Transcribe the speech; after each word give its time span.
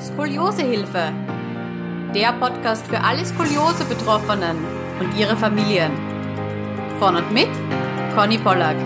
Skoliosehilfe. 0.00 1.12
Der 2.14 2.32
Podcast 2.34 2.86
für 2.86 3.00
alle 3.00 3.24
Skoliose-Betroffenen 3.26 4.56
und 5.00 5.18
ihre 5.18 5.36
Familien. 5.36 5.90
Von 7.00 7.16
und 7.16 7.32
mit 7.32 7.48
Conny 8.14 8.38
Pollack. 8.38 8.76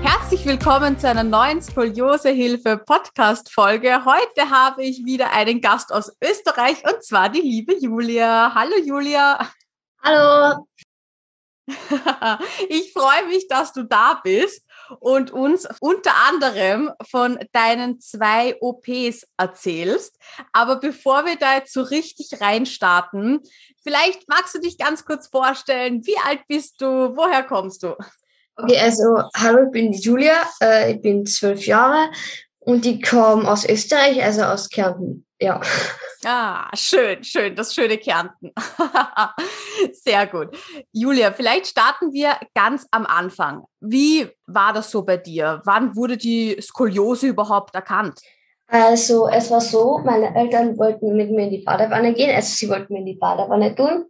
Herzlich 0.00 0.46
willkommen 0.46 0.96
zu 0.96 1.08
einer 1.08 1.24
neuen 1.24 1.60
Skoliosehilfe 1.60 2.78
Podcast 2.78 3.52
Folge. 3.52 4.04
Heute 4.04 4.48
habe 4.48 4.84
ich 4.84 5.04
wieder 5.04 5.32
einen 5.32 5.60
Gast 5.60 5.92
aus 5.92 6.16
Österreich 6.22 6.84
und 6.84 7.02
zwar 7.02 7.30
die 7.30 7.40
liebe 7.40 7.74
Julia. 7.80 8.52
Hallo 8.54 8.76
Julia. 8.84 9.40
Hallo. 10.04 10.66
Ich 12.68 12.92
freue 12.92 13.26
mich, 13.28 13.48
dass 13.48 13.72
du 13.72 13.84
da 13.84 14.20
bist 14.22 14.64
und 14.98 15.30
uns 15.30 15.68
unter 15.80 16.12
anderem 16.28 16.90
von 17.08 17.38
deinen 17.52 18.00
zwei 18.00 18.56
OPs 18.60 19.26
erzählst. 19.36 20.16
Aber 20.52 20.76
bevor 20.76 21.24
wir 21.24 21.36
da 21.36 21.56
jetzt 21.56 21.72
so 21.72 21.82
richtig 21.82 22.40
reinstarten, 22.40 23.40
vielleicht 23.82 24.28
magst 24.28 24.54
du 24.54 24.60
dich 24.60 24.78
ganz 24.78 25.04
kurz 25.04 25.28
vorstellen, 25.28 26.04
wie 26.06 26.18
alt 26.26 26.40
bist 26.48 26.80
du, 26.80 27.16
woher 27.16 27.42
kommst 27.42 27.82
du? 27.82 27.94
Okay, 28.56 28.78
also 28.78 29.22
hallo, 29.36 29.64
ich 29.66 29.70
bin 29.70 29.92
Julia, 29.92 30.42
äh, 30.62 30.92
ich 30.92 31.00
bin 31.00 31.24
zwölf 31.24 31.66
Jahre 31.66 32.10
und 32.58 32.84
ich 32.84 33.02
komme 33.02 33.50
aus 33.50 33.64
Österreich, 33.64 34.22
also 34.22 34.42
aus 34.42 34.68
Kärnten. 34.68 35.24
Ja. 35.40 35.60
Ah, 36.24 36.68
schön, 36.76 37.24
schön, 37.24 37.56
das 37.56 37.74
schöne 37.74 37.96
Kärnten. 37.96 38.52
Sehr 39.92 40.26
gut. 40.26 40.48
Julia, 40.92 41.32
vielleicht 41.32 41.68
starten 41.68 42.12
wir 42.12 42.36
ganz 42.54 42.86
am 42.90 43.06
Anfang. 43.06 43.64
Wie 43.80 44.28
war 44.46 44.74
das 44.74 44.90
so 44.90 45.02
bei 45.02 45.16
dir? 45.16 45.62
Wann 45.64 45.96
wurde 45.96 46.18
die 46.18 46.58
Skoliose 46.60 47.28
überhaupt 47.28 47.74
erkannt? 47.74 48.20
Also 48.66 49.28
es 49.28 49.50
war 49.50 49.62
so, 49.62 49.98
meine 50.04 50.34
Eltern 50.36 50.78
wollten 50.78 51.16
mit 51.16 51.30
mir 51.30 51.44
in 51.44 51.50
die 51.50 51.64
Badewanne 51.64 52.12
gehen, 52.12 52.34
also 52.34 52.54
sie 52.54 52.68
wollten 52.68 52.92
mir 52.92 53.00
in 53.00 53.06
die 53.06 53.16
Badewanne 53.16 53.74
tun. 53.74 54.04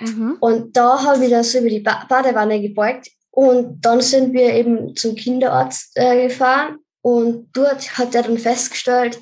Mhm. 0.00 0.36
Und 0.40 0.76
da 0.76 1.02
habe 1.02 1.24
ich 1.24 1.30
das 1.30 1.52
so 1.52 1.58
über 1.58 1.68
die 1.68 1.80
ba 1.80 2.06
Badewanne 2.08 2.62
gebeugt 2.62 3.10
und 3.30 3.80
dann 3.82 4.00
sind 4.00 4.32
wir 4.32 4.54
eben 4.54 4.94
zum 4.96 5.16
Kinderarzt 5.16 5.92
äh, 5.96 6.28
gefahren 6.28 6.78
und 7.02 7.50
dort 7.52 7.98
hat 7.98 8.14
er 8.14 8.22
dann 8.22 8.38
festgestellt, 8.38 9.20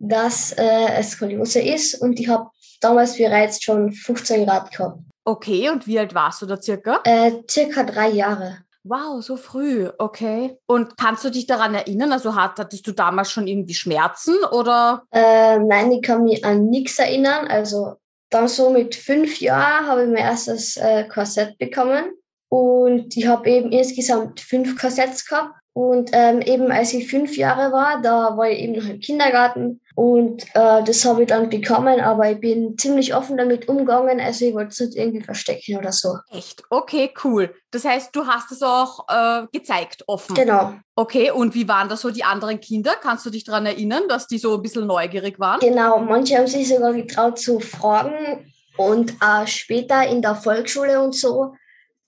dass 0.00 0.52
äh, 0.52 0.94
es 0.98 1.10
Skoliose 1.10 1.60
ist 1.60 2.00
und 2.00 2.18
ich 2.18 2.28
habe 2.28 2.50
damals 2.80 3.16
bereits 3.16 3.62
schon 3.62 3.92
15 3.92 4.46
Grad 4.46 4.72
gehabt. 4.72 4.98
Okay, 5.24 5.68
und 5.68 5.86
wie 5.86 5.98
alt 5.98 6.14
warst 6.14 6.42
du 6.42 6.46
da 6.46 6.60
circa? 6.60 7.00
Äh, 7.04 7.32
circa 7.48 7.84
drei 7.84 8.08
Jahre. 8.08 8.58
Wow, 8.82 9.22
so 9.22 9.36
früh, 9.36 9.88
okay. 9.98 10.56
Und 10.66 10.96
kannst 10.96 11.22
du 11.24 11.30
dich 11.30 11.46
daran 11.46 11.74
erinnern? 11.74 12.12
Also 12.12 12.34
hattest 12.34 12.86
du 12.86 12.92
damals 12.92 13.30
schon 13.30 13.46
irgendwie 13.46 13.74
Schmerzen 13.74 14.34
oder? 14.50 15.04
Äh, 15.12 15.58
nein, 15.58 15.92
ich 15.92 16.02
kann 16.02 16.24
mich 16.24 16.42
an 16.44 16.70
nichts 16.70 16.98
erinnern. 16.98 17.46
Also 17.46 17.96
dann 18.30 18.48
so 18.48 18.70
mit 18.70 18.94
fünf 18.94 19.38
Jahren 19.40 19.86
habe 19.86 20.04
ich 20.04 20.08
mein 20.08 20.24
erstes 20.24 20.78
äh, 20.78 21.06
Korsett 21.08 21.58
bekommen 21.58 22.06
und 22.48 23.14
ich 23.16 23.26
habe 23.26 23.50
eben 23.50 23.70
insgesamt 23.70 24.40
fünf 24.40 24.80
Korsetts 24.80 25.26
gehabt. 25.26 25.59
Und 25.80 26.10
ähm, 26.12 26.42
eben 26.42 26.70
als 26.70 26.92
ich 26.92 27.08
fünf 27.08 27.38
Jahre 27.38 27.72
war, 27.72 28.02
da 28.02 28.36
war 28.36 28.50
ich 28.50 28.58
eben 28.58 28.74
noch 28.74 28.86
im 28.86 29.00
Kindergarten 29.00 29.80
und 29.94 30.42
äh, 30.54 30.84
das 30.84 31.06
habe 31.06 31.22
ich 31.22 31.28
dann 31.28 31.48
bekommen, 31.48 32.00
aber 32.00 32.30
ich 32.30 32.38
bin 32.38 32.76
ziemlich 32.76 33.14
offen 33.14 33.38
damit 33.38 33.66
umgegangen, 33.66 34.20
also 34.20 34.44
ich 34.44 34.52
wollte 34.52 34.72
es 34.72 34.80
nicht 34.80 34.96
irgendwie 34.96 35.22
verstecken 35.22 35.78
oder 35.78 35.90
so. 35.90 36.18
Echt? 36.30 36.62
Okay, 36.68 37.14
cool. 37.24 37.54
Das 37.70 37.86
heißt, 37.86 38.14
du 38.14 38.26
hast 38.26 38.52
es 38.52 38.62
auch 38.62 39.06
äh, 39.08 39.46
gezeigt, 39.54 40.04
offen. 40.06 40.34
Genau. 40.34 40.74
Okay, 40.96 41.30
und 41.30 41.54
wie 41.54 41.66
waren 41.66 41.88
das 41.88 42.02
so 42.02 42.10
die 42.10 42.24
anderen 42.24 42.60
Kinder? 42.60 42.92
Kannst 43.00 43.24
du 43.24 43.30
dich 43.30 43.44
daran 43.44 43.64
erinnern, 43.64 44.02
dass 44.06 44.26
die 44.26 44.36
so 44.36 44.56
ein 44.56 44.62
bisschen 44.62 44.86
neugierig 44.86 45.40
waren? 45.40 45.60
Genau, 45.60 45.98
manche 45.98 46.36
haben 46.36 46.46
sich 46.46 46.68
sogar 46.68 46.92
getraut 46.92 47.38
zu 47.38 47.58
fragen 47.58 48.52
und 48.76 49.12
äh, 49.12 49.46
später 49.46 50.06
in 50.06 50.20
der 50.20 50.34
Volksschule 50.34 51.00
und 51.00 51.14
so 51.14 51.54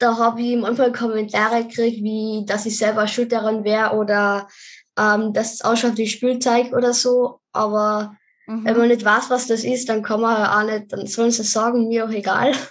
da 0.02 0.18
habe 0.18 0.42
ich 0.42 0.56
manchmal 0.56 0.92
Kommentare 0.92 1.64
gekriegt, 1.64 2.02
wie 2.02 2.44
dass 2.46 2.66
ich 2.66 2.76
selber 2.76 3.06
schuld 3.06 3.32
daran 3.32 3.64
wäre 3.64 3.94
oder 3.96 4.48
ähm, 4.98 5.32
dass 5.32 5.54
es 5.54 5.60
ausschaut 5.62 5.96
wie 5.96 6.08
Spielzeug 6.08 6.72
oder 6.72 6.92
so. 6.92 7.40
Aber 7.52 8.16
mhm. 8.46 8.64
wenn 8.64 8.76
man 8.76 8.88
nicht 8.88 9.04
weiß, 9.04 9.30
was 9.30 9.46
das 9.46 9.64
ist, 9.64 9.88
dann 9.88 10.02
kann 10.02 10.20
man 10.20 10.46
auch 10.46 10.70
nicht, 10.70 10.92
dann 10.92 11.06
sollen 11.06 11.30
sie 11.30 11.44
sagen, 11.44 11.88
mir 11.88 12.04
auch 12.04 12.10
egal. 12.10 12.52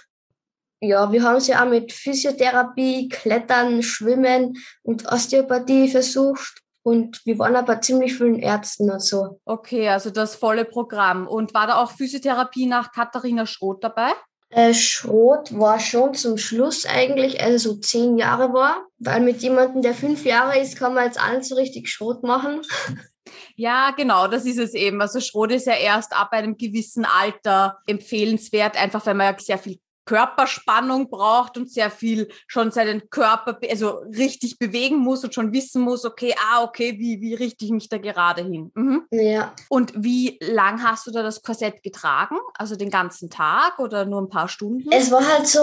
Ja, 0.84 1.12
wir 1.12 1.22
haben 1.22 1.38
sie 1.38 1.54
auch 1.54 1.66
mit 1.68 1.92
Physiotherapie, 1.92 3.08
Klettern, 3.08 3.84
Schwimmen 3.84 4.54
und 4.82 5.06
Osteopathie 5.06 5.88
versucht. 5.88 6.60
Und 6.82 7.24
wir 7.24 7.38
waren 7.38 7.54
aber 7.54 7.80
ziemlich 7.80 8.16
vielen 8.16 8.40
Ärzten 8.40 8.90
und 8.90 9.00
so. 9.00 9.38
Okay, 9.44 9.88
also 9.88 10.10
das 10.10 10.34
volle 10.34 10.64
Programm. 10.64 11.28
Und 11.28 11.54
war 11.54 11.68
da 11.68 11.76
auch 11.76 11.92
Physiotherapie 11.92 12.66
nach 12.66 12.90
Katharina 12.90 13.46
Schroth 13.46 13.84
dabei? 13.84 14.10
Äh, 14.52 14.74
Schrot 14.74 15.58
war 15.58 15.80
schon 15.80 16.12
zum 16.14 16.36
Schluss 16.36 16.84
eigentlich, 16.84 17.42
also 17.42 17.72
so 17.72 17.80
zehn 17.80 18.18
Jahre 18.18 18.52
war, 18.52 18.84
weil 18.98 19.20
mit 19.20 19.40
jemandem, 19.40 19.80
der 19.80 19.94
fünf 19.94 20.26
Jahre 20.26 20.60
ist, 20.60 20.76
kann 20.76 20.92
man 20.92 21.06
jetzt 21.06 21.18
nicht 21.32 21.44
so 21.44 21.54
richtig 21.54 21.88
Schrot 21.88 22.22
machen. 22.22 22.60
Ja, 23.54 23.92
genau, 23.96 24.26
das 24.26 24.44
ist 24.46 24.58
es 24.58 24.74
eben. 24.74 25.00
Also 25.00 25.20
Schrot 25.20 25.52
ist 25.52 25.66
ja 25.66 25.74
erst 25.74 26.14
ab 26.14 26.32
einem 26.32 26.56
gewissen 26.56 27.04
Alter 27.04 27.78
empfehlenswert, 27.86 28.76
einfach 28.76 29.06
weil 29.06 29.14
man 29.14 29.32
ja 29.32 29.38
sehr 29.38 29.58
viel 29.58 29.78
Körperspannung 30.04 31.08
braucht 31.08 31.56
und 31.56 31.70
sehr 31.70 31.90
viel 31.90 32.28
schon 32.46 32.70
seinen 32.70 33.08
Körper 33.10 33.58
also 33.70 34.00
richtig 34.16 34.58
bewegen 34.58 34.98
muss 34.98 35.24
und 35.24 35.34
schon 35.34 35.52
wissen 35.52 35.82
muss, 35.82 36.04
okay, 36.04 36.34
ah, 36.50 36.62
okay, 36.62 36.98
wie, 36.98 37.20
wie 37.20 37.34
richte 37.34 37.64
ich 37.64 37.70
mich 37.70 37.88
da 37.88 37.98
gerade 37.98 38.42
hin? 38.42 38.70
Mhm. 38.74 39.06
Ja. 39.10 39.54
Und 39.68 39.92
wie 39.96 40.38
lang 40.40 40.82
hast 40.82 41.06
du 41.06 41.10
da 41.10 41.22
das 41.22 41.42
Korsett 41.42 41.82
getragen? 41.82 42.36
Also 42.54 42.76
den 42.76 42.90
ganzen 42.90 43.30
Tag 43.30 43.78
oder 43.78 44.04
nur 44.04 44.22
ein 44.22 44.28
paar 44.28 44.48
Stunden? 44.48 44.90
Es 44.90 45.10
war 45.10 45.26
halt 45.26 45.46
so, 45.46 45.62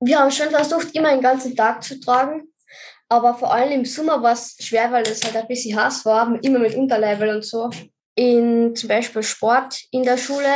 wir 0.00 0.18
haben 0.18 0.30
schon 0.30 0.50
versucht, 0.50 0.94
immer 0.94 1.10
den 1.10 1.22
ganzen 1.22 1.54
Tag 1.54 1.82
zu 1.82 2.00
tragen. 2.00 2.48
Aber 3.08 3.34
vor 3.34 3.52
allem 3.52 3.72
im 3.72 3.84
Sommer 3.84 4.22
war 4.22 4.32
es 4.32 4.56
schwer, 4.60 4.90
weil 4.90 5.02
es 5.02 5.22
halt 5.22 5.36
ein 5.36 5.46
bisschen 5.46 5.78
heiß 5.78 6.04
war, 6.06 6.38
immer 6.42 6.58
mit 6.58 6.74
Unterleibel 6.74 7.28
und 7.28 7.44
so 7.44 7.70
in 8.14 8.76
zum 8.76 8.88
Beispiel 8.88 9.22
Sport 9.22 9.82
in 9.90 10.04
der 10.04 10.16
Schule, 10.16 10.48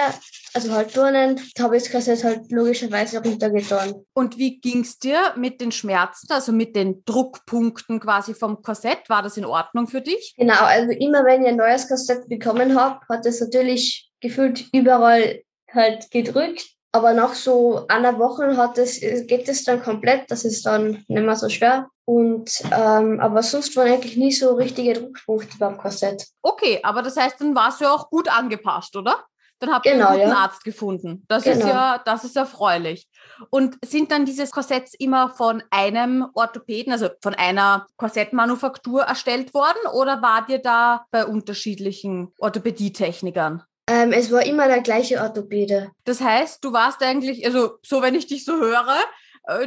also 0.55 0.73
halt 0.73 0.95
Turnen, 0.95 1.41
habe 1.59 1.77
ich 1.77 1.85
das 1.85 1.93
Kassett 1.93 2.25
halt 2.25 2.51
logischerweise 2.51 3.23
runtergetan. 3.23 3.95
Und 4.15 4.39
wie 4.39 4.61
ging 4.61 4.81
es 4.81 4.99
dir 4.99 5.35
mit 5.37 5.61
den 5.61 5.73
Schmerzen, 5.73 6.33
also 6.33 6.53
mit 6.53 6.77
den 6.77 7.03
Druckpunkten 7.05 8.01
quasi 8.01 8.35
vom 8.35 8.63
Korsett? 8.63 9.09
War 9.09 9.23
das 9.23 9.37
in 9.37 9.45
Ordnung 9.45 9.89
für 9.89 10.01
dich? 10.01 10.35
Genau, 10.37 10.61
also 10.61 10.93
immer 10.93 11.25
wenn 11.25 11.43
ich 11.43 11.49
ein 11.49 11.57
neues 11.57 11.89
Kassett 11.89 12.29
bekommen 12.29 12.79
habe, 12.79 13.01
hat 13.09 13.27
es 13.27 13.41
natürlich 13.41 14.11
gefühlt 14.21 14.65
überall 14.73 15.43
halt 15.73 16.11
gedrückt. 16.11 16.78
Aber 16.99 17.15
nach 17.15 17.35
so 17.35 17.87
einer 17.87 18.19
Woche 18.19 18.57
hat 18.57 18.77
es, 18.77 18.99
geht 19.01 19.49
es 19.49 19.63
dann 19.63 19.81
komplett, 19.81 20.29
das 20.33 20.45
ist 20.45 20.67
dann 20.67 21.05
nicht 21.07 21.09
mehr 21.09 21.37
so 21.37 21.49
schwer. 21.49 21.87
Und 22.05 22.51
ähm, 22.73 23.21
aber 23.21 23.45
sonst 23.45 23.77
waren 23.77 23.87
eigentlich 23.87 24.17
nie 24.17 24.33
so 24.33 24.55
richtige 24.55 24.95
Druckpunkte 24.95 25.59
beim 25.61 25.79
Korsett. 25.79 26.27
Okay, 26.43 26.81
aber 26.83 27.03
das 27.03 27.17
heißt, 27.17 27.41
dann 27.41 27.55
warst 27.55 27.81
du 27.81 27.85
ja 27.85 27.93
auch 27.93 28.11
gut 28.11 28.29
angepasst, 28.29 28.97
oder? 28.97 29.25
Dann 29.61 29.73
habt 29.73 29.87
ihr 29.87 29.93
genau, 29.93 30.09
einen 30.09 30.19
guten 30.19 30.31
ja. 30.31 30.39
Arzt 30.39 30.65
gefunden. 30.65 31.25
Das 31.29 31.45
genau. 31.45 31.59
ist 31.59 31.67
ja, 31.67 32.03
das 32.05 32.25
ist 32.25 32.37
erfreulich. 32.37 33.09
Und 33.51 33.77
sind 33.85 34.11
dann 34.11 34.25
diese 34.25 34.49
Korsetts 34.49 34.95
immer 34.95 35.31
von 35.31 35.63
einem 35.71 36.27
Orthopäden, 36.35 36.93
also 36.93 37.11
von 37.23 37.37
einer 37.37 37.87
Korsettmanufaktur 37.97 39.03
erstellt 39.03 39.55
worden 39.55 39.79
oder 39.93 40.21
war 40.21 40.45
dir 40.45 40.59
da 40.59 41.05
bei 41.13 41.25
unterschiedlichen 41.25 42.33
Orthopädietechnikern? 42.41 43.63
Ähm, 43.89 44.13
es 44.13 44.31
war 44.31 44.45
immer 44.45 44.69
der 44.69 44.83
gleiche 44.83 45.21
Orthopäde. 45.23 45.91
Das 46.05 46.21
heißt, 46.21 46.63
du 46.63 46.73
warst 46.73 47.03
eigentlich, 47.03 47.47
also 47.47 47.79
so 47.83 48.03
wenn 48.03 48.15
ich 48.15 48.27
dich 48.27 48.45
so 48.45 48.57
höre, 48.57 48.97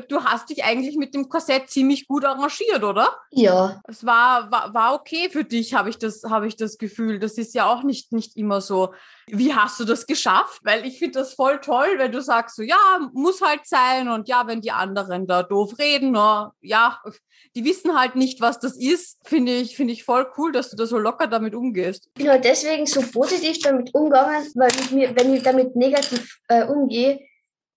du 0.08 0.24
hast 0.24 0.50
dich 0.50 0.64
eigentlich 0.64 0.96
mit 0.96 1.16
dem 1.16 1.28
Korsett 1.28 1.70
ziemlich 1.70 2.08
gut 2.08 2.24
arrangiert, 2.24 2.84
oder? 2.84 3.18
Ja. 3.32 3.82
Es 3.88 4.06
war, 4.06 4.52
war, 4.52 4.74
war 4.74 4.94
okay 4.94 5.30
für 5.30 5.44
dich, 5.44 5.74
habe 5.74 5.90
ich, 5.90 5.98
das, 5.98 6.24
hab 6.24 6.44
ich 6.44 6.56
das 6.56 6.78
Gefühl. 6.78 7.18
Das 7.20 7.34
ist 7.38 7.56
ja 7.56 7.66
auch 7.66 7.82
nicht, 7.82 8.14
nicht 8.14 8.38
immer 8.38 8.62
so. 8.62 8.94
Wie 9.28 9.56
hast 9.56 9.80
du 9.80 9.86
das 9.86 10.06
geschafft? 10.06 10.62
Weil 10.64 10.86
ich 10.86 11.00
finde 11.00 11.20
das 11.20 11.34
voll 11.34 11.60
toll, 11.62 11.88
wenn 11.98 12.12
du 12.12 12.22
sagst, 12.22 12.58
so 12.58 12.62
ja, 12.62 13.10
muss 13.14 13.42
halt 13.42 13.62
sein 13.66 14.08
und 14.08 14.28
ja, 14.28 14.46
wenn 14.46 14.62
die 14.62 14.72
anderen 14.72 15.26
da 15.26 15.42
doof 15.42 15.80
reden, 15.80 16.12
na, 16.12 16.54
ja, 16.62 17.00
die 17.56 17.66
wissen 17.66 17.98
halt 18.00 18.16
nicht, 18.16 18.40
was 18.40 18.60
das 18.60 18.78
ist. 18.78 19.18
Finde 19.24 19.54
ich, 19.54 19.76
finde 19.76 19.94
ich 19.94 20.04
voll 20.04 20.28
cool, 20.38 20.52
dass 20.52 20.70
du 20.70 20.76
da 20.76 20.86
so 20.86 21.00
locker 21.00 21.26
damit 21.26 21.56
umgehst. 21.56 22.08
Ich 22.16 22.24
bin 22.24 22.30
halt 22.30 22.46
deswegen 22.46 22.86
so 22.86 23.02
positiv 23.02 23.60
damit 23.64 23.94
umgegangen, 23.96 24.48
weil 24.56 24.72
ich 24.80 24.92
mir, 24.92 25.16
wenn 25.16 25.34
ich 25.34 25.42
damit 25.42 25.76
negativ 25.76 26.40
äh, 26.50 26.66
umgehe, 26.66 27.20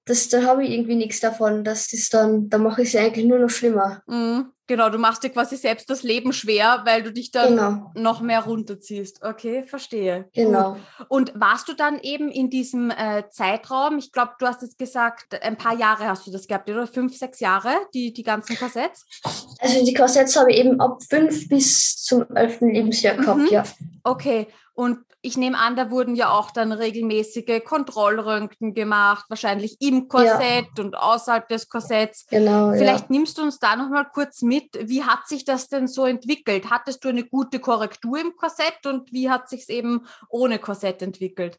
das, 0.05 0.29
da 0.29 0.43
habe 0.43 0.65
ich 0.65 0.71
irgendwie 0.71 0.97
nichts 0.97 1.21
davon. 1.21 1.65
Das 1.65 1.93
ist 1.93 2.13
dann, 2.15 2.49
da 2.49 2.59
mache 2.59 2.83
ich 2.83 2.95
es 2.95 3.01
eigentlich 3.01 3.27
nur 3.27 3.39
noch 3.39 3.51
schlimmer. 3.51 4.03
Mm, 4.07 4.43
Genau, 4.67 4.89
du 4.89 4.97
machst 4.97 5.23
dir 5.23 5.29
quasi 5.29 5.57
selbst 5.57 5.91
das 5.91 6.03
Leben 6.03 6.33
schwer, 6.33 6.83
weil 6.87 7.03
du 7.03 7.13
dich 7.13 7.31
dann 7.31 7.57
genau. 7.57 7.91
noch 7.95 8.23
mehr 8.23 8.45
runterziehst. 8.45 9.23
Okay, 9.23 9.65
verstehe. 9.67 10.31
Genau. 10.33 10.73
Gut. 10.73 11.07
Und 11.09 11.33
warst 11.35 11.69
du 11.69 11.75
dann 11.75 12.01
eben 12.01 12.31
in 12.31 12.49
diesem 12.49 12.91
äh, 12.91 13.25
Zeitraum, 13.29 13.99
ich 13.99 14.11
glaube, 14.11 14.33
du 14.39 14.47
hast 14.47 14.63
jetzt 14.63 14.79
gesagt, 14.79 15.39
ein 15.43 15.59
paar 15.59 15.77
Jahre 15.77 16.09
hast 16.09 16.27
du 16.27 16.31
das 16.31 16.47
gehabt, 16.47 16.71
oder? 16.71 16.87
Fünf, 16.87 17.15
sechs 17.15 17.41
Jahre, 17.41 17.75
die, 17.93 18.15
die 18.15 18.23
ganzen 18.23 18.57
Korsetts? 18.57 19.05
Also 19.59 19.85
die 19.85 19.93
Korsetts 19.93 20.35
habe 20.37 20.51
ich 20.51 20.59
eben 20.59 20.81
ab 20.81 20.99
fünf 21.11 21.47
bis 21.49 21.97
zum 21.97 22.25
elften 22.35 22.73
Lebensjahr 22.73 23.17
gehabt, 23.17 23.41
mhm. 23.41 23.49
ja. 23.49 23.65
Okay, 24.03 24.49
und 24.75 24.99
ich 25.23 25.37
nehme 25.37 25.57
an, 25.57 25.77
da 25.77 25.91
wurden 25.91 26.17
ja 26.17 26.31
auch 26.31 26.51
dann 26.51 26.73
regelmäßige 26.73 27.63
Kontrollröntgen 27.65 28.75
gemacht, 28.75 29.25
wahrscheinlich 29.29 29.81
im 29.81 30.09
Korsett 30.09 30.67
ja. 30.77 30.85
und 30.85 30.97
außerhalb 30.97 31.49
des 31.49 31.69
Korsetts. 31.69 32.27
Genau. 32.27 32.73
Vielleicht 32.73 33.05
ja. 33.05 33.17
nimmst 33.17 33.39
du 33.39 33.43
uns 33.43 33.59
da 33.59 33.77
noch 33.77 33.89
mal 33.89 34.05
kurz 34.05 34.43
mit. 34.43 34.77
Wie 34.83 35.05
hat 35.05 35.27
sich 35.29 35.45
das 35.45 35.69
denn 35.69 35.87
so 35.87 36.05
entwickelt? 36.05 36.71
Hattest 36.71 37.05
du 37.05 37.09
eine 37.09 37.25
gute 37.25 37.61
Korrektur 37.61 38.21
im 38.21 38.35
Korsett 38.37 38.85
und 38.85 39.13
wie 39.13 39.31
hat 39.31 39.49
sich 39.49 39.63
es 39.63 39.69
eben 39.69 40.07
ohne 40.29 40.59
Korsett 40.59 41.01
entwickelt? 41.01 41.59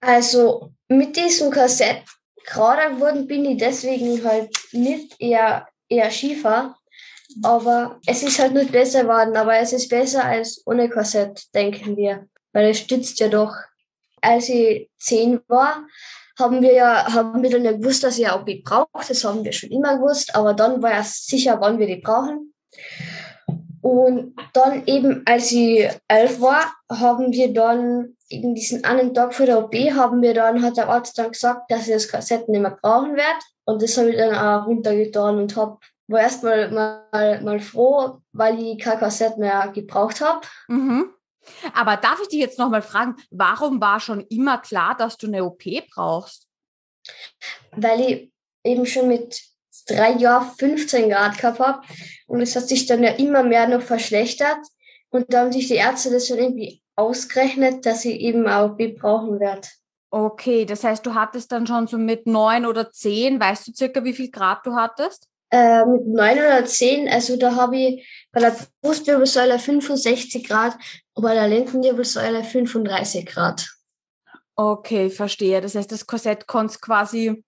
Also 0.00 0.72
mit 0.88 1.16
diesem 1.16 1.52
Korsett 1.52 2.02
gerade 2.46 2.94
geworden 2.94 3.26
bin 3.26 3.44
ich 3.44 3.58
deswegen 3.58 4.24
halt 4.24 4.56
nicht 4.72 5.14
eher 5.20 5.68
eher 5.88 6.10
schiefer, 6.10 6.76
aber 7.42 8.00
es 8.06 8.22
ist 8.22 8.38
halt 8.38 8.54
nicht 8.54 8.72
besser 8.72 9.02
geworden, 9.02 9.36
aber 9.36 9.58
es 9.58 9.72
ist 9.72 9.88
besser 9.88 10.24
als 10.24 10.62
ohne 10.66 10.88
Korsett, 10.88 11.42
denken 11.54 11.96
wir 11.96 12.26
weil 12.52 12.70
es 12.70 12.78
stützt 12.78 13.20
ja 13.20 13.28
doch. 13.28 13.54
Als 14.20 14.48
ich 14.48 14.90
zehn 14.98 15.40
war, 15.48 15.86
haben 16.38 16.62
wir 16.62 16.72
ja, 16.72 17.12
haben 17.12 17.42
wir 17.42 17.50
dann 17.50 17.64
ja 17.64 17.72
gewusst, 17.72 18.04
dass 18.04 18.18
ich 18.18 18.28
eine 18.28 18.40
OP 18.40 18.64
brauche. 18.64 19.06
Das 19.08 19.24
haben 19.24 19.44
wir 19.44 19.52
schon 19.52 19.70
immer 19.70 19.98
gewusst, 19.98 20.34
aber 20.34 20.54
dann 20.54 20.82
war 20.82 20.90
ja 20.90 21.02
sicher, 21.02 21.60
wann 21.60 21.78
wir 21.78 21.86
die 21.86 21.96
brauchen. 21.96 22.52
Und 23.80 24.34
dann 24.52 24.86
eben, 24.86 25.22
als 25.24 25.52
ich 25.52 25.88
elf 26.08 26.40
war, 26.40 26.72
haben 26.90 27.32
wir 27.32 27.52
dann 27.52 28.16
eben 28.28 28.54
diesen 28.54 28.84
einen 28.84 29.14
Tag 29.14 29.34
vor 29.34 29.46
der 29.46 29.58
OP, 29.58 29.74
haben 29.74 30.20
wir 30.20 30.34
dann, 30.34 30.62
hat 30.62 30.76
der 30.76 30.88
Arzt 30.88 31.18
dann 31.18 31.32
gesagt, 31.32 31.70
dass 31.70 31.88
ich 31.88 31.94
das 31.94 32.08
Kassett 32.08 32.48
nicht 32.48 32.60
mehr 32.60 32.76
brauchen 32.80 33.16
werde. 33.16 33.38
Und 33.64 33.82
das 33.82 33.96
habe 33.96 34.10
ich 34.10 34.16
dann 34.16 34.34
auch 34.34 34.66
runtergetan 34.66 35.38
und 35.38 35.56
hab, 35.56 35.80
war 36.08 36.20
erstmal 36.20 36.70
mal, 36.70 37.40
mal 37.42 37.60
froh, 37.60 38.18
weil 38.32 38.58
ich 38.60 38.78
kein 38.78 38.98
Kassett 38.98 39.38
mehr 39.38 39.70
gebraucht 39.74 40.20
habe. 40.20 40.40
Mhm. 40.68 41.10
Aber 41.74 41.96
darf 41.96 42.20
ich 42.22 42.28
dich 42.28 42.40
jetzt 42.40 42.58
nochmal 42.58 42.82
fragen, 42.82 43.16
warum 43.30 43.80
war 43.80 44.00
schon 44.00 44.20
immer 44.28 44.58
klar, 44.58 44.96
dass 44.96 45.16
du 45.16 45.26
eine 45.26 45.44
OP 45.44 45.64
brauchst? 45.92 46.46
Weil 47.72 48.00
ich 48.00 48.32
eben 48.64 48.86
schon 48.86 49.08
mit 49.08 49.40
drei 49.86 50.12
Jahren 50.12 50.50
15 50.58 51.08
Grad 51.08 51.38
gehabt 51.38 51.60
habe 51.60 51.82
und 52.26 52.40
es 52.40 52.54
hat 52.54 52.68
sich 52.68 52.86
dann 52.86 53.02
ja 53.02 53.12
immer 53.12 53.42
mehr 53.42 53.68
noch 53.68 53.82
verschlechtert 53.82 54.58
und 55.10 55.32
da 55.32 55.40
haben 55.40 55.52
sich 55.52 55.68
die 55.68 55.74
Ärzte 55.74 56.10
das 56.10 56.28
schon 56.28 56.38
irgendwie 56.38 56.82
ausgerechnet, 56.96 57.86
dass 57.86 58.04
ich 58.04 58.20
eben 58.20 58.46
eine 58.46 58.72
OP 58.72 58.98
brauchen 58.98 59.40
werde. 59.40 59.68
Okay, 60.10 60.64
das 60.64 60.84
heißt, 60.84 61.04
du 61.04 61.14
hattest 61.14 61.52
dann 61.52 61.66
schon 61.66 61.86
so 61.86 61.98
mit 61.98 62.26
neun 62.26 62.66
oder 62.66 62.90
zehn, 62.90 63.38
weißt 63.38 63.68
du 63.68 63.72
circa, 63.72 64.04
wie 64.04 64.14
viel 64.14 64.30
Grad 64.30 64.64
du 64.66 64.74
hattest? 64.74 65.28
Äh, 65.50 65.84
mit 65.84 66.06
neun 66.06 66.38
oder 66.38 66.64
zehn, 66.64 67.08
also 67.08 67.36
da 67.36 67.54
habe 67.54 67.76
ich 67.76 68.26
bei 68.32 68.40
der 68.40 68.56
Brustwirbelsäule 68.82 69.58
65 69.58 70.46
Grad 70.46 70.76
bei 71.20 71.34
der 71.34 71.48
Lendenwirbelsäule 71.48 72.44
35 72.44 73.26
Grad. 73.26 73.68
Okay, 74.56 75.10
verstehe. 75.10 75.60
Das 75.60 75.74
heißt, 75.74 75.90
das 75.92 76.06
Korsett 76.06 76.46
konnte 76.46 76.78
quasi 76.80 77.44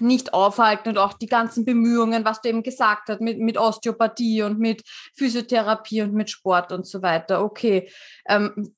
nicht 0.00 0.32
aufhalten 0.32 0.90
und 0.90 0.98
auch 0.98 1.12
die 1.12 1.26
ganzen 1.26 1.64
Bemühungen, 1.64 2.24
was 2.24 2.40
du 2.40 2.48
eben 2.48 2.62
gesagt 2.62 3.08
hast, 3.08 3.20
mit, 3.20 3.38
mit 3.38 3.58
Osteopathie 3.58 4.42
und 4.42 4.58
mit 4.58 4.82
Physiotherapie 5.16 6.02
und 6.02 6.14
mit 6.14 6.30
Sport 6.30 6.72
und 6.72 6.86
so 6.86 7.02
weiter. 7.02 7.44
Okay. 7.44 7.90
Ähm, 8.26 8.74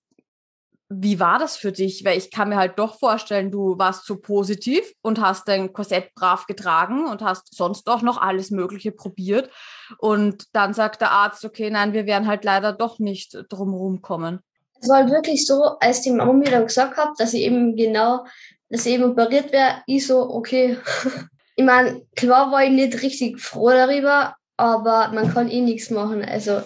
wie 0.95 1.21
war 1.21 1.39
das 1.39 1.57
für 1.57 1.73
dich? 1.73 2.05
Weil 2.05 2.19
ich 2.19 2.31
kann 2.31 2.49
mir 2.49 2.57
halt 2.57 2.79
doch 2.79 2.99
vorstellen, 2.99 3.51
du 3.51 3.79
warst 3.79 4.05
so 4.05 4.17
positiv 4.17 4.83
und 5.01 5.21
hast 5.21 5.49
dein 5.49 5.73
Korsett 5.73 6.15
brav 6.15 6.47
getragen 6.47 7.07
und 7.07 7.23
hast 7.23 7.55
sonst 7.55 7.89
auch 7.89 8.03
noch 8.03 8.21
alles 8.21 8.51
Mögliche 8.51 8.93
probiert. 8.93 9.51
Und 9.99 10.45
dann 10.53 10.75
sagt 10.75 11.01
der 11.01 11.11
Arzt, 11.11 11.45
okay, 11.45 11.71
nein, 11.71 11.93
wir 11.93 12.07
werden 12.07 12.29
halt 12.29 12.45
leider 12.45 12.73
doch 12.73 12.99
nicht 12.99 13.37
drumherum 13.49 14.03
kommen. 14.03 14.41
Es 14.81 14.89
war 14.89 14.97
halt 14.99 15.11
wirklich 15.11 15.47
so, 15.47 15.79
als 15.81 16.03
die 16.03 16.11
Mama 16.11 16.33
mir 16.33 16.51
dann 16.51 16.67
gesagt 16.67 16.97
hat, 16.97 17.11
dass 17.19 17.35
ich 17.35 17.43
eben 17.43 17.77
genau, 17.77 18.27
dass 18.69 18.85
ich 18.85 18.95
eben 18.95 19.05
operiert 19.05 19.53
wäre, 19.53 19.83
ich 19.87 20.07
so, 20.07 20.29
okay. 20.31 20.79
ich 21.57 21.65
meine, 21.65 22.03
klar 22.17 22.51
war 22.51 22.65
ich 22.65 22.71
nicht 22.71 23.03
richtig 23.03 23.41
froh 23.41 23.71
darüber, 23.71 24.35
aber 24.57 25.11
man 25.13 25.33
kann 25.33 25.49
eh 25.49 25.61
nichts 25.61 25.91
machen. 25.91 26.25
Also 26.25 26.63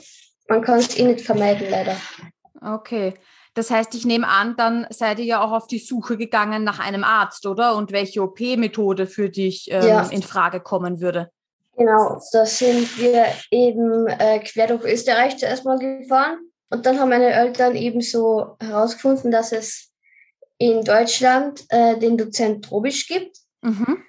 man 0.49 0.63
kann 0.63 0.79
es 0.79 0.99
eh 0.99 1.05
nicht 1.05 1.21
vermeiden, 1.21 1.69
leider. 1.71 1.97
Okay. 2.61 3.15
Das 3.57 3.71
heißt, 3.71 3.95
ich 3.95 4.05
nehme 4.05 4.29
an, 4.29 4.55
dann 4.57 4.87
seid 4.91 5.19
ihr 5.19 5.25
ja 5.25 5.43
auch 5.43 5.51
auf 5.51 5.67
die 5.67 5.79
Suche 5.79 6.19
gegangen 6.19 6.63
nach 6.63 6.79
einem 6.79 7.03
Arzt, 7.05 7.47
oder? 7.47 7.75
Und 7.75 7.91
welche 7.91 8.23
OP-Methode 8.23 9.07
für 9.07 9.31
dich 9.31 9.71
ähm, 9.71 9.87
ja. 9.87 10.03
in 10.09 10.23
Frage 10.23 10.61
kommen 10.61 11.01
würde? 11.01 11.31
Genau, 11.75 12.21
da 12.33 12.45
sind 12.45 12.99
wir 12.99 13.25
eben 13.51 14.07
äh, 14.09 14.41
quer 14.41 14.67
durch 14.67 14.85
Österreich 14.85 15.39
zuerst 15.39 15.65
mal 15.65 15.79
gefahren. 15.79 16.39
Und 16.69 16.85
dann 16.85 17.01
haben 17.01 17.09
meine 17.09 17.31
Eltern 17.31 17.77
eben 17.77 18.03
so 18.03 18.57
herausgefunden, 18.61 19.31
dass 19.31 19.53
es 19.53 19.91
in 20.59 20.85
Deutschland 20.85 21.65
äh, 21.71 21.99
den 21.99 22.19
Dozent 22.19 22.67
Trobisch 22.67 23.09
gibt. 23.09 23.39
Mhm. 23.63 24.03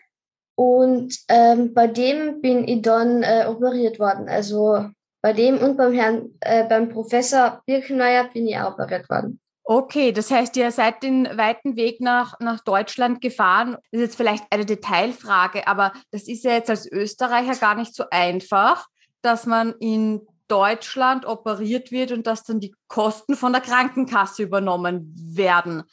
Und 0.56 1.16
ähm, 1.30 1.74
bei 1.74 1.88
dem 1.88 2.42
bin 2.42 2.68
ich 2.68 2.82
dann 2.82 3.24
äh, 3.24 3.46
operiert 3.48 3.98
worden. 3.98 4.28
Also 4.28 4.90
bei 5.28 5.34
dem 5.34 5.58
und 5.58 5.76
beim 5.76 5.92
Herrn, 5.92 6.30
äh, 6.40 6.64
beim 6.64 6.88
Professor 6.88 7.62
Birkenmeier 7.66 8.30
bin 8.32 8.48
ich 8.48 8.58
auch 8.58 8.72
operiert 8.72 9.10
worden. 9.10 9.42
Okay, 9.66 10.14
das 10.14 10.32
heißt, 10.32 10.56
ihr 10.56 10.72
seid 10.72 11.04
den 11.04 11.26
weiten 11.38 11.76
Weg 11.76 12.00
nach, 12.00 12.40
nach 12.40 12.62
Deutschland 12.62 13.20
gefahren. 13.20 13.74
Das 13.92 14.00
ist 14.00 14.00
jetzt 14.00 14.16
vielleicht 14.16 14.46
eine 14.52 14.66
Detailfrage, 14.66 15.68
aber 15.68 15.92
das 16.12 16.30
ist 16.30 16.46
ja 16.46 16.52
jetzt 16.52 16.70
als 16.70 16.90
Österreicher 16.90 17.56
gar 17.56 17.76
nicht 17.76 17.94
so 17.94 18.06
einfach, 18.10 18.88
dass 19.22 19.46
man 19.46 19.74
in 19.82 20.22
Deutschland 20.48 21.26
operiert 21.26 21.92
wird 21.92 22.14
und 22.14 22.26
dass 22.26 22.46
dann 22.46 22.62
die 22.62 22.74
Kosten 22.88 23.36
von 23.36 23.52
der 23.52 23.62
Krankenkasse 23.62 24.44
übernommen 24.44 25.14
werden. 25.14 25.84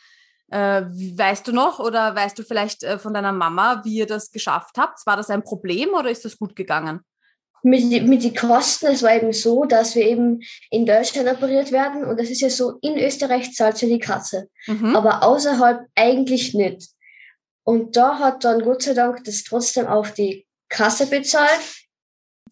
Äh, 0.52 0.82
weißt 0.82 1.48
du 1.48 1.52
noch 1.52 1.81
oder 1.81 2.14
weißt 2.14 2.38
du 2.38 2.44
vielleicht 2.44 2.84
äh, 2.84 3.00
von 3.00 3.12
deiner 3.12 3.32
Mama, 3.32 3.82
wie 3.82 3.96
ihr 3.96 4.06
das 4.06 4.31
geschafft 4.31 4.78
habt? 4.78 5.04
War 5.06 5.16
das 5.16 5.28
ein 5.28 5.42
Problem 5.42 5.88
oder 5.88 6.08
ist 6.08 6.25
das 6.25 6.38
gut 6.38 6.54
gegangen? 6.54 7.00
Mit, 7.64 8.06
mit 8.06 8.22
den 8.22 8.34
Kosten, 8.34 8.87
es 8.87 9.02
war 9.02 9.14
eben 9.14 9.32
so, 9.32 9.64
dass 9.64 9.94
wir 9.94 10.06
eben 10.06 10.43
in 10.70 10.84
Deutschland 10.84 11.28
operiert 11.28 11.72
werden 11.72 12.05
und 12.05 12.20
das 12.20 12.31
ist 12.31 12.43
ja 12.43 12.50
so, 12.50 12.78
in 12.82 12.99
Österreich 12.99 13.52
zahlt 13.55 13.81
ja 13.81 13.88
die 13.88 13.99
Kasse, 13.99 14.49
mhm. 14.66 14.94
aber 14.94 15.22
außerhalb 15.22 15.87
eigentlich 15.94 16.55
nicht. 16.55 16.90
Und 17.64 17.96
da 17.96 18.19
hat 18.19 18.44
dann 18.44 18.62
Gott 18.62 18.82
sei 18.82 18.93
Dank 18.93 19.25
das 19.25 19.43
trotzdem 19.43 19.87
auf 19.87 20.12
die 20.12 20.46
Kasse 20.69 21.06
bezahlt 21.06 21.83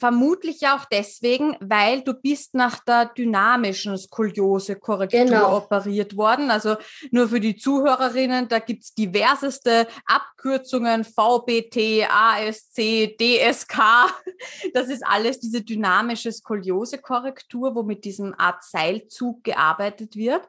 Vermutlich 0.03 0.63
ja 0.63 0.77
auch 0.77 0.85
deswegen, 0.87 1.57
weil 1.61 2.03
du 2.03 2.13
bist 2.13 2.55
nach 2.55 2.81
der 2.81 3.05
dynamischen 3.07 3.97
Skoliose-Korrektur 3.97 5.27
genau. 5.27 5.57
operiert 5.59 6.17
worden. 6.17 6.51
Also 6.51 6.75
nur 7.13 7.29
für 7.29 7.39
die 7.39 7.55
Zuhörerinnen, 7.55 8.49
da 8.49 8.59
gibt 8.59 8.83
es 8.83 8.95
diverseste 8.95 9.87
Abkürzungen, 10.07 11.05
VBT, 11.05 12.11
ASC, 12.11 13.17
DSK. 13.17 13.79
Das 14.75 14.89
ist 14.89 15.07
alles 15.07 15.39
diese 15.39 15.63
dynamische 15.63 16.33
Skoliose-Korrektur, 16.33 17.77
wo 17.77 17.85
mit 17.85 18.05
diesem 18.05 18.35
Art 18.37 18.65
Seilzug 18.65 19.45
gearbeitet 19.45 20.17
wird. 20.17 20.43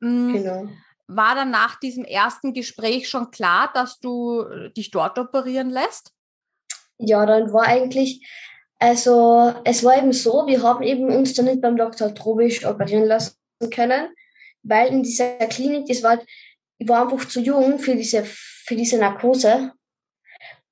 Mm, 0.00 0.32
genau. 0.32 0.68
War 1.06 1.34
dann 1.34 1.50
nach 1.50 1.78
diesem 1.78 2.06
ersten 2.06 2.54
Gespräch 2.54 3.10
schon 3.10 3.30
klar, 3.30 3.70
dass 3.74 4.00
du 4.00 4.46
dich 4.74 4.90
dort 4.90 5.18
operieren 5.18 5.68
lässt? 5.68 6.14
Ja, 6.96 7.26
dann 7.26 7.52
war 7.52 7.64
eigentlich 7.64 8.26
also 8.78 9.54
es 9.64 9.82
war 9.84 9.96
eben 9.96 10.12
so, 10.12 10.46
wir 10.46 10.62
haben 10.62 10.82
eben 10.82 11.10
uns 11.10 11.34
dann 11.34 11.46
nicht 11.46 11.60
beim 11.60 11.76
Dr. 11.76 12.14
Trobisch 12.14 12.64
operieren 12.66 13.04
lassen 13.04 13.36
können, 13.70 14.08
weil 14.62 14.88
in 14.88 15.02
dieser 15.02 15.36
Klinik, 15.48 15.86
das 15.86 16.02
war, 16.02 16.18
ich 16.78 16.88
war 16.88 17.02
einfach 17.02 17.26
zu 17.26 17.40
jung 17.40 17.78
für 17.78 17.94
diese, 17.94 18.24
für 18.24 18.76
diese 18.76 18.98
Narkose. 18.98 19.72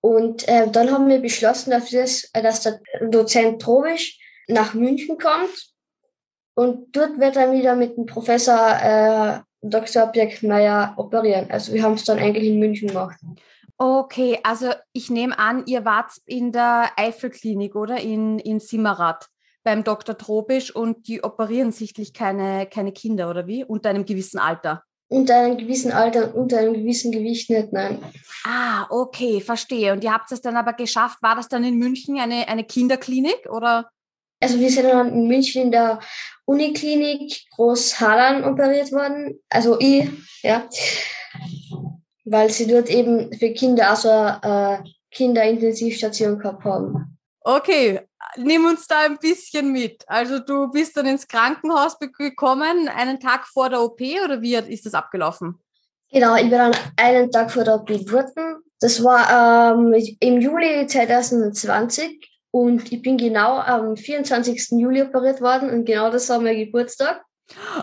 Und 0.01 0.47
äh, 0.49 0.69
dann 0.71 0.91
haben 0.91 1.09
wir 1.09 1.21
beschlossen, 1.21 1.71
dass, 1.71 1.91
das, 1.91 2.31
dass 2.35 2.61
der 2.61 2.81
Dozent 3.09 3.63
Trobisch 3.63 4.19
nach 4.49 4.75
München 4.75 5.17
kommt. 5.17 5.73
Und 6.55 6.95
dort 6.95 7.19
wird 7.19 7.37
er 7.37 7.53
wieder 7.53 7.75
mit 7.75 7.97
dem 7.97 8.05
Professor 8.05 8.77
äh, 8.83 9.41
Dr. 9.63 10.07
Birkmeier 10.09 10.95
operieren. 10.99 11.51
Also 11.51 11.73
wir 11.73 11.83
haben 11.83 11.95
es 11.95 12.05
dann 12.05 12.19
eigentlich 12.19 12.49
in 12.49 12.59
München 12.59 12.89
gemacht. 12.89 13.19
Okay, 13.77 14.39
also 14.43 14.71
ich 14.93 15.11
nehme 15.11 15.39
an, 15.39 15.65
ihr 15.67 15.85
wart 15.85 16.13
in 16.27 16.53
der 16.53 16.91
Eifelklinik, 16.97 17.75
oder? 17.75 17.99
In, 17.99 18.39
in 18.39 18.61
Simmerath 18.61 19.29
beim 19.65 19.83
Dr. 19.83 20.17
Trobisch 20.17 20.75
und 20.75 21.09
die 21.09 21.25
operieren 21.25 21.73
sichtlich 21.73 22.13
keine, 22.13 22.67
keine 22.67 22.93
Kinder, 22.93 23.31
oder 23.31 23.47
wie? 23.47 23.65
Unter 23.65 23.91
einem 23.91 24.05
gewissen 24.05 24.39
Alter. 24.39 24.85
Unter 25.09 25.37
einem 25.37 25.57
gewissen 25.57 25.93
Alter 25.93 26.29
und 26.29 26.35
unter 26.35 26.59
einem 26.59 26.75
gewissen 26.75 27.13
Gewicht 27.13 27.51
nicht, 27.51 27.73
nein. 27.73 27.99
Ah, 28.45 28.87
okay, 28.91 29.41
verstehe. 29.41 29.93
Und 29.93 30.05
ihr 30.05 30.13
habt 30.13 30.31
es 30.33 30.41
dann 30.41 30.57
aber 30.57 30.75
geschafft. 30.75 31.23
War 31.23 31.37
das 31.37 31.49
dann 31.49 31.65
in 31.65 31.79
München 31.79 32.19
eine, 32.19 32.49
eine 32.49 32.65
Kinderklinik, 32.65 33.49
oder? 33.51 33.91
also 34.45 34.61
wir 34.61 34.71
sind 34.71 34.85
dann 34.85 35.09
in 35.09 35.27
München 35.27 35.63
in 35.63 35.71
der 35.71 36.01
Uniklinik 36.45 37.45
Großhadern 37.57 38.45
operiert 38.45 38.93
worden. 38.93 39.41
Also 39.49 39.79
ich, 39.81 40.09
ja. 40.43 40.69
Weil 42.25 42.51
sie 42.51 42.67
dort 42.67 42.89
eben 42.89 43.33
für 43.33 43.53
Kinder 43.53 43.91
also 43.91 44.09
äh, 44.09 44.79
Kinderintensivstation 45.11 46.39
gehabt 46.39 46.65
haben. 46.65 47.19
Okay, 47.41 48.01
nimm 48.37 48.65
uns 48.65 48.87
da 48.87 49.01
ein 49.01 49.19
bisschen 49.19 49.71
mit. 49.73 50.03
Also 50.07 50.39
du 50.39 50.71
bist 50.71 50.97
dann 50.97 51.07
ins 51.07 51.29
Krankenhaus 51.29 51.99
gekommen, 51.99 52.89
einen 52.89 53.21
Tag 53.21 53.47
vor 53.47 53.69
der 53.69 53.83
OP 53.83 54.01
oder 54.01 54.41
wie 54.41 54.55
ist 54.55 54.87
das 54.87 54.95
abgelaufen? 54.95 55.61
Genau, 56.11 56.37
ich 56.37 56.43
bin 56.43 56.53
dann 56.53 56.77
einen 56.97 57.31
Tag 57.31 57.51
vor 57.51 57.65
der 57.65 57.75
OP 57.75 57.89
geworden. 57.89 58.63
Das 58.81 59.03
war 59.03 59.75
ähm, 59.75 59.95
im 60.21 60.41
Juli 60.41 60.87
2020 60.87 62.31
und 62.51 62.93
ich 62.93 63.03
bin 63.03 63.17
genau 63.17 63.59
am 63.59 63.97
24. 63.97 64.71
Juli 64.73 65.03
operiert 65.03 65.41
worden 65.41 65.71
und 65.71 65.85
genau 65.85 66.11
das 66.11 66.29
war 66.29 66.41
mein 66.41 66.57
Geburtstag. 66.57 67.23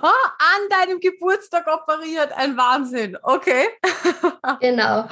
Oh, 0.02 0.08
an 0.08 0.70
deinem 0.70 1.00
Geburtstag 1.00 1.68
operiert, 1.68 2.32
ein 2.36 2.58
Wahnsinn. 2.58 3.18
Okay. 3.22 3.68
genau. 4.60 5.08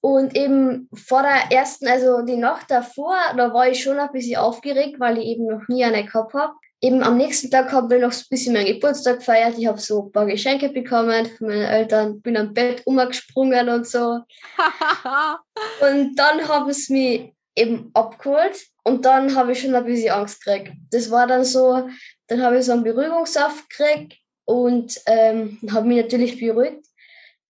Und 0.00 0.36
eben 0.36 0.88
vor 0.94 1.22
der 1.22 1.50
ersten, 1.50 1.88
also 1.88 2.22
die 2.22 2.36
Nacht 2.36 2.70
davor, 2.70 3.16
da 3.36 3.52
war 3.52 3.68
ich 3.68 3.82
schon 3.82 3.98
ein 3.98 4.12
bisschen 4.12 4.36
aufgeregt, 4.36 5.00
weil 5.00 5.18
ich 5.18 5.26
eben 5.26 5.46
noch 5.46 5.66
nie 5.68 5.84
eine 5.84 6.04
gehabt 6.04 6.34
habe. 6.34 6.52
Eben 6.80 7.02
am 7.02 7.16
nächsten 7.16 7.50
Tag 7.50 7.72
haben 7.72 7.90
wir 7.90 7.98
noch 7.98 8.12
ein 8.12 8.24
bisschen 8.30 8.52
meinen 8.52 8.66
Geburtstag 8.66 9.18
gefeiert. 9.18 9.58
Ich 9.58 9.66
habe 9.66 9.80
so 9.80 10.04
ein 10.04 10.12
paar 10.12 10.26
Geschenke 10.26 10.68
bekommen 10.68 11.26
von 11.26 11.48
meinen 11.48 11.64
Eltern, 11.64 12.20
bin 12.20 12.36
am 12.36 12.54
Bett 12.54 12.82
umgesprungen 12.84 13.68
und 13.68 13.88
so. 13.88 14.20
und 15.80 16.14
dann 16.14 16.46
haben 16.46 16.72
sie 16.72 16.92
mich 16.92 17.34
eben 17.56 17.90
abgeholt 17.94 18.66
und 18.84 19.04
dann 19.04 19.34
habe 19.34 19.50
ich 19.50 19.60
schon 19.60 19.74
ein 19.74 19.84
bisschen 19.84 20.12
Angst 20.12 20.44
gekriegt. 20.44 20.72
Das 20.92 21.10
war 21.10 21.26
dann 21.26 21.44
so, 21.44 21.88
dann 22.28 22.42
habe 22.42 22.58
ich 22.58 22.64
so 22.64 22.72
einen 22.72 22.84
Beruhigungssaft 22.84 23.68
gekriegt 23.70 24.18
und 24.44 25.00
ähm, 25.06 25.58
habe 25.72 25.86
mich 25.86 26.02
natürlich 26.02 26.38
beruhigt. 26.38 26.86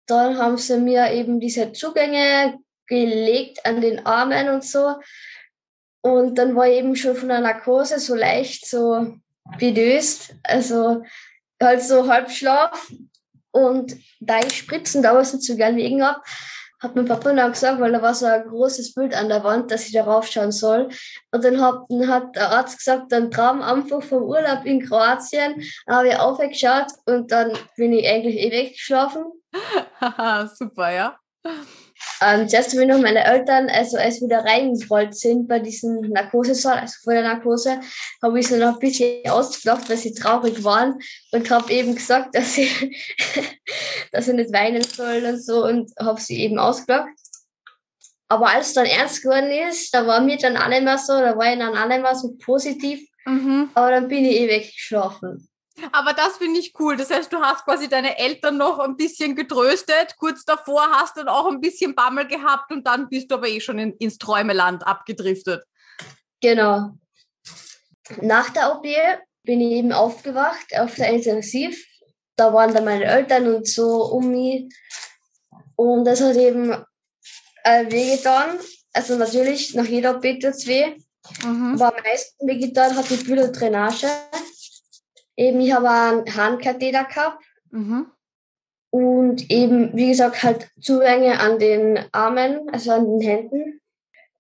Dann 0.08 0.38
haben 0.38 0.58
sie 0.58 0.78
mir 0.78 1.12
eben 1.12 1.40
diese 1.40 1.72
Zugänge 1.72 2.58
gelegt 2.88 3.66
an 3.66 3.80
den 3.80 4.06
Armen 4.06 4.50
und 4.50 4.66
so. 4.66 4.96
Und 6.02 6.38
dann 6.38 6.56
war 6.56 6.68
ich 6.68 6.78
eben 6.78 6.96
schon 6.96 7.16
von 7.16 7.30
der 7.30 7.40
Narkose 7.40 8.00
so 8.00 8.16
leicht 8.16 8.66
so 8.66 9.14
bedöst, 9.58 10.36
also 10.44 11.04
halt 11.62 11.84
so 11.84 12.08
Halbschlaf. 12.08 12.92
Und 13.52 13.96
da 14.20 14.40
ich 14.40 14.54
Spritzen 14.54 15.04
damals 15.04 15.34
nicht 15.34 15.46
so 15.46 15.56
gern 15.56 15.76
wegen 15.76 16.04
habe, 16.04 16.22
hat 16.82 16.96
mein 16.96 17.06
Papa 17.06 17.34
dann 17.34 17.52
gesagt, 17.52 17.80
weil 17.80 17.92
da 17.92 18.02
war 18.02 18.14
so 18.14 18.26
ein 18.26 18.44
großes 18.44 18.94
Bild 18.96 19.14
an 19.16 19.30
der 19.30 19.44
Wand, 19.44 19.70
dass 19.70 19.86
ich 19.86 19.94
darauf 19.94 20.28
schauen 20.28 20.52
soll. 20.52 20.90
Und 21.32 21.44
dann 21.44 21.62
hat, 21.62 21.76
dann 21.90 22.08
hat 22.08 22.36
der 22.36 22.50
Arzt 22.50 22.80
gesagt, 22.80 23.12
dann 23.12 23.30
Traum 23.30 23.62
einfach 23.62 24.02
vom 24.02 24.24
Urlaub 24.24 24.66
in 24.66 24.84
Kroatien. 24.84 25.64
Dann 25.86 25.96
habe 25.96 26.08
ich 26.10 26.18
aufgeschaut 26.18 26.88
und 27.06 27.32
dann 27.32 27.54
bin 27.78 27.94
ich 27.94 28.08
eigentlich 28.08 28.38
eh 28.38 28.52
weggeschlafen. 28.52 29.26
Super, 30.56 30.92
ja. 30.92 31.18
Ähm, 32.24 32.48
zuerst 32.48 32.72
habe 32.74 32.84
ich 32.84 32.88
noch 32.88 33.00
meine 33.00 33.24
Eltern, 33.24 33.68
also 33.70 33.98
als 33.98 34.22
wir 34.22 34.28
wieder 34.28 34.46
reingerollt 34.46 35.16
sind 35.16 35.48
bei 35.48 35.60
diesem 35.60 36.02
Narkosesaal, 36.02 36.78
also 36.78 36.94
vor 37.04 37.14
der 37.14 37.24
Narkose, 37.24 37.80
habe 38.22 38.40
ich 38.40 38.48
sie 38.48 38.58
noch 38.58 38.74
ein 38.74 38.80
bisschen 38.80 39.28
ausgelacht, 39.28 39.90
weil 39.90 39.98
sie 39.98 40.14
traurig 40.14 40.64
waren 40.64 41.00
und 41.32 41.50
habe 41.50 41.74
eben 41.74 41.96
gesagt, 41.96 42.36
dass 42.36 42.54
sie, 42.54 42.96
dass 44.12 44.26
sie 44.26 44.34
nicht 44.34 44.54
weinen 44.54 44.84
sollen 44.84 45.34
und 45.34 45.44
so 45.44 45.66
und 45.66 45.92
habe 46.00 46.22
sie 46.22 46.42
eben 46.42 46.60
ausgelacht. 46.60 47.10
Aber 48.28 48.50
als 48.50 48.68
es 48.68 48.74
dann 48.76 48.86
ernst 48.86 49.24
geworden 49.24 49.52
ist, 49.70 49.94
da 49.94 50.06
war 50.06 50.22
mir 50.22 50.38
dann 50.38 50.58
auch 50.58 50.70
nicht 50.70 50.84
mehr 50.84 50.98
so, 51.00 51.14
da 51.14 51.36
war 51.36 51.52
ich 51.52 51.60
dann 51.60 51.76
auch 51.76 51.88
nicht 51.88 52.02
mehr 52.02 52.16
so 52.16 52.34
positiv. 52.38 53.02
Mhm. 53.26 53.72
Aber 53.74 53.92
dann 53.92 54.08
bin 54.08 54.24
ich 54.24 54.38
eh 54.38 54.48
weggeschlafen. 54.48 55.50
Aber 55.92 56.14
das 56.14 56.38
finde 56.38 56.60
ich 56.60 56.74
cool. 56.80 56.98
Das 56.98 57.10
heißt, 57.10 57.32
du 57.32 57.40
hast 57.40 57.66
quasi 57.66 57.88
deine 57.88 58.18
Eltern 58.18 58.58
noch 58.58 58.80
ein 58.80 58.98
bisschen 58.98 59.36
getröstet. 59.36 60.16
Kurz 60.18 60.44
davor 60.44 60.88
hast 60.92 61.18
du 61.18 61.22
dann 61.22 61.30
auch 61.30 61.50
ein 61.50 61.62
bisschen 61.62 61.96
Bammel 61.96 62.28
gehabt 62.28 62.72
und 62.72 62.86
dann 62.86 63.10
bist 63.10 63.32
du 63.32 63.36
aber 63.36 63.48
eh 63.48 63.62
schon 63.62 63.80
in, 63.80 63.94
ins 63.98 64.18
Träumeland 64.18 64.86
abgedriftet. 64.86 65.64
Genau. 66.42 66.92
Nach 68.22 68.50
der 68.50 68.76
OP 68.76 68.86
bin 69.44 69.62
ich 69.62 69.72
eben 69.74 69.92
aufgewacht 69.92 70.78
auf 70.78 70.96
der 70.96 71.10
Intensiv. 71.10 71.84
Da 72.36 72.54
waren 72.54 72.74
dann 72.74 72.86
meine 72.86 73.06
Eltern 73.06 73.54
und 73.54 73.68
so 73.68 74.04
um 74.06 74.30
mich. 74.30 74.74
Und 75.76 76.06
das 76.06 76.22
hat 76.22 76.36
eben 76.36 76.72
äh, 77.64 77.92
wehgetan. 77.92 78.60
Also 78.94 79.16
natürlich, 79.16 79.74
nach 79.74 79.86
jeder 79.86 80.18
OP 80.18 80.22
tut 80.22 80.44
es 80.44 80.68
weh. 80.68 80.96
Mhm. 81.44 81.76
Aber 81.76 81.96
am 81.96 82.04
meisten 82.04 82.48
wehgetan 82.48 82.96
hat 82.96 83.10
die 83.10 83.16
Büllendrainage. 83.16 84.08
Eben, 85.38 85.62
ich 85.62 85.74
habe 85.74 85.90
einen 85.90 86.36
Handkatheter 86.36 87.06
gehabt. 87.06 87.44
Mhm. 87.72 88.08
Und 88.92 89.50
eben, 89.50 89.96
wie 89.96 90.10
gesagt, 90.10 90.44
halt 90.44 90.70
Zugänge 90.80 91.40
an 91.40 91.60
den 91.60 92.00
Armen, 92.12 92.70
also 92.72 92.92
an 92.92 93.06
den 93.06 93.22
Händen. 93.22 93.82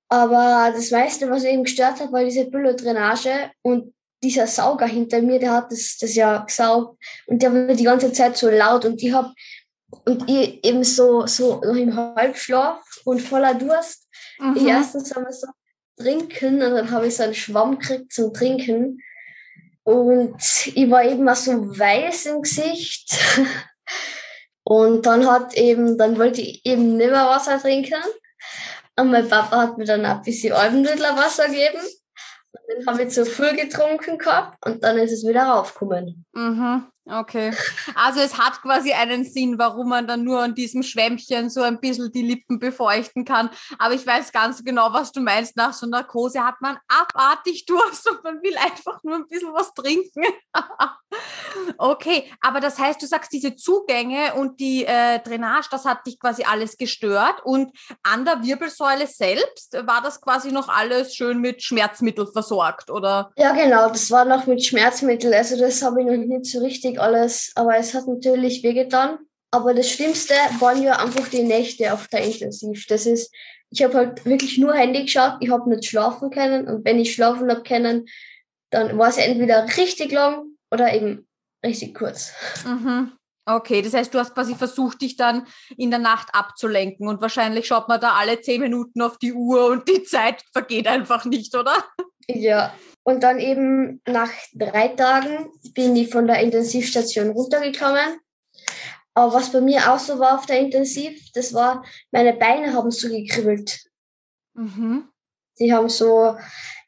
Aber 0.09 0.73
das 0.75 0.91
meiste, 0.91 1.29
was 1.29 1.45
eben 1.45 1.63
gestört 1.63 2.01
hat, 2.01 2.11
war 2.11 2.23
diese 2.23 2.45
Büllodrainage 2.45 3.51
und 3.61 3.93
dieser 4.21 4.45
Sauger 4.45 4.85
hinter 4.85 5.21
mir, 5.21 5.39
der 5.39 5.53
hat 5.53 5.71
das, 5.71 5.97
das 5.99 6.15
ja 6.15 6.39
gesaugt 6.39 7.01
und 7.27 7.41
der 7.41 7.53
war 7.53 7.73
die 7.73 7.83
ganze 7.83 8.11
Zeit 8.11 8.37
so 8.37 8.49
laut 8.49 8.85
und 8.85 9.01
ich 9.01 9.13
habe 9.13 9.33
und 10.05 10.29
ich 10.29 10.63
eben 10.63 10.83
so, 10.83 11.25
so 11.27 11.61
noch 11.61 11.75
im 11.75 11.95
Halbschlaf 11.95 12.81
und 13.05 13.21
voller 13.21 13.53
Durst. 13.55 14.07
Mhm. 14.39 14.55
Ich 14.57 14.67
erstens 14.67 15.11
einmal 15.11 15.33
so 15.33 15.47
trinken 15.97 16.61
und 16.61 16.73
dann 16.73 16.91
habe 16.91 17.07
ich 17.07 17.15
so 17.15 17.23
einen 17.23 17.33
Schwamm 17.33 17.79
gekriegt 17.79 18.11
zum 18.13 18.33
Trinken 18.33 18.99
und 19.83 20.35
ich 20.75 20.89
war 20.89 21.03
eben 21.03 21.27
auch 21.27 21.35
so 21.35 21.51
weiß 21.51 22.27
im 22.27 22.41
Gesicht. 22.41 23.17
Und 24.63 25.05
dann 25.05 25.27
hat 25.27 25.55
eben, 25.55 25.97
dann 25.97 26.17
wollte 26.19 26.41
ich 26.41 26.65
eben 26.65 26.95
nicht 26.95 27.09
mehr 27.09 27.25
Wasser 27.25 27.59
trinken. 27.59 28.01
Und 28.97 29.09
mein 29.09 29.27
Papa 29.27 29.57
hat 29.57 29.77
mir 29.77 29.85
dann 29.85 30.05
ein 30.05 30.21
bisschen 30.21 30.53
Almdudler 30.53 31.17
Wasser 31.17 31.47
gegeben. 31.47 31.79
Und 31.79 32.85
dann 32.85 32.93
habe 32.93 33.03
ich 33.03 33.09
zu 33.09 33.25
viel 33.25 33.55
getrunken 33.55 34.17
gehabt 34.17 34.63
und 34.65 34.83
dann 34.83 34.97
ist 34.97 35.11
es 35.11 35.27
wieder 35.27 35.43
raufgekommen. 35.43 36.25
Mhm. 36.33 36.87
Okay. 37.11 37.51
Also 37.93 38.21
es 38.21 38.37
hat 38.37 38.61
quasi 38.61 38.93
einen 38.93 39.25
Sinn, 39.25 39.59
warum 39.59 39.89
man 39.89 40.07
dann 40.07 40.23
nur 40.23 40.41
an 40.41 40.55
diesem 40.55 40.81
Schwämmchen 40.81 41.49
so 41.49 41.61
ein 41.61 41.81
bisschen 41.81 42.09
die 42.11 42.21
Lippen 42.21 42.57
befeuchten 42.57 43.25
kann. 43.25 43.49
Aber 43.77 43.93
ich 43.93 44.07
weiß 44.07 44.31
ganz 44.31 44.63
genau, 44.63 44.93
was 44.93 45.11
du 45.11 45.19
meinst. 45.19 45.57
Nach 45.57 45.73
so 45.73 45.87
Narkose 45.87 46.41
hat 46.45 46.61
man 46.61 46.77
abartig 46.87 47.65
Durst 47.65 48.09
und 48.09 48.23
man 48.23 48.41
will 48.41 48.55
einfach 48.57 49.03
nur 49.03 49.15
ein 49.15 49.27
bisschen 49.27 49.53
was 49.53 49.73
trinken. 49.73 50.23
okay, 51.77 52.31
aber 52.39 52.61
das 52.61 52.79
heißt, 52.79 53.01
du 53.01 53.07
sagst, 53.07 53.33
diese 53.33 53.57
Zugänge 53.57 54.33
und 54.35 54.61
die 54.61 54.85
äh, 54.85 55.19
Drainage, 55.19 55.67
das 55.69 55.83
hat 55.83 56.07
dich 56.07 56.17
quasi 56.17 56.43
alles 56.43 56.77
gestört. 56.77 57.41
Und 57.43 57.75
an 58.03 58.23
der 58.23 58.41
Wirbelsäule 58.41 59.07
selbst 59.07 59.73
war 59.85 60.01
das 60.01 60.21
quasi 60.21 60.53
noch 60.53 60.69
alles 60.69 61.13
schön 61.13 61.39
mit 61.39 61.61
Schmerzmittel 61.61 62.27
versorgt, 62.27 62.89
oder? 62.89 63.31
Ja, 63.35 63.51
genau, 63.51 63.89
das 63.89 64.09
war 64.11 64.23
noch 64.23 64.47
mit 64.47 64.63
Schmerzmittel. 64.63 65.33
Also 65.33 65.59
das 65.59 65.81
habe 65.81 66.01
ich 66.01 66.07
noch 66.07 66.15
nicht 66.15 66.45
so 66.45 66.59
richtig 66.59 67.00
alles, 67.01 67.51
aber 67.55 67.77
es 67.77 67.93
hat 67.93 68.07
natürlich 68.07 68.63
wehgetan. 68.63 69.19
Aber 69.51 69.73
das 69.73 69.89
Schlimmste 69.89 70.33
waren 70.59 70.81
ja 70.81 70.97
einfach 70.97 71.27
die 71.27 71.43
Nächte 71.43 71.93
auf 71.93 72.07
der 72.07 72.23
Intensiv. 72.23 72.85
Das 72.87 73.05
ist, 73.05 73.33
ich 73.69 73.83
habe 73.83 73.95
halt 73.95 74.25
wirklich 74.25 74.57
nur 74.57 74.73
Handy 74.73 75.03
geschaut, 75.03 75.37
ich 75.41 75.49
habe 75.49 75.69
nicht 75.69 75.85
schlafen 75.85 76.29
können 76.29 76.67
und 76.67 76.85
wenn 76.85 76.99
ich 76.99 77.13
schlafen 77.13 77.49
habe 77.49 77.63
können, 77.63 78.07
dann 78.69 78.97
war 78.97 79.09
es 79.09 79.17
entweder 79.17 79.65
richtig 79.77 80.11
lang 80.11 80.45
oder 80.71 80.93
eben 80.93 81.27
richtig 81.65 81.93
kurz. 81.93 82.31
Mhm. 82.65 83.11
Okay, 83.45 83.81
das 83.81 83.93
heißt, 83.93 84.13
du 84.13 84.19
hast 84.19 84.33
quasi 84.33 84.55
versucht, 84.55 85.01
dich 85.01 85.17
dann 85.17 85.47
in 85.75 85.89
der 85.89 85.99
Nacht 85.99 86.29
abzulenken 86.33 87.07
und 87.07 87.21
wahrscheinlich 87.21 87.67
schaut 87.67 87.89
man 87.89 87.99
da 87.99 88.13
alle 88.13 88.39
zehn 88.39 88.61
Minuten 88.61 89.01
auf 89.01 89.17
die 89.17 89.33
Uhr 89.33 89.65
und 89.65 89.89
die 89.89 90.03
Zeit 90.03 90.43
vergeht 90.53 90.87
einfach 90.87 91.25
nicht, 91.25 91.55
oder? 91.55 91.73
Ja, 92.35 92.73
und 93.03 93.23
dann 93.23 93.39
eben 93.39 94.01
nach 94.05 94.31
drei 94.53 94.89
Tagen 94.89 95.49
bin 95.73 95.95
ich 95.95 96.09
von 96.09 96.27
der 96.27 96.39
Intensivstation 96.41 97.31
runtergekommen. 97.31 98.19
Aber 99.13 99.33
was 99.33 99.51
bei 99.51 99.59
mir 99.59 99.91
auch 99.91 99.99
so 99.99 100.19
war 100.19 100.37
auf 100.37 100.45
der 100.45 100.59
Intensiv, 100.59 101.19
das 101.33 101.53
war, 101.53 101.83
meine 102.11 102.33
Beine 102.33 102.73
haben 102.73 102.91
so 102.91 103.09
gekribbelt. 103.09 103.79
Mhm. 104.53 105.09
Die 105.59 105.73
haben 105.73 105.89
so 105.89 106.35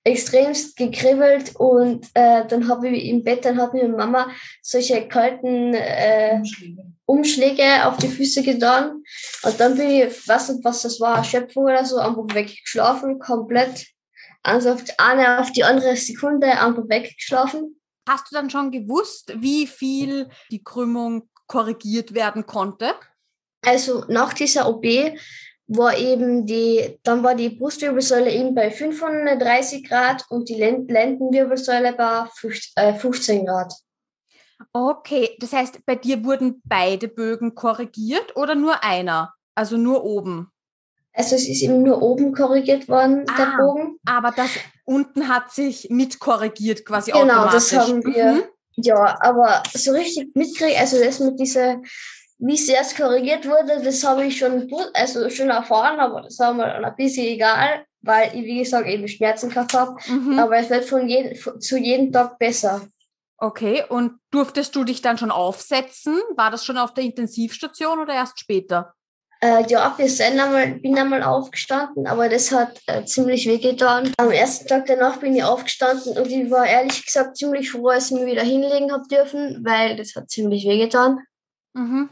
extremst 0.05 0.75
gekribbelt 0.75 1.55
und 1.55 2.07
äh, 2.13 2.45
dann 2.47 2.67
habe 2.67 2.89
ich 2.89 3.05
im 3.05 3.23
Bett, 3.23 3.45
dann 3.45 3.59
hat 3.59 3.73
mir 3.73 3.87
Mama 3.87 4.29
solche 4.61 5.07
kalten 5.07 5.73
äh, 5.73 6.37
Umschläge. 6.37 6.83
Umschläge 7.05 7.85
auf 7.85 7.97
die 7.97 8.07
Füße 8.07 8.43
getan. 8.43 9.03
Und 9.43 9.59
dann 9.59 9.75
bin 9.75 9.89
ich, 9.89 10.27
weiß 10.27 10.49
nicht, 10.49 10.63
was 10.63 10.81
das 10.81 10.99
war, 10.99 11.23
Schöpfung 11.23 11.65
oder 11.65 11.85
so, 11.85 11.97
einfach 11.97 12.25
weggeschlafen, 12.33 13.19
komplett 13.19 13.85
also 14.43 14.71
auf 14.73 14.83
die 14.83 14.99
eine 14.99 15.39
auf 15.39 15.51
die 15.51 15.63
andere 15.63 15.95
Sekunde 15.95 16.47
einfach 16.47 16.83
weggeschlafen. 16.87 17.79
Hast 18.07 18.29
du 18.29 18.35
dann 18.35 18.49
schon 18.49 18.71
gewusst, 18.71 19.33
wie 19.37 19.65
viel 19.65 20.29
die 20.51 20.63
Krümmung 20.63 21.29
korrigiert 21.47 22.13
werden 22.13 22.45
konnte? 22.45 22.93
Also 23.65 24.03
nach 24.09 24.33
dieser 24.33 24.67
OP 24.67 24.85
war 25.67 25.97
eben 25.97 26.45
die, 26.45 26.99
dann 27.03 27.23
war 27.23 27.35
die 27.35 27.49
Brustwirbelsäule 27.49 28.31
eben 28.31 28.53
bei 28.53 28.69
35 28.69 29.87
Grad 29.87 30.25
und 30.29 30.49
die 30.49 30.55
Lendenwirbelsäule 30.55 31.93
bei 31.93 32.25
15 32.91 33.41
äh, 33.41 33.45
Grad. 33.45 33.73
Okay, 34.73 35.35
das 35.39 35.53
heißt, 35.53 35.85
bei 35.85 35.95
dir 35.95 36.23
wurden 36.23 36.61
beide 36.65 37.07
Bögen 37.07 37.55
korrigiert 37.55 38.35
oder 38.35 38.55
nur 38.55 38.83
einer? 38.83 39.33
Also 39.55 39.77
nur 39.77 40.03
oben? 40.03 40.52
Also 41.13 41.35
es 41.35 41.47
ist 41.47 41.61
eben 41.61 41.83
nur 41.83 42.01
oben 42.01 42.33
korrigiert 42.33 42.89
worden, 42.89 43.25
ah, 43.29 43.37
der 43.37 43.57
Bogen. 43.57 43.99
Aber 44.05 44.31
das 44.31 44.49
unten 44.83 45.27
hat 45.27 45.51
sich 45.51 45.87
mitkorrigiert 45.89 46.85
quasi 46.85 47.11
genau, 47.11 47.21
automatisch. 47.21 47.69
Genau, 47.69 47.81
das 47.81 47.89
haben 47.89 48.05
wir. 48.05 48.31
Mhm. 48.33 48.43
Ja, 48.75 49.17
aber 49.21 49.61
so 49.73 49.91
richtig 49.91 50.35
mitkriegen, 50.35 50.77
also 50.79 50.99
das 50.99 51.19
mit 51.19 51.39
dieser, 51.39 51.79
wie 52.39 52.57
sehr 52.57 52.81
es 52.81 52.95
korrigiert 52.95 53.45
wurde, 53.47 53.81
das 53.83 54.03
habe 54.03 54.25
ich 54.25 54.37
schon, 54.39 54.67
also 54.95 55.29
schon 55.29 55.51
erfahren, 55.51 55.99
aber 55.99 56.23
das 56.23 56.39
war 56.39 56.53
mir 56.55 56.65
ein 56.65 56.95
bisschen 56.95 57.27
egal, 57.27 57.85
weil 58.01 58.35
ich, 58.35 58.43
wie 58.45 58.59
gesagt, 58.59 58.87
eben 58.87 59.07
Schmerzen 59.07 59.49
gehabt 59.49 59.73
habe. 59.73 59.95
Mhm. 60.07 60.39
Aber 60.39 60.57
es 60.57 60.71
wird 60.71 60.85
von 60.85 61.07
jedem, 61.07 61.37
zu 61.61 61.77
jedem 61.77 62.11
Tag 62.11 62.39
besser. 62.39 62.81
Okay, 63.37 63.83
und 63.87 64.13
durftest 64.31 64.75
du 64.75 64.83
dich 64.83 65.01
dann 65.01 65.17
schon 65.17 65.31
aufsetzen? 65.31 66.19
War 66.35 66.49
das 66.49 66.65
schon 66.65 66.77
auf 66.77 66.93
der 66.93 67.03
Intensivstation 67.03 67.99
oder 67.99 68.13
erst 68.13 68.39
später? 68.39 68.93
Äh, 69.43 69.65
ja, 69.67 69.93
wir 69.97 70.07
sind 70.07 70.39
einmal, 70.39 70.75
bin 70.75 70.97
einmal 70.97 71.21
aufgestanden, 71.21 72.07
aber 72.07 72.29
das 72.29 72.49
hat 72.53 72.79
äh, 72.87 73.03
ziemlich 73.03 73.45
wehgetan. 73.45 74.13
Am 74.15 74.31
ersten 74.31 74.69
Tag 74.69 74.85
danach 74.85 75.17
bin 75.17 75.35
ich 75.35 75.43
aufgestanden 75.43 76.17
und 76.17 76.27
ich 76.27 76.49
war 76.49 76.65
ehrlich 76.65 77.05
gesagt 77.05 77.35
ziemlich 77.35 77.69
froh, 77.69 77.89
als 77.89 78.09
ich 78.09 78.11
mich 78.13 78.25
wieder 78.25 78.41
hinlegen 78.41 78.93
habe 78.93 79.05
dürfen, 79.09 79.59
weil 79.65 79.97
das 79.97 80.15
hat 80.15 80.29
ziemlich 80.29 80.65
wehgetan. 80.65 81.19
Mhm. 81.73 82.09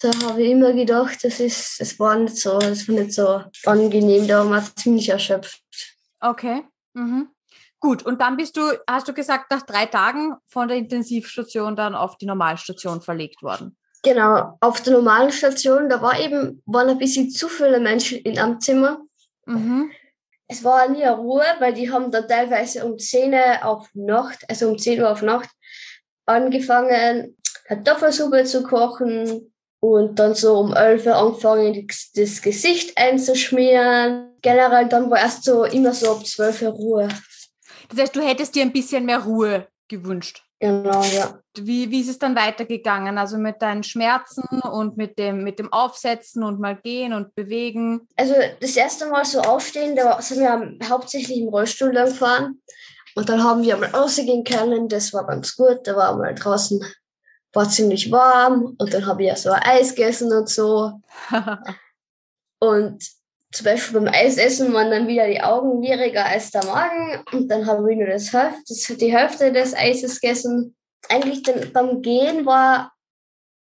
Da 0.00 0.10
habe 0.24 0.42
ich 0.42 0.50
immer 0.50 0.72
gedacht, 0.72 1.22
das 1.22 1.38
ist, 1.38 1.78
das 1.78 1.96
war 2.00 2.18
nicht 2.18 2.38
so, 2.38 2.58
das 2.58 2.88
war 2.88 2.94
nicht 2.96 3.12
so 3.12 3.44
angenehm, 3.66 4.26
da 4.26 4.38
war 4.38 4.46
man 4.46 4.64
ziemlich 4.74 5.08
erschöpft. 5.08 5.62
Okay. 6.18 6.64
Mhm. 6.94 7.28
Gut, 7.78 8.02
und 8.02 8.20
dann 8.20 8.36
bist 8.36 8.56
du, 8.56 8.62
hast 8.90 9.06
du 9.06 9.14
gesagt, 9.14 9.48
nach 9.52 9.62
drei 9.62 9.86
Tagen 9.86 10.34
von 10.48 10.66
der 10.66 10.76
Intensivstation 10.76 11.76
dann 11.76 11.94
auf 11.94 12.18
die 12.18 12.26
Normalstation 12.26 13.00
verlegt 13.00 13.44
worden. 13.44 13.76
Genau, 14.04 14.58
auf 14.60 14.82
der 14.82 14.92
normalen 14.92 15.32
Station, 15.32 15.88
da 15.88 16.02
war 16.02 16.20
eben, 16.20 16.62
waren 16.66 16.90
ein 16.90 16.98
bisschen 16.98 17.30
zu 17.30 17.48
viele 17.48 17.80
Menschen 17.80 18.18
in 18.18 18.38
einem 18.38 18.60
Zimmer. 18.60 19.00
Mhm. 19.46 19.90
Es 20.46 20.62
war 20.62 20.88
nie 20.88 21.04
Ruhe, 21.04 21.44
weil 21.58 21.72
die 21.72 21.90
haben 21.90 22.10
da 22.10 22.20
teilweise 22.20 22.84
um 22.84 22.98
10 22.98 23.32
Uhr 23.32 23.64
auf 23.64 23.88
Nacht, 23.94 24.44
also 24.48 24.68
um 24.68 24.78
10 24.78 25.00
Uhr 25.00 25.10
auf 25.10 25.22
Nacht, 25.22 25.48
angefangen, 26.26 27.34
Kartoffelsuppe 27.66 28.44
zu 28.44 28.62
kochen 28.62 29.54
und 29.80 30.18
dann 30.18 30.34
so 30.34 30.58
um 30.58 30.74
11 30.74 31.06
Uhr 31.06 31.16
angefangen, 31.16 31.86
das 32.14 32.42
Gesicht 32.42 32.98
einzuschmieren. 32.98 34.32
Generell 34.42 34.86
dann 34.86 35.10
war 35.10 35.18
erst 35.18 35.44
so 35.44 35.64
immer 35.64 35.94
so 35.94 36.12
ab 36.12 36.26
12 36.26 36.60
Uhr 36.60 36.68
Ruhe. 36.68 37.08
Das 37.88 37.98
heißt, 37.98 38.16
du 38.16 38.20
hättest 38.20 38.54
dir 38.54 38.62
ein 38.62 38.72
bisschen 38.72 39.06
mehr 39.06 39.20
Ruhe 39.20 39.66
gewünscht. 39.88 40.42
Genau, 40.60 41.02
ja. 41.02 41.38
Wie, 41.58 41.90
wie 41.90 42.00
ist 42.00 42.08
es 42.08 42.18
dann 42.18 42.36
weitergegangen? 42.36 43.18
Also 43.18 43.36
mit 43.36 43.60
deinen 43.60 43.82
Schmerzen 43.82 44.60
und 44.60 44.96
mit 44.96 45.18
dem, 45.18 45.44
mit 45.44 45.58
dem 45.58 45.72
Aufsetzen 45.72 46.42
und 46.42 46.58
mal 46.58 46.76
gehen 46.76 47.12
und 47.12 47.34
bewegen? 47.34 48.08
Also 48.16 48.34
das 48.60 48.76
erste 48.76 49.06
Mal 49.08 49.24
so 49.24 49.40
aufstehen, 49.40 49.94
da 49.94 50.20
sind 50.22 50.40
wir 50.40 50.88
hauptsächlich 50.88 51.38
im 51.38 51.48
Rollstuhl 51.48 51.92
lang 51.92 52.06
gefahren. 52.06 52.62
Und 53.14 53.28
dann 53.28 53.44
haben 53.44 53.62
wir 53.62 53.76
mal 53.76 53.90
rausgehen 53.90 54.42
können, 54.42 54.88
das 54.88 55.12
war 55.12 55.26
ganz 55.26 55.54
gut. 55.54 55.80
Da 55.84 55.96
war 55.96 56.16
mal 56.16 56.34
draußen, 56.34 56.82
war 57.52 57.68
ziemlich 57.68 58.10
warm 58.10 58.74
und 58.78 58.94
dann 58.94 59.06
habe 59.06 59.22
ich 59.22 59.28
ja 59.28 59.36
so 59.36 59.50
Eis 59.52 59.94
gegessen 59.94 60.32
und 60.32 60.48
so. 60.48 61.00
und 62.58 63.04
zum 63.54 63.64
Beispiel 63.66 64.00
beim 64.00 64.12
Eisessen 64.12 64.72
waren 64.72 64.90
dann 64.90 65.06
wieder 65.06 65.28
die 65.28 65.40
Augen 65.40 65.78
niedriger 65.78 66.26
als 66.26 66.50
der 66.50 66.64
Magen 66.64 67.22
und 67.30 67.48
dann 67.48 67.66
habe 67.66 67.90
ich 67.92 67.96
nur 67.96 68.08
das 68.08 68.32
Hälfte, 68.32 68.96
die 68.96 69.16
Hälfte 69.16 69.52
des 69.52 69.74
Eises 69.74 70.20
gegessen. 70.20 70.76
Eigentlich 71.08 71.44
dann, 71.44 71.72
beim 71.72 72.02
Gehen 72.02 72.46
war, 72.46 72.92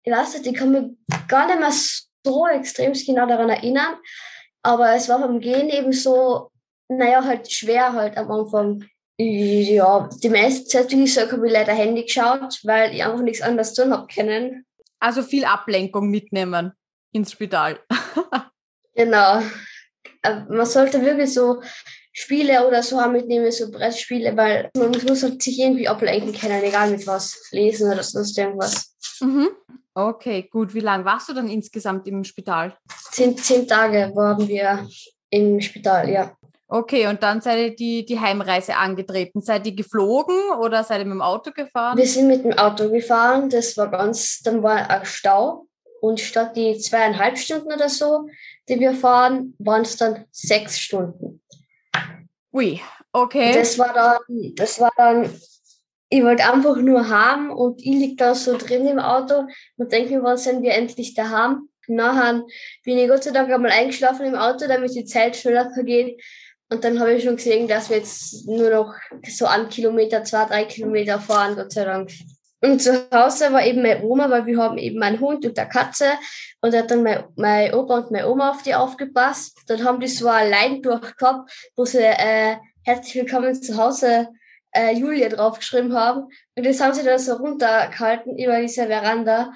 ich 0.03 0.11
weiß 0.11 0.35
nicht, 0.35 0.47
ich 0.47 0.55
kann 0.55 0.73
mich 0.73 0.85
gar 1.29 1.47
nicht 1.47 1.61
mehr 1.61 1.73
so 2.25 2.47
extrem 2.47 2.95
genau 2.95 3.27
daran 3.27 3.51
erinnern, 3.51 3.97
aber 4.63 4.95
es 4.95 5.11
war 5.11 5.19
beim 5.19 5.41
Gehen 5.41 5.69
eben 5.69 5.93
so, 5.93 6.51
naja, 6.89 7.23
halt 7.23 7.53
schwer 7.53 7.93
halt 7.93 8.17
am 8.17 8.31
Anfang. 8.31 8.85
Ja, 9.19 10.09
die 10.23 10.31
meiste 10.31 10.65
Zeit, 10.65 10.91
wie 10.91 11.07
sage, 11.07 11.33
habe 11.33 11.47
ich 11.47 11.53
leider 11.53 11.75
Handy 11.75 12.05
geschaut, 12.05 12.61
weil 12.65 12.95
ich 12.95 13.05
einfach 13.05 13.21
nichts 13.21 13.43
anderes 13.43 13.75
tun 13.75 13.93
habe 13.93 14.07
können. 14.07 14.65
Also 15.01 15.23
viel 15.23 15.45
Ablenkung 15.45 16.09
mitnehmen 16.09 16.73
ins 17.13 17.33
Spital. 17.33 17.79
genau. 18.95 19.43
Äh, 20.23 20.41
man 20.49 20.67
sollte 20.67 21.03
wirklich 21.03 21.33
so 21.33 21.63
Spiele 22.13 22.67
oder 22.67 22.83
so 22.83 23.01
haben 23.01 23.13
mitnehmen, 23.13 23.51
so 23.51 23.71
Brettspiele, 23.71 24.37
weil 24.37 24.71
man 24.77 24.91
muss 24.91 25.23
halt 25.23 25.43
sich 25.43 25.59
irgendwie 25.59 25.89
ablenken 25.89 26.33
können, 26.33 26.63
egal 26.63 26.91
mit 26.91 27.07
was, 27.07 27.49
lesen 27.51 27.91
oder 27.91 28.03
sonst 28.03 28.37
irgendwas. 28.37 28.95
Mhm. 29.21 29.49
Okay, 29.95 30.49
gut. 30.51 30.75
Wie 30.75 30.81
lange 30.81 31.05
warst 31.05 31.29
du 31.29 31.35
dann 31.35 31.49
insgesamt 31.49 32.07
im 32.07 32.25
Spital? 32.25 32.77
Zehn, 33.11 33.37
zehn 33.37 33.67
Tage 33.67 34.11
waren 34.15 34.47
wir 34.49 34.87
im 35.31 35.61
Spital, 35.61 36.09
ja. 36.09 36.37
Okay, 36.69 37.07
und 37.07 37.23
dann 37.23 37.43
seid 37.43 37.59
ihr 37.59 37.77
die, 37.77 38.07
die 38.07 38.19
Heimreise 38.19 38.77
angetreten. 38.77 39.43
Seid 39.43 39.67
ihr 39.67 39.75
geflogen 39.75 40.37
oder 40.59 40.85
seid 40.85 41.01
ihr 41.01 41.05
mit 41.05 41.13
dem 41.13 41.21
Auto 41.21 41.51
gefahren? 41.51 41.99
Wir 41.99 42.07
sind 42.07 42.29
mit 42.29 42.45
dem 42.45 42.55
Auto 42.55 42.91
gefahren. 42.91 43.51
Das 43.51 43.77
war 43.77 43.91
ganz, 43.91 44.41
dann 44.43 44.63
war 44.63 44.89
ein 44.89 45.05
Stau. 45.05 45.67
Und 46.01 46.19
statt 46.19 46.57
die 46.57 46.79
zweieinhalb 46.79 47.37
Stunden 47.37 47.73
oder 47.73 47.91
so 47.91 48.27
die 48.69 48.81
wir 48.81 48.95
fahren, 48.95 49.55
waren 49.59 49.83
es 49.83 49.97
dann 49.97 50.25
sechs 50.31 50.79
Stunden. 50.79 51.43
Ui, 52.53 52.81
okay. 53.13 53.53
Das 53.55 53.79
war 53.79 53.93
dann, 53.93 54.55
das 54.55 54.79
war 54.81 54.93
dann, 54.97 55.31
ich 56.09 56.23
wollte 56.23 56.45
einfach 56.45 56.77
nur 56.77 57.09
haben 57.09 57.51
und 57.51 57.81
ich 57.81 57.95
lieg 57.95 58.19
da 58.19 58.35
so 58.35 58.57
drin 58.57 58.87
im 58.87 58.99
Auto 58.99 59.47
und 59.77 59.93
denke 59.93 60.15
mir, 60.15 60.23
wann 60.23 60.37
sind 60.37 60.63
wir 60.63 60.73
endlich 60.73 61.15
daheim? 61.15 61.69
Nachher 61.89 62.45
bin 62.85 62.99
ich 62.99 63.09
Gott 63.09 63.25
sei 63.25 63.33
Dank 63.33 63.51
einmal 63.51 63.73
eingeschlafen 63.73 64.27
im 64.27 64.35
Auto, 64.35 64.69
damit 64.69 64.95
die 64.95 65.05
Zeit 65.05 65.37
schneller 65.37 65.71
vergeht. 65.73 66.23
Und 66.71 66.85
dann 66.85 67.01
habe 67.01 67.13
ich 67.13 67.25
schon 67.25 67.37
gesehen, 67.37 67.69
dass 67.69 67.91
wir 67.91 67.99
jetzt 67.99 68.47
nur 68.47 68.71
noch 68.71 68.95
so 69.29 69.47
einen 69.47 69.69
Kilometer, 69.69 70.25
zwei, 70.25 70.45
drei 70.47 70.65
Kilometer 70.65 71.19
fahren, 71.19 71.57
Gott 71.57 71.73
sei 71.73 71.85
Dank. 71.85 72.11
Und 72.65 72.81
zu 72.81 73.09
Hause 73.13 73.53
war 73.53 73.67
eben 73.67 73.83
meine 73.83 74.05
Oma, 74.05 74.31
weil 74.31 74.47
wir 74.47 74.57
haben 74.57 74.79
eben 74.79 75.03
einen 75.03 75.19
Hund 75.19 75.45
und 75.45 75.59
eine 75.59 75.69
Katze. 75.69 76.13
Und 76.61 76.75
hat 76.75 76.93
dann 76.93 77.03
mein, 77.03 77.25
mein 77.35 77.75
Opa 77.75 77.99
und 77.99 78.13
meine 78.13 78.29
Oma 78.29 78.51
auf 78.51 78.63
die 78.63 78.75
aufgepasst. 78.75 79.59
Dann 79.67 79.83
haben 79.85 79.99
die 79.99 80.07
so 80.07 80.29
ein 80.29 80.49
Lein 80.49 80.81
durchgehabt, 80.81 81.51
wo 81.75 81.85
sie 81.85 81.99
äh, 81.99 82.57
herzlich 82.85 83.17
willkommen 83.17 83.61
zu 83.61 83.77
Hause 83.77 84.29
äh, 84.71 84.95
Julia 84.95 85.29
draufgeschrieben 85.29 85.93
haben. 85.93 86.29
Und 86.55 86.65
das 86.65 86.81
haben 86.81 86.95
sie 86.95 87.03
dann 87.03 87.19
so 87.19 87.35
runtergehalten 87.35 88.39
über 88.39 88.61
diese 88.61 88.87
Veranda. 88.87 89.53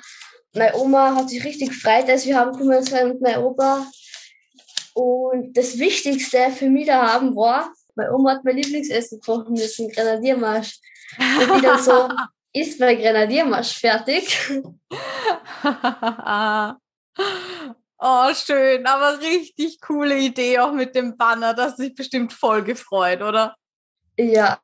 Meine 0.52 0.74
Oma 0.74 1.14
hat 1.14 1.30
sich 1.30 1.44
richtig 1.44 1.68
gefreut, 1.68 2.08
dass 2.08 2.26
wir 2.26 2.36
haben 2.36 2.52
gekommen 2.52 2.82
sind 2.82 3.08
mit 3.08 3.20
meinem 3.20 3.44
Opa. 3.44 3.86
Und 4.94 5.56
das 5.56 5.78
Wichtigste 5.78 6.50
für 6.50 6.68
mich 6.68 6.86
da 6.86 7.12
haben 7.12 7.36
war, 7.36 7.72
meine 7.94 8.12
Oma 8.12 8.32
hat 8.32 8.44
mein 8.44 8.56
Lieblingsessen 8.56 9.20
kochen 9.20 9.52
müssen, 9.52 9.90
Grenadiermarsch. 9.90 10.80
Und 11.18 11.56
ich 11.56 11.62
dann 11.62 11.82
so, 11.82 12.08
ist 12.56 12.80
mein 12.80 12.98
Grenadiermarsch 12.98 13.78
fertig? 13.78 14.50
oh, 17.98 18.34
schön, 18.34 18.86
aber 18.86 19.20
richtig 19.20 19.78
coole 19.82 20.18
Idee 20.18 20.58
auch 20.60 20.72
mit 20.72 20.94
dem 20.94 21.18
Banner. 21.18 21.52
Das 21.52 21.72
hat 21.72 21.76
sich 21.78 21.94
bestimmt 21.94 22.32
voll 22.32 22.64
gefreut, 22.64 23.20
oder? 23.20 23.54
Ja. 24.16 24.58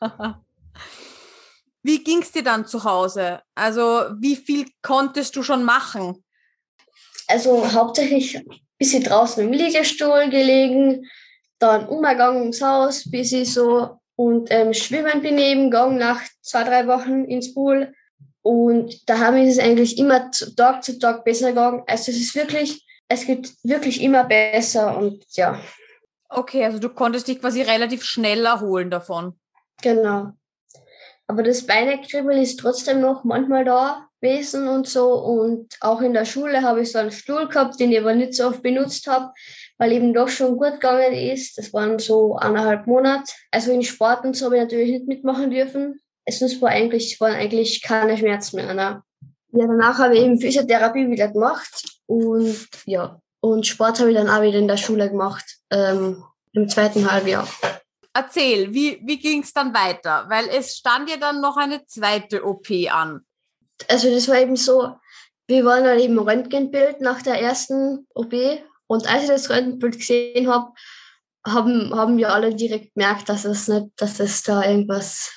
Wie 1.82 2.02
ging 2.02 2.22
es 2.22 2.32
dir 2.32 2.42
dann 2.42 2.66
zu 2.66 2.82
Hause? 2.84 3.42
Also, 3.54 4.06
wie 4.18 4.36
viel 4.36 4.66
konntest 4.80 5.36
du 5.36 5.42
schon 5.42 5.64
machen? 5.64 6.24
Also, 7.28 7.70
hauptsächlich 7.74 8.38
ein 8.38 8.46
bisschen 8.78 9.04
draußen 9.04 9.44
im 9.44 9.52
Liegestuhl 9.52 10.30
gelegen, 10.30 11.06
dann 11.58 11.86
umgegangen 11.86 12.40
ums 12.40 12.62
Haus, 12.62 13.10
bis 13.10 13.32
ich 13.32 13.52
so 13.52 14.00
und 14.16 14.50
ähm, 14.50 14.74
schwimmen 14.74 15.22
bin 15.22 15.38
ich 15.38 15.46
eben 15.46 15.70
gegangen 15.70 15.98
nach 15.98 16.20
zwei, 16.40 16.64
drei 16.64 16.86
Wochen 16.86 17.24
ins 17.24 17.52
Pool. 17.52 17.92
Und 18.42 19.08
da 19.08 19.18
haben 19.18 19.36
wir 19.36 19.44
es 19.44 19.58
eigentlich 19.58 19.98
immer 19.98 20.30
Tag 20.30 20.84
zu 20.84 20.98
Tag 20.98 21.24
besser 21.24 21.48
gegangen. 21.48 21.82
Also 21.86 22.12
es 22.12 22.18
ist 22.18 22.34
wirklich, 22.34 22.86
es 23.08 23.26
geht 23.26 23.52
wirklich 23.62 24.02
immer 24.02 24.24
besser 24.24 24.96
und 24.96 25.24
ja. 25.30 25.58
Okay, 26.28 26.64
also 26.64 26.78
du 26.78 26.90
konntest 26.90 27.28
dich 27.28 27.40
quasi 27.40 27.62
relativ 27.62 28.04
schnell 28.04 28.44
erholen 28.44 28.90
davon. 28.90 29.38
Genau. 29.82 30.32
Aber 31.26 31.42
das 31.42 31.66
Beinekribbel 31.66 32.36
ist 32.38 32.60
trotzdem 32.60 33.00
noch 33.00 33.24
manchmal 33.24 33.64
da 33.64 34.08
gewesen 34.20 34.68
und 34.68 34.88
so. 34.88 35.14
Und 35.14 35.76
auch 35.80 36.00
in 36.00 36.12
der 36.12 36.24
Schule 36.24 36.62
habe 36.62 36.82
ich 36.82 36.92
so 36.92 36.98
einen 36.98 37.12
Stuhl 37.12 37.48
gehabt, 37.48 37.80
den 37.80 37.92
ich 37.92 37.98
aber 37.98 38.14
nicht 38.14 38.34
so 38.34 38.48
oft 38.48 38.62
benutzt 38.62 39.06
habe, 39.06 39.32
weil 39.78 39.92
eben 39.92 40.14
doch 40.14 40.28
schon 40.28 40.56
gut 40.56 40.74
gegangen 40.74 41.12
ist. 41.12 41.58
Das 41.58 41.72
waren 41.72 41.98
so 41.98 42.36
eineinhalb 42.36 42.86
Monate. 42.86 43.32
Also 43.50 43.72
in 43.72 43.82
Sport 43.82 44.24
und 44.24 44.36
so 44.36 44.46
habe 44.46 44.56
ich 44.56 44.62
natürlich 44.62 44.90
nicht 44.90 45.08
mitmachen 45.08 45.50
dürfen. 45.50 46.00
Es 46.24 46.40
war 46.62 46.70
eigentlich, 46.70 47.20
waren 47.20 47.34
eigentlich 47.34 47.82
keine 47.82 48.16
Schmerzen 48.16 48.56
mehr. 48.56 48.74
Ne? 48.74 49.02
Ja, 49.52 49.66
danach 49.66 49.98
habe 49.98 50.16
ich 50.16 50.24
eben 50.24 50.40
Physiotherapie 50.40 51.10
wieder 51.10 51.28
gemacht 51.28 51.84
und 52.06 52.56
ja, 52.86 53.20
Und 53.40 53.66
Sport 53.66 54.00
habe 54.00 54.10
ich 54.10 54.16
dann 54.16 54.30
auch 54.30 54.42
wieder 54.42 54.58
in 54.58 54.68
der 54.68 54.78
Schule 54.78 55.10
gemacht, 55.10 55.44
ähm, 55.70 56.24
im 56.54 56.68
zweiten 56.68 57.10
Halbjahr. 57.10 57.46
Erzähl, 58.14 58.72
wie, 58.72 59.00
wie 59.04 59.18
ging 59.18 59.42
es 59.42 59.52
dann 59.52 59.74
weiter? 59.74 60.24
Weil 60.28 60.46
es 60.48 60.76
stand 60.76 61.10
ja 61.10 61.18
dann 61.18 61.40
noch 61.40 61.56
eine 61.56 61.84
zweite 61.84 62.44
OP 62.44 62.70
an. 62.90 63.20
Also 63.88 64.10
das 64.10 64.28
war 64.28 64.38
eben 64.38 64.56
so, 64.56 64.94
wir 65.46 65.64
waren 65.64 65.84
dann 65.84 65.98
eben 65.98 66.18
Röntgenbild 66.18 67.00
nach 67.00 67.22
der 67.22 67.40
ersten 67.40 68.06
OP. 68.14 68.32
Und 68.86 69.08
als 69.08 69.24
ich 69.24 69.28
das 69.28 69.50
Röntgenbild 69.50 69.98
gesehen 69.98 70.48
habe, 70.48 70.72
haben, 71.46 71.94
haben 71.94 72.16
wir 72.16 72.32
alle 72.32 72.54
direkt 72.54 72.94
gemerkt, 72.94 73.28
dass 73.28 73.44
es 73.44 73.68
nicht, 73.68 73.88
dass 73.96 74.20
es 74.20 74.42
da 74.42 74.64
irgendwas, 74.64 75.30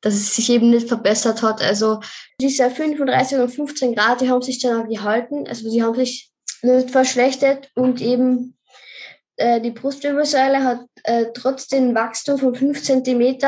dass 0.00 0.14
es 0.14 0.36
sich 0.36 0.50
eben 0.50 0.70
nicht 0.70 0.88
verbessert 0.88 1.42
hat. 1.42 1.62
Also 1.62 2.00
diese 2.40 2.70
35 2.70 3.38
und 3.38 3.48
15 3.48 3.94
Grad, 3.94 4.20
die 4.20 4.30
haben 4.30 4.42
sich 4.42 4.60
dann 4.60 4.82
auch 4.82 4.88
gehalten. 4.88 5.46
Also 5.48 5.70
die 5.70 5.82
haben 5.82 5.94
sich 5.94 6.30
nicht 6.62 6.90
verschlechtert 6.90 7.70
und 7.74 8.00
eben 8.00 8.58
äh, 9.36 9.60
die 9.60 9.70
Brustwirbelsäule 9.70 10.64
hat 10.64 10.80
äh, 11.04 11.26
trotz 11.32 11.68
dem 11.68 11.94
Wachstum 11.94 12.38
von 12.38 12.54
5 12.54 12.82
cm 12.82 13.38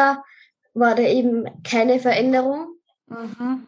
war 0.72 0.94
da 0.94 1.02
eben 1.02 1.44
keine 1.64 1.98
Veränderung. 1.98 2.68
Mhm. 3.06 3.66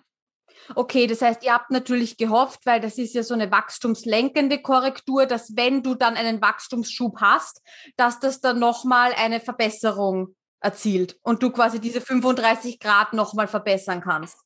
Okay, 0.74 1.06
das 1.06 1.22
heißt, 1.22 1.42
ihr 1.44 1.52
habt 1.52 1.70
natürlich 1.70 2.16
gehofft, 2.16 2.60
weil 2.64 2.80
das 2.80 2.98
ist 2.98 3.14
ja 3.14 3.22
so 3.22 3.34
eine 3.34 3.50
wachstumslenkende 3.50 4.60
Korrektur, 4.62 5.26
dass 5.26 5.56
wenn 5.56 5.82
du 5.82 5.94
dann 5.94 6.16
einen 6.16 6.40
Wachstumsschub 6.40 7.20
hast, 7.20 7.60
dass 7.96 8.20
das 8.20 8.40
dann 8.40 8.58
nochmal 8.58 9.12
eine 9.16 9.40
Verbesserung 9.40 10.34
erzielt 10.62 11.16
und 11.22 11.42
du 11.42 11.50
quasi 11.50 11.80
diese 11.80 12.00
35 12.00 12.78
Grad 12.78 13.12
nochmal 13.12 13.48
verbessern 13.48 14.00
kannst. 14.00 14.36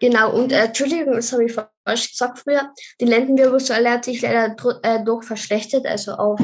Genau, 0.00 0.32
und 0.32 0.52
äh, 0.52 0.64
Entschuldigung, 0.64 1.14
das 1.14 1.32
habe 1.32 1.44
ich 1.44 1.52
falsch 1.52 2.10
gesagt 2.10 2.38
früher. 2.38 2.72
Die 3.00 3.04
Lendenwirbelsäule 3.04 3.90
hat 3.90 4.04
sich 4.04 4.22
leider 4.22 4.56
äh, 4.82 5.04
durch 5.04 5.24
verschlechtert, 5.24 5.86
also 5.86 6.12
auf 6.12 6.40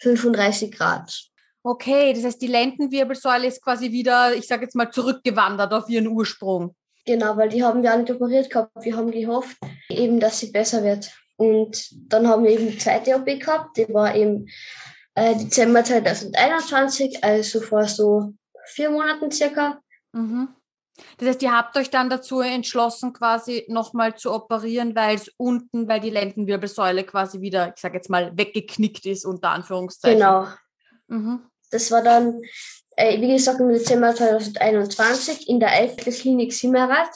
35 0.00 0.72
Grad. 0.72 1.30
Okay, 1.62 2.12
das 2.12 2.24
heißt, 2.24 2.42
die 2.42 2.46
Lendenwirbelsäule 2.46 3.46
ist 3.46 3.62
quasi 3.62 3.90
wieder, 3.90 4.34
ich 4.34 4.46
sage 4.46 4.64
jetzt 4.64 4.76
mal, 4.76 4.90
zurückgewandert 4.90 5.72
auf 5.72 5.88
ihren 5.88 6.06
Ursprung. 6.06 6.76
Genau, 7.06 7.36
weil 7.36 7.50
die 7.50 7.62
haben 7.62 7.82
wir 7.82 7.92
auch 7.92 7.98
nicht 7.98 8.10
operiert 8.10 8.50
gehabt. 8.50 8.72
Wir 8.82 8.96
haben 8.96 9.10
gehofft, 9.10 9.56
eben, 9.88 10.20
dass 10.20 10.38
sie 10.38 10.50
besser 10.50 10.82
wird. 10.82 11.10
Und 11.36 11.88
dann 12.12 12.28
haben 12.28 12.44
wir 12.44 12.50
eben 12.50 12.70
die 12.70 12.78
zweite 12.78 13.16
OP 13.16 13.26
gehabt, 13.26 13.76
die 13.76 13.92
war 13.92 14.14
im 14.14 14.46
äh, 15.14 15.34
Dezember 15.36 15.84
2021, 15.84 17.22
also 17.22 17.60
vor 17.60 17.86
so 17.86 18.34
vier 18.66 18.90
Monaten 18.90 19.30
circa. 19.30 19.80
Mhm. 20.12 20.48
Das 21.18 21.28
heißt, 21.28 21.42
ihr 21.42 21.52
habt 21.52 21.76
euch 21.76 21.90
dann 21.90 22.08
dazu 22.08 22.40
entschlossen, 22.40 23.12
quasi 23.12 23.64
nochmal 23.68 24.14
zu 24.14 24.32
operieren, 24.32 24.94
weil 24.94 25.16
es 25.16 25.28
unten, 25.36 25.88
weil 25.88 26.00
die 26.00 26.10
Lendenwirbelsäule 26.10 27.04
quasi 27.04 27.40
wieder, 27.40 27.72
ich 27.74 27.80
sage 27.80 27.96
jetzt 27.96 28.10
mal, 28.10 28.36
weggeknickt 28.36 29.04
ist, 29.06 29.24
unter 29.24 29.50
Anführungszeichen. 29.50 30.18
Genau. 30.18 30.46
Mhm. 31.08 31.42
Das 31.70 31.90
war 31.90 32.02
dann 32.02 32.40
äh, 32.96 33.20
wie 33.20 33.32
gesagt, 33.32 33.60
im 33.60 33.68
Dezember 33.68 34.14
2021 34.14 35.48
in 35.48 35.60
der 35.60 35.70
Klinik 35.96 36.52
Simmerath. 36.52 37.10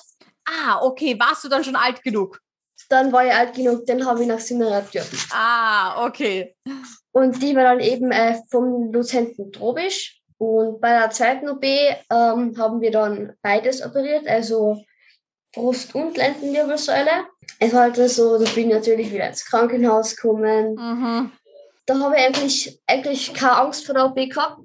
Ah, 0.45 0.81
okay. 0.83 1.19
Warst 1.19 1.45
du 1.45 1.49
dann 1.49 1.65
schon 1.65 1.77
alt 1.77 2.03
genug? 2.03 2.41
Dann 2.89 3.13
war 3.13 3.27
ich 3.27 3.33
alt 3.33 3.55
genug, 3.55 3.85
dann 3.87 4.07
habe 4.07 4.23
ich 4.23 4.29
nach 4.29 4.39
Simmerath 4.39 4.95
dürfen. 4.95 5.19
Ah, 5.33 6.07
okay. 6.07 6.57
Und 7.13 7.43
die 7.43 7.55
war 7.55 7.65
dann 7.65 7.81
eben 7.81 8.11
äh, 8.11 8.41
vom 8.51 8.93
Dozenten 8.93 9.53
Trobisch. 9.53 10.23
Und 10.39 10.81
bei 10.81 10.91
der 10.91 11.11
zweiten 11.11 11.49
OP 11.49 11.65
ähm, 11.65 12.57
haben 12.57 12.81
wir 12.81 12.91
dann 12.91 13.35
beides 13.43 13.85
operiert, 13.85 14.27
also 14.27 14.81
Brust- 15.53 15.95
und 15.95 16.17
Lendenwirbelsäule. 16.17 17.27
Es 17.59 17.73
war 17.73 17.83
halt 17.83 17.97
so, 17.97 18.39
da 18.39 18.51
bin 18.53 18.69
ich 18.69 18.75
natürlich 18.75 19.13
wieder 19.13 19.29
ins 19.29 19.45
Krankenhaus 19.45 20.15
gekommen. 20.15 20.75
Mhm. 20.75 21.33
Da 21.87 21.99
habe 21.99 22.17
ich 22.17 22.23
eigentlich, 22.23 22.81
eigentlich 22.87 23.35
keine 23.35 23.57
Angst 23.57 23.85
vor 23.85 23.95
der 23.95 24.07
OP 24.07 24.15
gehabt. 24.15 24.61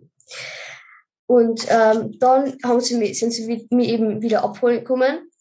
Und 1.34 1.65
ähm, 1.67 2.19
dann 2.19 2.60
haben 2.63 2.80
sie 2.80 2.96
mich, 2.96 3.17
sind 3.17 3.32
sie 3.32 3.67
mich 3.72 3.89
eben 3.89 4.22
wieder 4.22 4.43
abholen 4.43 4.78
gekommen. 4.78 5.32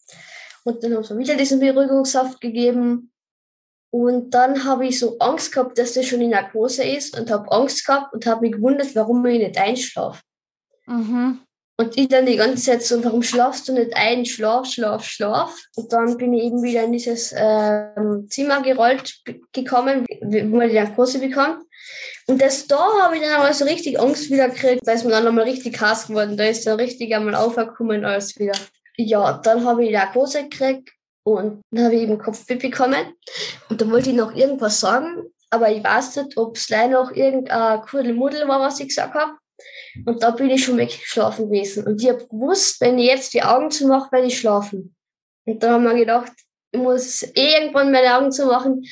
Und 0.63 0.83
dann 0.83 0.95
haben 0.95 1.03
sie 1.03 1.13
mir 1.13 1.19
wieder 1.19 1.35
diesen 1.35 1.59
Beruhigungssaft 1.59 2.41
gegeben. 2.41 3.11
Und 3.91 4.31
dann 4.31 4.63
habe 4.63 4.87
ich 4.87 4.97
so 4.97 5.19
Angst 5.19 5.51
gehabt, 5.51 5.77
dass 5.77 5.93
das 5.93 6.07
schon 6.07 6.21
in 6.21 6.31
Narkose 6.31 6.83
ist 6.83 7.15
und 7.15 7.29
habe 7.29 7.51
Angst 7.51 7.85
gehabt 7.85 8.11
und 8.11 8.25
habe 8.25 8.41
mich 8.41 8.53
gewundert, 8.53 8.95
warum 8.95 9.23
ich 9.27 9.37
nicht 9.37 9.55
einschlafe. 9.55 10.19
Mhm. 10.87 11.41
Und 11.77 11.95
ich 11.95 12.07
dann 12.07 12.25
die 12.25 12.37
ganze 12.37 12.63
Zeit 12.63 12.81
so, 12.81 13.03
warum 13.03 13.21
schlafst 13.21 13.67
du 13.67 13.73
nicht 13.73 13.95
ein? 13.95 14.25
Schlaf, 14.25 14.65
schlaf, 14.65 15.05
schlaf. 15.05 15.55
Und 15.75 15.93
dann 15.93 16.17
bin 16.17 16.33
ich 16.33 16.45
eben 16.45 16.63
wieder 16.63 16.85
in 16.85 16.93
dieses 16.93 17.35
ähm, 17.37 18.25
Zimmer 18.31 18.63
gerollt 18.63 19.21
gekommen, 19.51 20.07
wo 20.21 20.57
man 20.57 20.69
die 20.69 20.75
Narkose 20.75 21.19
bekommt. 21.19 21.63
Und 22.27 22.41
das 22.41 22.67
da 22.67 22.79
habe 23.01 23.17
ich 23.17 23.21
dann 23.21 23.33
aber 23.33 23.53
so 23.53 23.65
richtig 23.65 23.99
Angst 23.99 24.29
wieder 24.29 24.49
gekriegt. 24.49 24.81
Da 24.85 24.93
ist 24.93 25.03
mir 25.03 25.11
dann 25.11 25.25
nochmal 25.25 25.45
richtig 25.45 25.79
heiß 25.79 26.07
geworden. 26.07 26.37
Da 26.37 26.45
ist 26.45 26.65
dann 26.65 26.79
richtig 26.79 27.13
einmal 27.13 27.35
aufgekommen 27.35 28.05
alles 28.05 28.37
wieder. 28.39 28.57
Ja, 28.97 29.39
dann 29.43 29.65
habe 29.65 29.85
ich 29.85 29.91
Narkose 29.91 30.43
gekriegt 30.43 30.91
und 31.23 31.61
dann 31.71 31.85
habe 31.85 31.95
ich 31.95 32.01
eben 32.03 32.17
Kopfweh 32.17 32.55
bekommen. 32.55 33.13
Und 33.69 33.81
da 33.81 33.89
wollte 33.89 34.11
ich 34.11 34.15
noch 34.15 34.35
irgendwas 34.35 34.79
sagen, 34.79 35.23
aber 35.49 35.69
ich 35.71 35.83
weiß 35.83 36.15
nicht, 36.17 36.37
ob 36.37 36.55
es 36.55 36.69
leider 36.69 37.01
noch 37.01 37.11
irgendein 37.11 37.81
Kuddelmuddel 37.81 38.47
war, 38.47 38.59
was 38.59 38.79
ich 38.79 38.89
gesagt 38.89 39.13
habe. 39.13 39.33
Und 40.05 40.23
da 40.23 40.31
bin 40.31 40.49
ich 40.49 40.63
schon 40.63 40.77
weggeschlafen 40.77 41.49
gewesen. 41.49 41.85
Und 41.85 42.01
ich 42.01 42.09
habe 42.09 42.25
gewusst, 42.25 42.81
wenn 42.81 42.97
ich 42.97 43.07
jetzt 43.07 43.33
die 43.33 43.43
Augen 43.43 43.69
zumache, 43.69 44.11
werde 44.11 44.27
ich 44.27 44.39
schlafen. 44.39 44.95
Und 45.45 45.61
dann 45.61 45.73
haben 45.73 45.83
wir 45.83 45.93
gedacht, 45.93 46.31
ich 46.71 46.79
muss 46.79 47.23
eh 47.35 47.53
irgendwann 47.53 47.91
meine 47.91 48.17
Augen 48.17 48.31
zumachen. 48.31 48.83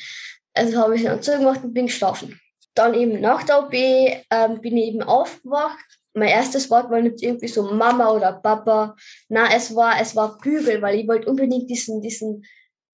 Also 0.54 0.78
habe 0.78 0.96
ich 0.96 1.02
dann 1.02 1.22
zugemacht 1.22 1.64
und 1.64 1.74
bin 1.74 1.86
geschlafen. 1.86 2.38
Dann 2.74 2.94
eben 2.94 3.20
nach 3.20 3.42
der 3.42 3.60
OP 3.60 3.74
ähm, 3.74 4.60
bin 4.60 4.76
ich 4.76 4.86
eben 4.86 5.02
aufgewacht. 5.02 5.84
Mein 6.14 6.28
erstes 6.28 6.70
Wort 6.70 6.90
war 6.90 7.00
nicht 7.00 7.22
irgendwie 7.22 7.48
so 7.48 7.62
Mama 7.62 8.10
oder 8.10 8.32
Papa. 8.32 8.96
Na, 9.28 9.54
es 9.54 9.74
war, 9.74 10.00
es 10.00 10.14
war 10.14 10.38
Bügel, 10.38 10.80
weil 10.82 10.98
ich 10.98 11.08
wollte 11.08 11.28
unbedingt 11.28 11.70
diesen, 11.70 12.00
diesen 12.00 12.44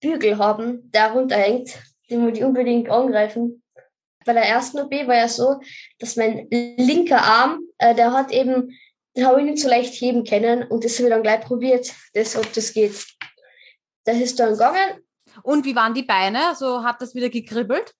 Bügel 0.01 0.37
haben, 0.37 0.89
der 0.91 1.11
runterhängt. 1.11 1.77
Den 2.09 2.23
wollte 2.23 2.39
ich 2.39 2.45
unbedingt 2.45 2.89
angreifen. 2.89 3.63
Bei 4.25 4.33
der 4.33 4.43
ersten 4.43 4.79
OP 4.79 4.91
war 4.91 5.15
ja 5.15 5.27
so, 5.27 5.59
dass 5.99 6.15
mein 6.15 6.47
linker 6.49 7.21
Arm, 7.21 7.59
äh, 7.77 7.95
der 7.95 8.11
hat 8.13 8.31
eben, 8.31 8.77
den 9.15 9.25
habe 9.25 9.39
ich 9.39 9.45
nicht 9.45 9.61
so 9.61 9.69
leicht 9.69 9.93
heben 10.01 10.23
können 10.23 10.63
und 10.63 10.83
das 10.83 10.97
habe 10.97 11.07
ich 11.07 11.13
dann 11.13 11.23
gleich 11.23 11.41
probiert, 11.41 11.93
das, 12.13 12.35
ob 12.35 12.51
das 12.53 12.73
geht. 12.73 13.05
Das 14.05 14.17
ist 14.17 14.39
dann 14.39 14.51
gegangen. 14.51 15.01
Und 15.43 15.65
wie 15.65 15.75
waren 15.75 15.93
die 15.93 16.03
Beine? 16.03 16.47
Also 16.47 16.83
hat 16.83 17.01
das 17.01 17.15
wieder 17.15 17.29
gekribbelt? 17.29 17.93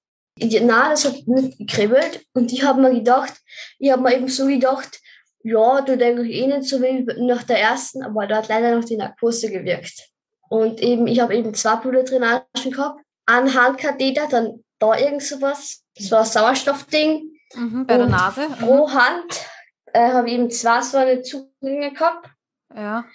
Na, 0.62 0.90
das 0.90 1.06
hat 1.06 1.28
nicht 1.28 1.58
gekribbelt. 1.58 2.26
Und 2.34 2.52
ich 2.52 2.64
habe 2.64 2.82
mir 2.82 2.94
gedacht, 2.94 3.34
ich 3.78 3.92
habe 3.92 4.02
mir 4.02 4.16
eben 4.16 4.28
so 4.28 4.48
gedacht, 4.48 5.00
ja, 5.44 5.82
du 5.82 5.98
denkst 5.98 6.30
eh 6.30 6.48
nicht 6.48 6.70
so 6.70 6.82
wie 6.82 7.06
nach 7.26 7.44
der 7.44 7.60
ersten, 7.60 8.04
aber 8.04 8.28
da 8.28 8.38
hat 8.38 8.50
leider 8.50 8.76
noch 8.76 8.86
die 8.86 8.98
Narkose 8.98 9.50
gewirkt. 9.50 10.10
Und 10.50 10.82
eben, 10.82 11.08
ich 11.08 11.20
habe 11.20 11.36
eben 11.36 11.54
zwei 11.54 11.76
Blutdrainagen 11.76 12.72
gehabt, 12.72 13.02
einen 13.26 13.54
Handkatheter, 13.54 14.28
dann 14.30 14.64
da 14.80 14.98
irgend 14.98 15.24
sowas, 15.24 15.84
das 15.96 16.12
war 16.12 16.20
ein 16.20 16.26
Sauerstoffding. 16.26 17.32
Mhm, 17.56 17.86
bei 17.88 17.98
der 17.98 18.08
Nase. 18.08 18.48
Mhm. 18.48 18.54
Pro 18.56 18.92
Hand 18.92 19.46
äh, 19.94 20.12
habe 20.12 20.28
ich 20.28 20.36
eben 20.36 20.50
zwei 20.50 20.82
so 20.82 20.98
eine 20.98 21.22
Zugänge 21.22 21.92
gehabt. 21.92 22.30
Ja. 22.76 23.06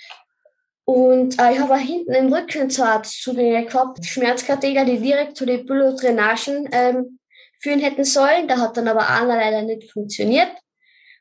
Und 0.86 1.40
äh, 1.40 1.52
ich 1.52 1.58
habe 1.60 1.78
hinten 1.78 2.12
im 2.12 2.32
Rücken 2.32 2.68
Zugänge 2.68 3.64
gehabt, 3.64 4.04
Schmerzkatheter, 4.04 4.84
die 4.84 4.98
direkt 4.98 5.36
zu 5.36 5.46
den 5.46 5.64
Blutdrainagen 5.64 6.68
ähm, 6.72 7.18
führen 7.60 7.80
hätten 7.80 8.04
sollen. 8.04 8.48
Da 8.48 8.58
hat 8.58 8.76
dann 8.76 8.88
aber 8.88 9.08
einer 9.08 9.36
leider 9.36 9.62
nicht 9.62 9.90
funktioniert. 9.90 10.50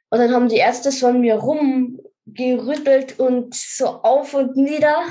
Und 0.10 0.20
dann 0.20 0.34
haben 0.34 0.50
die 0.50 0.58
Ärzte 0.58 0.92
so 0.92 1.08
an 1.08 1.22
mir 1.22 1.36
rumgerüttelt 1.36 3.20
und 3.20 3.56
so 3.56 3.88
auf 3.88 4.34
und 4.34 4.56
nieder 4.58 5.02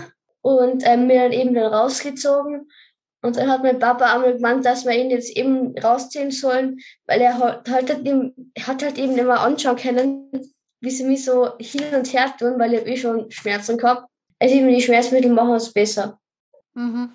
und 0.42 0.82
ähm, 0.86 1.06
mir 1.06 1.22
dann 1.22 1.32
eben 1.32 1.54
dann 1.54 1.72
rausgezogen. 1.72 2.68
Und 3.22 3.36
dann 3.36 3.48
hat 3.48 3.62
mein 3.62 3.78
Papa 3.78 4.12
einmal 4.12 4.34
gemeint, 4.34 4.66
dass 4.66 4.84
wir 4.84 4.92
ihn 4.92 5.10
jetzt 5.10 5.34
eben 5.36 5.78
rausziehen 5.78 6.30
sollen, 6.30 6.80
weil 7.06 7.20
er 7.20 7.38
halt, 7.38 7.68
halt, 7.70 7.88
hat 8.60 8.82
halt 8.82 8.98
eben 8.98 9.16
immer 9.16 9.40
anschauen 9.40 9.76
können, 9.76 10.28
wie 10.80 10.90
sie 10.90 11.04
mich 11.04 11.24
so 11.24 11.56
hin 11.58 11.94
und 11.94 12.12
her 12.12 12.34
tun, 12.36 12.58
weil 12.58 12.74
ich 12.74 12.86
eh 12.86 12.96
schon 12.96 13.30
Schmerzen 13.30 13.78
gehabt. 13.78 14.11
Also 14.42 14.56
eben 14.56 14.68
die 14.68 14.82
Schmerzmittel 14.82 15.32
machen 15.32 15.54
es 15.54 15.72
besser. 15.72 16.18
Mhm. 16.74 17.12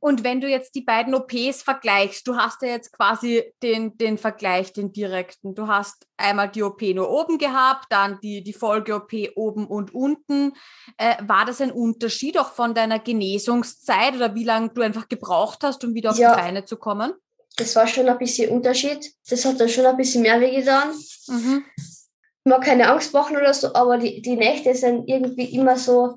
Und 0.00 0.24
wenn 0.24 0.40
du 0.40 0.48
jetzt 0.48 0.74
die 0.74 0.80
beiden 0.80 1.14
OPs 1.14 1.62
vergleichst, 1.62 2.26
du 2.26 2.36
hast 2.36 2.62
ja 2.62 2.68
jetzt 2.68 2.90
quasi 2.90 3.52
den, 3.62 3.98
den 3.98 4.16
Vergleich, 4.16 4.72
den 4.72 4.90
direkten. 4.90 5.54
Du 5.54 5.68
hast 5.68 6.06
einmal 6.16 6.48
die 6.48 6.62
OP 6.62 6.80
nur 6.80 7.10
oben 7.10 7.36
gehabt, 7.36 7.84
dann 7.90 8.18
die, 8.22 8.42
die 8.42 8.54
Folge-OP 8.54 9.12
oben 9.34 9.66
und 9.66 9.92
unten. 9.92 10.54
Äh, 10.96 11.16
war 11.26 11.44
das 11.44 11.60
ein 11.60 11.70
Unterschied 11.70 12.38
auch 12.38 12.52
von 12.52 12.72
deiner 12.72 12.98
Genesungszeit 12.98 14.14
oder 14.14 14.34
wie 14.34 14.44
lange 14.44 14.70
du 14.70 14.80
einfach 14.80 15.08
gebraucht 15.08 15.64
hast, 15.64 15.84
um 15.84 15.92
wieder 15.92 16.12
auf 16.12 16.18
ja, 16.18 16.34
die 16.34 16.40
Beine 16.40 16.64
zu 16.64 16.78
kommen? 16.78 17.12
Das 17.58 17.76
war 17.76 17.86
schon 17.86 18.08
ein 18.08 18.16
bisschen 18.16 18.50
Unterschied. 18.50 19.12
Das 19.28 19.44
hat 19.44 19.60
dann 19.60 19.68
schon 19.68 19.84
ein 19.84 19.98
bisschen 19.98 20.22
mehr 20.22 20.40
wehgetan. 20.40 20.94
Mhm. 21.26 21.62
Ich 21.76 22.50
mag 22.50 22.62
keine 22.62 22.90
Angst 22.90 23.12
machen 23.12 23.36
oder 23.36 23.52
so, 23.52 23.74
aber 23.74 23.98
die, 23.98 24.22
die 24.22 24.36
Nächte 24.36 24.74
sind 24.74 25.08
irgendwie 25.10 25.54
immer 25.54 25.76
so, 25.76 26.16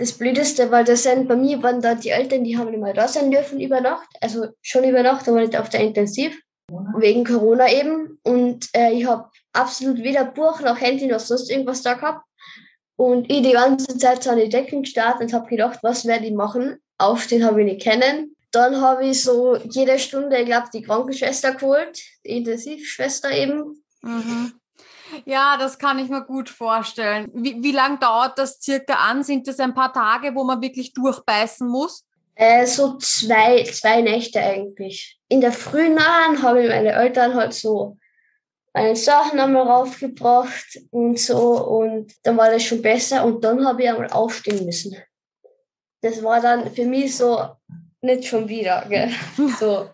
das 0.00 0.14
Blödeste, 0.14 0.70
weil 0.70 0.84
das 0.84 1.02
sind 1.02 1.28
bei 1.28 1.36
mir 1.36 1.62
waren 1.62 1.82
da 1.82 1.94
die 1.94 2.08
Eltern, 2.08 2.42
die 2.42 2.56
haben 2.56 2.70
nicht 2.70 2.80
mal 2.80 2.94
da 2.94 3.06
sein 3.06 3.30
dürfen 3.30 3.60
über 3.60 3.82
Nacht, 3.82 4.08
also 4.22 4.46
schon 4.62 4.84
über 4.84 5.02
Nacht, 5.02 5.28
aber 5.28 5.40
nicht 5.40 5.56
auf 5.56 5.68
der 5.68 5.80
Intensiv. 5.80 6.40
wegen 6.96 7.24
Corona 7.24 7.70
eben. 7.70 8.18
Und 8.22 8.68
äh, 8.74 8.92
ich 8.92 9.04
habe 9.04 9.28
absolut 9.52 9.98
weder 9.98 10.24
Buch 10.24 10.60
noch 10.60 10.80
Handy 10.80 11.06
noch 11.06 11.20
sonst 11.20 11.50
irgendwas 11.50 11.82
da 11.82 11.94
gehabt. 11.94 12.24
Und 12.96 13.30
ich 13.30 13.42
die 13.42 13.52
ganze 13.52 13.98
Zeit 13.98 14.22
so 14.22 14.30
an 14.30 14.38
die 14.38 14.48
Decken 14.48 14.82
gestartet 14.82 15.22
und 15.22 15.32
habe 15.32 15.48
gedacht, 15.48 15.80
was 15.82 16.06
werde 16.06 16.26
ich 16.26 16.32
machen? 16.32 16.78
Aufstehen 16.96 17.44
habe 17.44 17.60
ich 17.60 17.72
nicht 17.72 17.82
kennen. 17.82 18.36
Dann 18.52 18.80
habe 18.80 19.06
ich 19.06 19.22
so 19.22 19.56
jede 19.56 19.98
Stunde, 19.98 20.38
ich 20.38 20.46
glaube, 20.46 20.68
die 20.72 20.82
Krankenschwester 20.82 21.54
geholt, 21.54 22.00
die 22.24 22.38
Intensivschwester 22.38 23.32
eben. 23.32 23.82
Mhm. 24.02 24.59
Ja, 25.24 25.56
das 25.58 25.78
kann 25.78 25.98
ich 25.98 26.08
mir 26.08 26.24
gut 26.24 26.48
vorstellen. 26.48 27.30
Wie, 27.34 27.62
wie 27.62 27.72
lange 27.72 27.98
dauert 27.98 28.38
das 28.38 28.60
circa 28.60 28.94
an? 28.94 29.22
Sind 29.22 29.46
das 29.48 29.58
ein 29.58 29.74
paar 29.74 29.92
Tage, 29.92 30.34
wo 30.34 30.44
man 30.44 30.60
wirklich 30.62 30.92
durchbeißen 30.92 31.68
muss? 31.68 32.06
Äh, 32.34 32.66
so 32.66 32.96
zwei, 32.98 33.64
zwei 33.64 34.00
Nächte 34.02 34.40
eigentlich. 34.40 35.18
In 35.28 35.40
der 35.40 35.52
frühen 35.52 35.94
Nahen 35.94 36.42
habe 36.42 36.62
ich 36.62 36.68
meine 36.68 36.92
Eltern 36.92 37.34
halt 37.34 37.54
so 37.54 37.98
meine 38.72 38.96
Sachen 38.96 39.40
einmal 39.40 39.66
raufgebracht 39.66 40.80
und 40.90 41.18
so 41.18 41.66
und 41.66 42.14
dann 42.22 42.36
war 42.36 42.50
das 42.50 42.62
schon 42.62 42.82
besser 42.82 43.24
und 43.24 43.42
dann 43.42 43.66
habe 43.66 43.82
ich 43.82 43.88
einmal 43.88 44.10
aufstehen 44.10 44.64
müssen. 44.64 44.96
Das 46.02 46.22
war 46.22 46.40
dann 46.40 46.72
für 46.72 46.84
mich 46.84 47.16
so 47.16 47.48
nicht 48.00 48.26
schon 48.26 48.48
wieder, 48.48 48.86
gell? 48.88 49.10
so. 49.58 49.90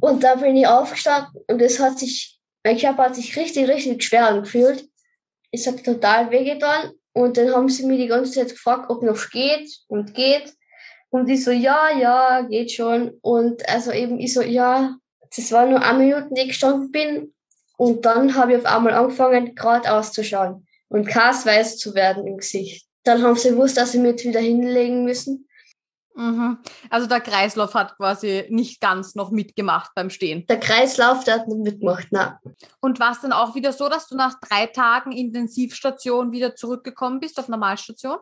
Und 0.00 0.22
da 0.24 0.34
bin 0.34 0.56
ich 0.56 0.66
aufgestanden 0.66 1.42
und 1.48 1.60
es 1.60 1.78
hat 1.78 1.98
sich, 1.98 2.33
mein 2.64 2.78
Körper 2.78 3.04
hat 3.04 3.14
sich 3.14 3.36
richtig, 3.36 3.68
richtig 3.68 4.02
schwer 4.02 4.26
angefühlt. 4.26 4.88
Es 5.52 5.66
hat 5.66 5.84
total 5.84 6.30
wehgetan 6.30 6.92
und 7.12 7.36
dann 7.36 7.54
haben 7.54 7.68
sie 7.68 7.86
mir 7.86 7.98
die 7.98 8.08
ganze 8.08 8.32
Zeit 8.32 8.50
gefragt, 8.50 8.90
ob 8.90 9.02
noch 9.02 9.30
geht 9.30 9.70
und 9.86 10.14
geht. 10.14 10.52
Und 11.10 11.28
ich 11.28 11.44
so, 11.44 11.52
ja, 11.52 11.96
ja, 11.96 12.42
geht 12.42 12.72
schon. 12.72 13.18
Und 13.20 13.68
also 13.68 13.92
eben 13.92 14.18
ich 14.18 14.34
so, 14.34 14.42
ja, 14.42 14.96
das 15.36 15.52
war 15.52 15.66
nur 15.66 15.82
eine 15.82 15.98
Minute, 15.98 16.28
die 16.32 16.40
ich 16.40 16.48
gestanden 16.48 16.90
bin. 16.90 17.34
Und 17.76 18.04
dann 18.04 18.34
habe 18.34 18.52
ich 18.52 18.58
auf 18.58 18.66
einmal 18.66 18.94
angefangen, 18.94 19.54
gerade 19.54 19.92
auszuschauen 19.92 20.66
und 20.88 21.06
weiß 21.06 21.76
zu 21.76 21.94
werden 21.94 22.26
im 22.26 22.38
Gesicht. 22.38 22.86
Dann 23.04 23.22
haben 23.22 23.36
sie 23.36 23.50
gewusst, 23.50 23.76
dass 23.76 23.92
sie 23.92 24.02
jetzt 24.02 24.24
wieder 24.24 24.40
hinlegen 24.40 25.04
müssen. 25.04 25.48
Mhm. 26.14 26.58
Also 26.90 27.08
der 27.08 27.20
Kreislauf 27.20 27.74
hat 27.74 27.96
quasi 27.96 28.46
nicht 28.48 28.80
ganz 28.80 29.14
noch 29.16 29.30
mitgemacht 29.30 29.90
beim 29.94 30.10
Stehen. 30.10 30.46
Der 30.46 30.60
Kreislauf, 30.60 31.24
der 31.24 31.34
hat 31.34 31.48
nicht 31.48 31.60
mitgemacht, 31.60 32.06
nein. 32.10 32.36
Und 32.80 33.00
war 33.00 33.12
es 33.12 33.20
dann 33.20 33.32
auch 33.32 33.54
wieder 33.54 33.72
so, 33.72 33.88
dass 33.88 34.06
du 34.06 34.16
nach 34.16 34.38
drei 34.40 34.66
Tagen 34.66 35.10
Intensivstation 35.12 36.30
wieder 36.30 36.54
zurückgekommen 36.54 37.18
bist 37.18 37.38
auf 37.40 37.48
Normalstation? 37.48 38.18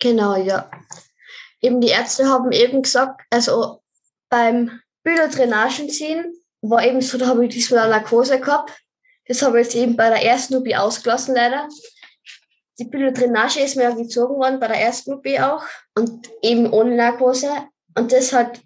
Genau, 0.00 0.34
ja. 0.36 0.68
Eben 1.60 1.80
die 1.80 1.88
Ärzte 1.88 2.28
haben 2.28 2.50
eben 2.50 2.82
gesagt, 2.82 3.22
also 3.30 3.82
beim 4.28 4.80
Bilderdrainagen 5.04 5.88
ziehen 5.88 6.34
war 6.60 6.84
eben 6.84 7.00
so, 7.00 7.18
da 7.18 7.26
habe 7.26 7.44
ich 7.44 7.54
diesmal 7.54 7.80
eine 7.84 7.90
Narkose 7.90 8.40
gehabt. 8.40 8.72
Das 9.26 9.42
habe 9.42 9.60
ich 9.60 9.66
jetzt 9.66 9.76
eben 9.76 9.96
bei 9.96 10.08
der 10.08 10.24
ersten 10.24 10.56
UB 10.56 10.74
ausgelassen, 10.74 11.34
leider. 11.34 11.68
Die 12.78 12.84
Bilderdrainage 12.84 13.60
ist 13.60 13.76
mir 13.76 13.94
gezogen 13.94 14.36
worden, 14.36 14.60
bei 14.60 14.68
der 14.68 14.80
ersten 14.80 15.12
UB 15.12 15.26
auch. 15.40 15.64
Und 15.94 16.30
eben 16.42 16.72
ohne 16.72 16.96
Narkose. 16.96 17.50
Und 17.96 18.12
das 18.12 18.32
hat 18.32 18.60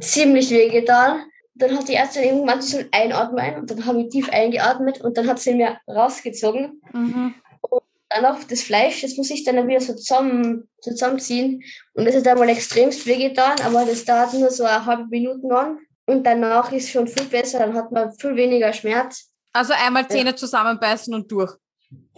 ziemlich 0.00 0.50
weh 0.50 0.68
getan. 0.68 1.24
Dann 1.54 1.76
hat 1.76 1.88
die 1.88 1.94
Ärztin 1.94 2.24
irgendwann 2.24 2.62
so 2.62 2.78
einatmen 2.92 3.56
und 3.56 3.70
dann 3.70 3.84
habe 3.84 4.00
ich 4.02 4.08
tief 4.08 4.28
eingeatmet 4.30 5.02
und 5.02 5.16
dann 5.16 5.28
hat 5.28 5.38
sie 5.38 5.54
mir 5.54 5.78
rausgezogen. 5.86 6.80
Mhm. 6.92 7.34
Und 7.60 7.82
dann 8.08 8.24
auf 8.24 8.46
das 8.46 8.62
Fleisch, 8.62 9.02
das 9.02 9.16
muss 9.16 9.30
ich 9.30 9.44
dann 9.44 9.68
wieder 9.68 9.80
so 9.80 9.94
zusammen, 9.94 10.68
zusammenziehen. 10.80 11.62
Und 11.92 12.06
das 12.06 12.16
hat 12.16 12.26
einmal 12.26 12.48
extremst 12.48 13.06
wehgetan, 13.06 13.60
aber 13.60 13.84
das 13.84 14.04
dauert 14.04 14.32
nur 14.32 14.50
so 14.50 14.64
eine 14.64 14.84
halbe 14.84 15.06
Minute 15.08 15.46
an. 15.54 15.78
Und 16.06 16.24
danach 16.24 16.72
ist 16.72 16.90
schon 16.90 17.06
viel 17.06 17.26
besser, 17.26 17.60
dann 17.60 17.74
hat 17.74 17.92
man 17.92 18.12
viel 18.12 18.34
weniger 18.34 18.72
Schmerz. 18.72 19.30
Also 19.52 19.74
einmal 19.74 20.08
Zähne 20.08 20.30
ja. 20.30 20.36
zusammenbeißen 20.36 21.14
und 21.14 21.30
durch. 21.30 21.52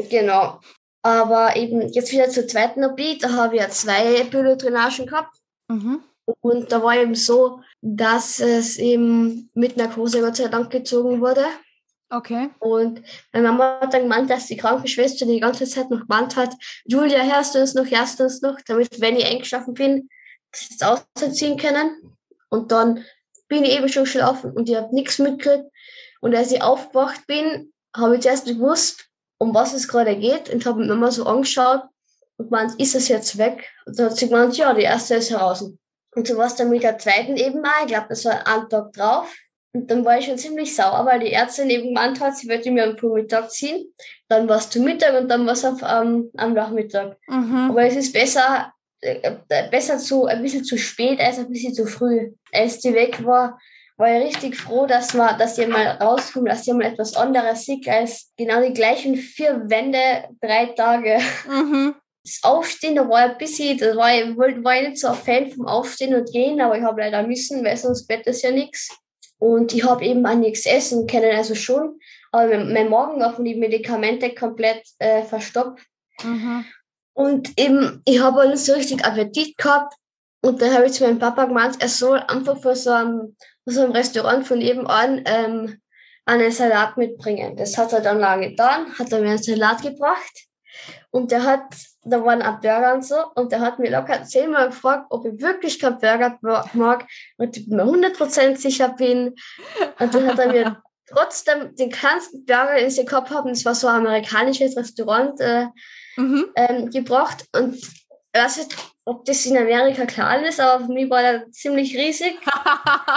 Genau. 0.08 0.60
Aber 1.04 1.54
eben 1.54 1.86
jetzt 1.92 2.12
wieder 2.12 2.30
zur 2.30 2.48
zweiten 2.48 2.82
OP, 2.82 2.98
da 3.20 3.30
habe 3.32 3.56
ich 3.56 3.60
ja 3.60 3.68
zwei 3.68 4.24
Pylodrainagen 4.24 5.04
gehabt. 5.04 5.36
Mhm. 5.68 6.02
Und 6.40 6.72
da 6.72 6.82
war 6.82 6.96
eben 6.96 7.14
so, 7.14 7.60
dass 7.82 8.40
es 8.40 8.78
eben 8.78 9.50
mit 9.52 9.76
Narkose 9.76 10.22
Gott 10.22 10.36
sei 10.36 10.48
Dank 10.48 10.70
gezogen 10.70 11.20
wurde. 11.20 11.44
Okay. 12.08 12.48
Und 12.58 13.02
meine 13.34 13.48
Mama 13.48 13.80
hat 13.82 13.92
dann 13.92 14.04
gemeint, 14.04 14.30
dass 14.30 14.46
die 14.46 14.56
Krankenschwester 14.56 15.26
die 15.26 15.40
ganze 15.40 15.66
Zeit 15.66 15.90
noch 15.90 16.00
gemeint 16.00 16.36
hat, 16.36 16.54
Julia, 16.86 17.22
hörst 17.22 17.54
du 17.54 17.58
uns 17.58 17.74
noch, 17.74 17.90
hörst 17.90 18.18
du 18.18 18.24
uns 18.24 18.40
noch, 18.40 18.58
damit, 18.66 18.98
wenn 18.98 19.16
ich 19.16 19.26
eingeschlafen 19.26 19.74
bin, 19.74 20.08
das 20.52 20.70
jetzt 20.70 20.84
ausziehen 20.84 21.58
können. 21.58 22.16
Und 22.48 22.72
dann 22.72 23.04
bin 23.48 23.62
ich 23.64 23.76
eben 23.76 23.90
schon 23.90 24.04
geschlafen 24.04 24.52
und 24.52 24.70
ich 24.70 24.76
habe 24.76 24.94
nichts 24.94 25.18
mitgekriegt. 25.18 25.68
Und 26.22 26.34
als 26.34 26.50
ich 26.50 26.62
aufgewacht 26.62 27.26
bin, 27.26 27.74
habe 27.94 28.14
ich 28.14 28.22
zuerst 28.22 28.46
gewusst, 28.46 29.10
um 29.38 29.54
was 29.54 29.74
es 29.74 29.88
gerade 29.88 30.16
geht 30.16 30.50
und 30.50 30.64
habe 30.66 30.84
mir 30.84 30.94
mal 30.94 31.10
so 31.10 31.24
angeschaut 31.26 31.82
und 32.36 32.50
meint, 32.50 32.78
ist 32.80 32.94
es 32.94 33.08
jetzt 33.08 33.38
weg? 33.38 33.70
Und 33.86 33.98
dann 33.98 34.10
hat 34.10 34.16
sie 34.16 34.28
gemeint, 34.28 34.56
ja, 34.56 34.74
die 34.74 34.82
erste 34.82 35.16
ist 35.16 35.30
heraus. 35.30 35.62
Und 36.14 36.26
so 36.26 36.36
war 36.36 36.46
es 36.46 36.54
dann 36.54 36.70
mit 36.70 36.82
der 36.82 36.98
zweiten 36.98 37.36
eben 37.36 37.60
mal, 37.60 37.70
ich 37.82 37.88
glaube, 37.88 38.06
das 38.08 38.24
war 38.24 38.46
ein 38.46 38.68
Tag 38.68 38.92
drauf. 38.92 39.34
Und 39.72 39.90
dann 39.90 40.04
war 40.04 40.18
ich 40.18 40.26
schon 40.26 40.38
ziemlich 40.38 40.74
sauer, 40.74 41.04
weil 41.04 41.18
die 41.18 41.32
Ärztin 41.32 41.68
eben 41.68 41.88
gemeint 41.88 42.20
hat, 42.20 42.36
sie 42.36 42.48
würde 42.48 42.70
mir 42.70 42.84
am 42.84 42.96
Vormittag 42.96 43.50
ziehen. 43.50 43.92
Dann 44.28 44.48
war 44.48 44.58
es 44.58 44.70
zu 44.70 44.80
Mittag 44.80 45.20
und 45.20 45.28
dann 45.28 45.44
war 45.46 45.54
es 45.54 45.64
ähm, 45.64 46.30
am 46.36 46.54
Nachmittag. 46.54 47.16
Mhm. 47.26 47.70
Aber 47.70 47.84
es 47.84 47.96
ist 47.96 48.12
besser, 48.12 48.72
äh, 49.00 49.32
besser 49.70 49.98
zu, 49.98 50.26
ein 50.26 50.42
bisschen 50.42 50.62
zu 50.62 50.78
spät 50.78 51.18
als 51.20 51.38
ein 51.38 51.50
bisschen 51.50 51.74
zu 51.74 51.86
früh. 51.86 52.32
Als 52.52 52.78
die 52.78 52.94
weg 52.94 53.24
war, 53.24 53.58
war 53.96 54.18
ich 54.18 54.26
richtig 54.26 54.56
froh, 54.56 54.86
dass 54.86 55.14
man, 55.14 55.38
dass 55.38 55.58
ihr 55.58 55.68
mal 55.68 55.86
rauskommt, 56.00 56.48
dass 56.48 56.66
ihr 56.66 56.74
mal 56.74 56.86
etwas 56.86 57.14
anderes 57.16 57.64
sieht 57.64 57.88
als 57.88 58.32
genau 58.36 58.60
die 58.60 58.72
gleichen 58.72 59.16
vier 59.16 59.62
Wände, 59.68 60.28
drei 60.40 60.66
Tage. 60.66 61.18
Mhm. 61.48 61.94
Das 62.24 62.40
Aufstehen, 62.42 62.96
da 62.96 63.08
war 63.08 63.18
ein 63.18 63.38
bisschen, 63.38 63.76
da 63.78 63.94
war 63.96 64.14
ich, 64.14 64.36
war 64.36 64.76
ich 64.76 64.88
nicht 64.88 65.00
so 65.00 65.08
ein 65.08 65.14
Fan 65.14 65.50
vom 65.50 65.66
Aufstehen 65.66 66.14
und 66.14 66.32
Gehen, 66.32 66.60
aber 66.60 66.78
ich 66.78 66.82
habe 66.82 67.02
leider 67.02 67.22
müssen, 67.22 67.64
weil 67.64 67.76
sonst 67.76 68.06
Bett 68.06 68.26
ist 68.26 68.42
ja 68.42 68.50
nichts. 68.50 68.88
Und 69.38 69.74
ich 69.74 69.84
habe 69.84 70.04
eben 70.04 70.24
auch 70.24 70.34
nichts 70.34 70.64
essen 70.64 71.06
können, 71.06 71.36
also 71.36 71.54
schon. 71.54 71.98
Aber 72.32 72.64
mein 72.64 72.88
Magen 72.88 73.20
war 73.20 73.34
von 73.34 73.44
den 73.44 73.60
Medikamente 73.60 74.34
komplett 74.34 74.82
äh, 74.98 75.22
verstopft. 75.22 75.86
Mhm. 76.22 76.64
Und 77.12 77.58
eben, 77.58 78.02
ich 78.06 78.20
habe 78.20 78.48
nicht 78.48 78.64
so 78.64 78.72
richtig 78.72 79.04
Appetit 79.04 79.56
gehabt. 79.58 79.94
Und 80.42 80.60
dann 80.60 80.74
habe 80.74 80.86
ich 80.86 80.92
zu 80.92 81.04
meinem 81.04 81.18
Papa 81.18 81.44
gemeint, 81.44 81.76
er 81.80 81.88
soll 81.88 82.18
einfach 82.18 82.60
vor 82.60 82.74
so 82.74 82.90
einem, 82.90 83.36
so 83.66 83.82
einem 83.82 83.92
Restaurant 83.92 84.46
von 84.46 84.58
nebenan 84.58 85.22
ähm, 85.24 85.80
einen 86.26 86.50
Salat 86.50 86.96
mitbringen. 86.96 87.56
Das 87.56 87.76
hat 87.76 87.92
er 87.92 88.00
dann 88.00 88.18
lange 88.18 88.50
getan, 88.50 88.98
hat 88.98 89.12
er 89.12 89.20
mir 89.20 89.30
einen 89.30 89.42
Salat 89.42 89.82
gebracht. 89.82 90.46
Und 91.10 91.30
der 91.30 91.44
hat, 91.44 91.74
da 92.02 92.24
waren 92.24 92.42
auch 92.42 92.60
Burger 92.60 92.94
und 92.94 93.04
so, 93.04 93.16
und 93.36 93.52
der 93.52 93.60
hat 93.60 93.78
mir 93.78 93.90
locker 93.90 94.24
zehnmal 94.24 94.70
gefragt, 94.70 95.06
ob 95.10 95.24
ich 95.24 95.40
wirklich 95.40 95.78
keinen 95.78 95.98
Burger 95.98 96.38
mag 96.72 97.06
und 97.36 97.56
ich 97.56 97.68
mir 97.68 97.84
100% 97.84 98.56
sicher 98.56 98.88
bin. 98.88 99.34
Und 100.00 100.14
dann 100.14 100.26
hat 100.26 100.38
er 100.38 100.52
mir 100.52 100.82
trotzdem 101.06 101.74
den 101.76 101.90
kleinsten 101.90 102.44
Burger, 102.44 102.76
den 102.76 102.90
sie 102.90 103.04
gehabt 103.04 103.30
haben, 103.30 103.50
das 103.50 103.64
war 103.64 103.74
so 103.74 103.86
ein 103.86 104.06
amerikanisches 104.06 104.76
Restaurant, 104.76 105.40
äh, 105.40 105.66
mhm. 106.16 106.46
ähm, 106.56 106.90
gebracht. 106.90 107.44
Und 107.54 107.76
nicht, 108.56 108.76
ob 109.04 109.24
das 109.24 109.44
in 109.46 109.56
Amerika 109.56 110.06
klar 110.06 110.42
ist, 110.44 110.60
aber 110.60 110.86
für 110.86 110.92
mich 110.92 111.10
war 111.10 111.22
der 111.22 111.50
ziemlich 111.50 111.96
riesig. 111.96 112.38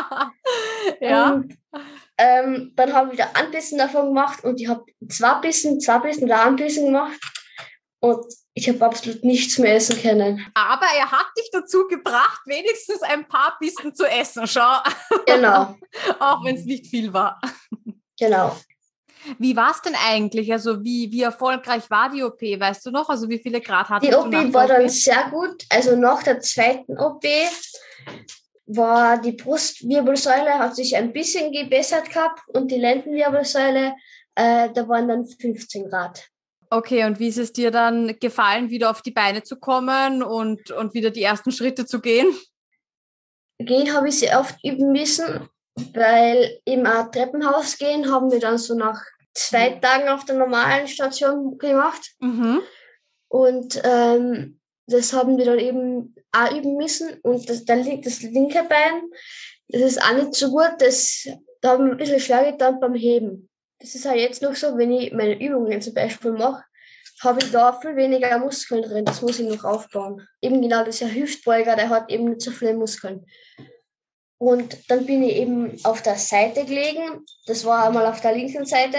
ja. 0.99 1.33
Und, 1.33 1.57
ähm, 2.17 2.73
dann 2.75 2.93
habe 2.93 3.11
ich 3.11 3.17
da 3.19 3.29
ein 3.33 3.51
bisschen 3.51 3.77
davon 3.77 4.07
gemacht 4.07 4.43
und 4.43 4.59
ich 4.59 4.67
habe 4.67 4.83
zwei 5.07 5.35
Bissen, 5.35 5.79
zwei 5.79 5.99
Bissen, 5.99 6.27
da 6.27 6.45
ein 6.45 6.55
Bissen 6.55 6.85
gemacht. 6.85 7.19
Und 7.99 8.25
ich 8.53 8.67
habe 8.69 8.83
absolut 8.85 9.23
nichts 9.23 9.59
mehr 9.59 9.75
essen 9.75 10.01
können. 10.01 10.45
Aber 10.53 10.87
er 10.97 11.11
hat 11.11 11.27
dich 11.37 11.49
dazu 11.51 11.87
gebracht, 11.87 12.41
wenigstens 12.45 13.01
ein 13.03 13.27
paar 13.27 13.55
Bissen 13.59 13.93
zu 13.93 14.05
essen, 14.05 14.47
schau. 14.47 14.81
Genau. 15.25 15.75
Auch 16.19 16.43
wenn 16.43 16.55
es 16.55 16.65
nicht 16.65 16.87
viel 16.87 17.13
war. 17.13 17.39
Genau. 18.19 18.57
Wie 19.39 19.55
war 19.55 19.71
es 19.71 19.81
denn 19.81 19.95
eigentlich? 20.07 20.51
Also 20.51 20.83
wie, 20.83 21.11
wie 21.11 21.21
erfolgreich 21.21 21.89
war 21.89 22.09
die 22.09 22.23
OP? 22.23 22.41
Weißt 22.41 22.85
du 22.85 22.91
noch? 22.91 23.09
Also 23.09 23.29
wie 23.29 23.39
viele 23.39 23.61
Grad 23.61 23.89
hattest 23.89 24.11
die 24.11 24.15
du? 24.15 24.29
Die 24.29 24.47
OP 24.47 24.53
war 24.53 24.67
dann 24.67 24.87
sehr 24.89 25.29
gut. 25.29 25.65
Also 25.69 25.95
nach 25.95 26.23
der 26.23 26.39
zweiten 26.39 26.97
OP 26.97 27.23
war 28.67 29.19
die 29.19 29.31
Brustwirbelsäule, 29.31 30.59
hat 30.59 30.75
sich 30.75 30.95
ein 30.95 31.13
bisschen 31.13 31.51
gebessert 31.51 32.09
gehabt 32.09 32.41
und 32.49 32.69
die 32.69 32.79
Lendenwirbelsäule, 32.79 33.95
äh, 34.35 34.69
da 34.73 34.87
waren 34.87 35.07
dann 35.07 35.25
15 35.25 35.89
Grad. 35.89 36.27
Okay, 36.69 37.05
und 37.05 37.19
wie 37.19 37.29
ist 37.29 37.37
es 37.37 37.53
dir 37.53 37.71
dann 37.71 38.19
gefallen, 38.19 38.69
wieder 38.69 38.89
auf 38.89 39.01
die 39.01 39.11
Beine 39.11 39.41
zu 39.41 39.55
kommen 39.55 40.21
und, 40.21 40.71
und 40.71 40.93
wieder 40.93 41.11
die 41.11 41.23
ersten 41.23 41.51
Schritte 41.51 41.85
zu 41.85 42.01
gehen? 42.01 42.27
Gehen 43.59 43.93
habe 43.93 44.09
ich 44.09 44.19
sehr 44.19 44.39
oft 44.39 44.55
üben 44.63 44.91
müssen, 44.91 45.49
weil 45.93 46.59
im 46.65 46.83
Treppenhaus 46.83 47.77
gehen 47.77 48.11
haben 48.11 48.31
wir 48.31 48.39
dann 48.39 48.57
so 48.57 48.75
nach 48.75 49.01
zwei 49.33 49.71
mhm. 49.71 49.81
Tagen 49.81 50.09
auf 50.09 50.25
der 50.25 50.35
normalen 50.35 50.87
Station 50.87 51.57
gemacht. 51.57 52.13
Mhm. 52.19 52.61
Und 53.29 53.81
ähm, 53.83 54.59
das 54.87 55.13
haben 55.13 55.37
wir 55.37 55.45
dann 55.45 55.59
eben 55.59 56.15
auch 56.31 56.51
üben 56.51 56.77
müssen. 56.77 57.19
Und 57.21 57.49
das, 57.49 57.65
das 57.65 58.21
linke 58.21 58.63
Bein, 58.63 59.01
das 59.67 59.81
ist 59.81 60.01
auch 60.01 60.13
nicht 60.13 60.33
so 60.33 60.49
gut. 60.49 60.75
Das 60.79 61.27
da 61.61 61.71
habe 61.71 61.85
ich 61.85 61.91
ein 61.91 61.97
bisschen 61.97 62.19
schwer 62.19 62.51
getan 62.51 62.79
beim 62.79 62.93
Heben. 62.93 63.49
Das 63.79 63.95
ist 63.95 64.05
halt 64.05 64.19
jetzt 64.19 64.41
noch 64.41 64.55
so, 64.55 64.77
wenn 64.77 64.91
ich 64.91 65.11
meine 65.13 65.39
Übungen 65.39 65.81
zum 65.81 65.93
Beispiel 65.93 66.31
mache, 66.31 66.63
habe 67.21 67.39
ich 67.41 67.51
da 67.51 67.73
viel 67.73 67.95
weniger 67.95 68.37
Muskeln 68.37 68.83
drin. 68.83 69.05
Das 69.05 69.21
muss 69.21 69.39
ich 69.39 69.47
noch 69.47 69.63
aufbauen. 69.63 70.27
Eben 70.41 70.61
genau 70.61 70.83
dieser 70.83 71.11
Hüftbeuger, 71.13 71.75
der 71.75 71.89
hat 71.89 72.11
eben 72.11 72.25
nicht 72.29 72.41
so 72.41 72.51
viele 72.51 72.75
Muskeln. 72.75 73.25
Und 74.39 74.89
dann 74.89 75.05
bin 75.05 75.23
ich 75.23 75.35
eben 75.37 75.77
auf 75.83 76.01
der 76.01 76.17
Seite 76.17 76.65
gelegen. 76.65 77.25
Das 77.47 77.65
war 77.65 77.87
einmal 77.87 78.05
auf 78.05 78.21
der 78.21 78.35
linken 78.35 78.65
Seite, 78.65 78.97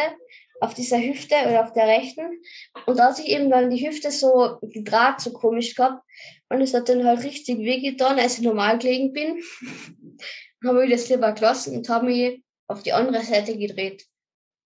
auf 0.61 0.75
dieser 0.75 0.99
Hüfte 0.99 1.35
oder 1.47 1.65
auf 1.65 1.73
der 1.73 1.87
rechten. 1.87 2.43
Und 2.87 2.99
da 2.99 3.07
hat 3.07 3.17
sich 3.17 3.29
eben 3.29 3.51
dann 3.51 3.71
die 3.71 3.87
Hüfte 3.87 4.11
so 4.11 4.59
gedraht, 4.63 5.21
so 5.21 5.33
komisch 5.33 5.75
gehabt. 5.75 6.03
Und 6.49 6.61
es 6.61 6.75
hat 6.75 6.89
dann 6.89 7.05
halt 7.05 7.23
richtig 7.23 7.59
wehgetan, 7.59 8.19
als 8.19 8.39
ich 8.39 8.45
normal 8.45 8.79
gelegen 8.79 9.13
bin. 9.13 9.41
dann 10.61 10.71
habe 10.71 10.85
ich 10.85 10.91
das 10.91 11.09
lieber 11.09 11.33
gelassen 11.33 11.77
und 11.77 11.89
habe 11.89 12.07
mich 12.07 12.43
auf 12.67 12.83
die 12.83 12.93
andere 12.93 13.23
Seite 13.23 13.57
gedreht. 13.57 14.05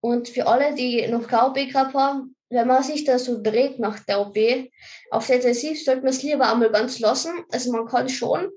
Und 0.01 0.29
für 0.29 0.47
alle, 0.47 0.75
die 0.75 1.07
noch 1.07 1.27
keine 1.27 1.47
OP 1.47 1.55
gehabt 1.55 1.93
haben, 1.93 2.35
wenn 2.49 2.67
man 2.67 2.83
sich 2.83 3.03
da 3.03 3.19
so 3.19 3.41
dreht 3.41 3.79
nach 3.79 3.99
der 3.99 4.21
OP, 4.21 4.37
auf 5.11 5.27
der 5.27 5.37
Intensiv 5.37 5.83
sollte 5.83 6.01
man 6.01 6.09
es 6.09 6.23
lieber 6.23 6.51
einmal 6.51 6.71
ganz 6.71 6.99
lassen. 6.99 7.31
Also 7.51 7.71
man 7.71 7.85
kann 7.85 8.09
schon, 8.09 8.49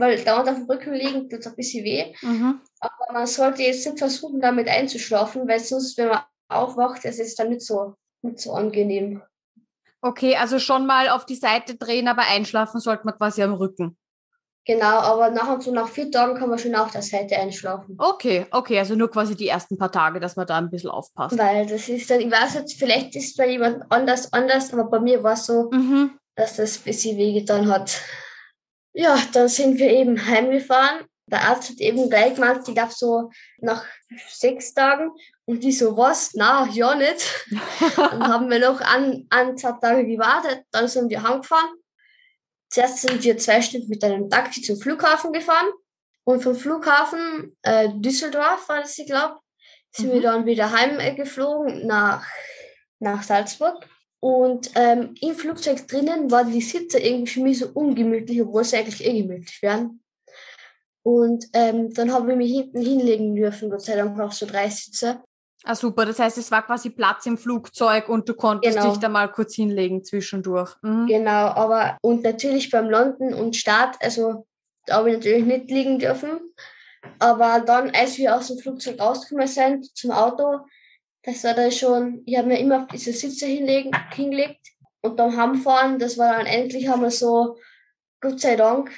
weil 0.00 0.22
dauernd 0.24 0.48
auf 0.48 0.56
dem 0.56 0.64
Rücken 0.64 0.92
liegen 0.94 1.28
tut 1.28 1.40
es 1.40 1.46
ein 1.46 1.56
bisschen 1.56 1.84
weh. 1.84 2.14
Mhm. 2.22 2.60
Aber 2.80 3.12
man 3.12 3.26
sollte 3.26 3.62
jetzt 3.62 3.86
nicht 3.86 3.98
versuchen, 3.98 4.40
damit 4.40 4.68
einzuschlafen, 4.68 5.46
weil 5.46 5.60
sonst, 5.60 5.96
wenn 5.98 6.08
man 6.08 6.22
aufwacht, 6.48 7.04
es 7.04 7.18
ist 7.18 7.38
dann 7.38 7.50
nicht 7.50 7.62
so, 7.62 7.94
nicht 8.22 8.40
so 8.40 8.52
angenehm. 8.52 9.22
Okay, 10.02 10.36
also 10.36 10.58
schon 10.58 10.86
mal 10.86 11.10
auf 11.10 11.26
die 11.26 11.36
Seite 11.36 11.76
drehen, 11.76 12.08
aber 12.08 12.22
einschlafen 12.22 12.80
sollte 12.80 13.04
man 13.04 13.16
quasi 13.16 13.42
am 13.42 13.52
Rücken. 13.52 13.96
Genau, 14.66 14.98
aber 15.00 15.30
nach 15.30 15.48
und 15.48 15.62
so 15.62 15.72
nach 15.72 15.88
vier 15.88 16.10
Tagen 16.10 16.38
kann 16.38 16.48
man 16.48 16.58
schon 16.58 16.74
auf 16.74 16.90
der 16.90 17.02
Seite 17.02 17.36
einschlafen. 17.36 17.96
Okay, 17.98 18.46
okay, 18.50 18.78
also 18.78 18.94
nur 18.94 19.10
quasi 19.10 19.34
die 19.34 19.48
ersten 19.48 19.78
paar 19.78 19.90
Tage, 19.90 20.20
dass 20.20 20.36
man 20.36 20.46
da 20.46 20.58
ein 20.58 20.70
bisschen 20.70 20.90
aufpasst. 20.90 21.36
Weil 21.36 21.66
das 21.66 21.88
ist 21.88 22.10
dann, 22.10 22.20
ich 22.20 22.30
weiß 22.30 22.54
jetzt, 22.54 22.78
vielleicht 22.78 23.16
ist 23.16 23.30
es 23.30 23.36
bei 23.36 23.48
jemand 23.48 23.82
anders 23.90 24.32
anders, 24.32 24.72
aber 24.72 24.84
bei 24.84 25.00
mir 25.00 25.22
war 25.22 25.32
es 25.32 25.46
so, 25.46 25.70
mhm. 25.72 26.18
dass 26.36 26.56
das 26.56 26.78
ein 26.78 26.84
bisschen 26.84 27.16
wehgetan 27.16 27.68
hat. 27.68 28.00
Ja, 28.92 29.18
dann 29.32 29.48
sind 29.48 29.78
wir 29.78 29.90
eben 29.90 30.26
heimgefahren. 30.26 31.06
Der 31.26 31.42
Arzt 31.42 31.70
hat 31.70 31.78
eben 31.78 32.10
gleich 32.10 32.34
gemeint, 32.34 32.66
ich 32.66 32.74
darf 32.74 32.92
so 32.92 33.30
nach 33.58 33.84
sechs 34.28 34.74
Tagen. 34.74 35.12
Und 35.44 35.62
die 35.62 35.72
so, 35.72 35.96
was? 35.96 36.30
Na, 36.34 36.68
ja 36.72 36.94
nicht. 36.96 37.46
dann 37.96 38.26
haben 38.26 38.50
wir 38.50 38.58
noch 38.58 38.80
an, 38.80 39.26
an 39.30 39.56
zwei 39.56 39.72
Tage 39.72 40.06
gewartet, 40.06 40.64
dann 40.72 40.88
sind 40.88 41.08
wir 41.08 41.22
heimgefahren. 41.22 41.70
Zuerst 42.68 42.98
sind 42.98 43.22
wir 43.22 43.36
zwei 43.38 43.62
Stunden 43.62 43.88
mit 43.88 44.02
einem 44.04 44.30
Taxi 44.30 44.62
zum 44.62 44.76
Flughafen 44.80 45.32
gefahren. 45.32 45.70
Und 46.24 46.42
vom 46.42 46.54
Flughafen 46.54 47.56
äh, 47.62 47.88
Düsseldorf, 47.94 48.68
war 48.68 48.80
das, 48.80 48.98
ich 48.98 49.06
glaube, 49.06 49.38
sind 49.90 50.08
mhm. 50.08 50.12
wir 50.14 50.22
dann 50.22 50.46
wieder 50.46 50.70
heimgeflogen 50.70 51.86
nach, 51.86 52.24
nach 52.98 53.22
Salzburg. 53.22 53.88
Und 54.20 54.70
ähm, 54.74 55.14
im 55.20 55.34
Flugzeug 55.34 55.88
drinnen 55.88 56.30
waren 56.30 56.52
die 56.52 56.60
Sitze 56.60 56.98
irgendwie 56.98 57.32
für 57.32 57.40
mich 57.40 57.58
so 57.58 57.68
ungemütlich, 57.72 58.42
obwohl 58.42 58.64
sie 58.64 58.76
eigentlich 58.76 59.04
eh 59.04 59.22
gemütlich 59.22 59.62
wären. 59.62 60.00
Und 61.02 61.46
ähm, 61.54 61.92
dann 61.94 62.12
habe 62.12 62.32
ich 62.32 62.36
mich 62.36 62.52
hinten 62.52 62.82
hinlegen 62.82 63.34
dürfen, 63.34 63.70
Gott 63.70 63.82
sei 63.82 63.96
Dank 63.96 64.20
auf 64.20 64.34
so 64.34 64.44
drei 64.44 64.68
Sitze. 64.68 65.22
Ah, 65.64 65.74
super. 65.74 66.06
Das 66.06 66.18
heißt, 66.18 66.38
es 66.38 66.50
war 66.50 66.64
quasi 66.64 66.90
Platz 66.90 67.26
im 67.26 67.36
Flugzeug 67.36 68.08
und 68.08 68.28
du 68.28 68.34
konntest 68.34 68.78
genau. 68.78 68.90
dich 68.90 68.98
da 68.98 69.08
mal 69.08 69.30
kurz 69.30 69.54
hinlegen 69.54 70.04
zwischendurch. 70.04 70.74
Mhm. 70.82 71.06
Genau, 71.06 71.30
aber 71.30 71.98
und 72.02 72.22
natürlich 72.22 72.70
beim 72.70 72.88
Landen 72.88 73.34
und 73.34 73.56
Start, 73.56 73.96
also 74.00 74.46
da 74.86 74.96
habe 74.96 75.10
ich 75.10 75.16
natürlich 75.16 75.44
nicht 75.44 75.70
liegen 75.70 75.98
dürfen. 75.98 76.40
Aber 77.18 77.60
dann, 77.60 77.90
als 77.90 78.18
wir 78.18 78.36
aus 78.36 78.48
dem 78.48 78.58
Flugzeug 78.58 79.00
rausgekommen 79.00 79.46
sind 79.46 79.96
zum 79.96 80.10
Auto, 80.10 80.60
das 81.22 81.44
war 81.44 81.54
dann 81.54 81.72
schon, 81.72 82.22
ich 82.26 82.36
habe 82.36 82.48
mir 82.48 82.58
immer 82.58 82.82
auf 82.82 82.88
diese 82.88 83.12
Sitze 83.12 83.46
hinlegen, 83.46 83.92
hingelegt 84.14 84.60
und 85.02 85.16
beim 85.16 85.36
Heimfahren, 85.36 85.98
das 85.98 86.18
war 86.18 86.32
dann 86.36 86.46
endlich 86.46 86.90
einmal 86.90 87.10
so, 87.10 87.56
Gott 88.20 88.40
sei 88.40 88.56
Dank. 88.56 88.90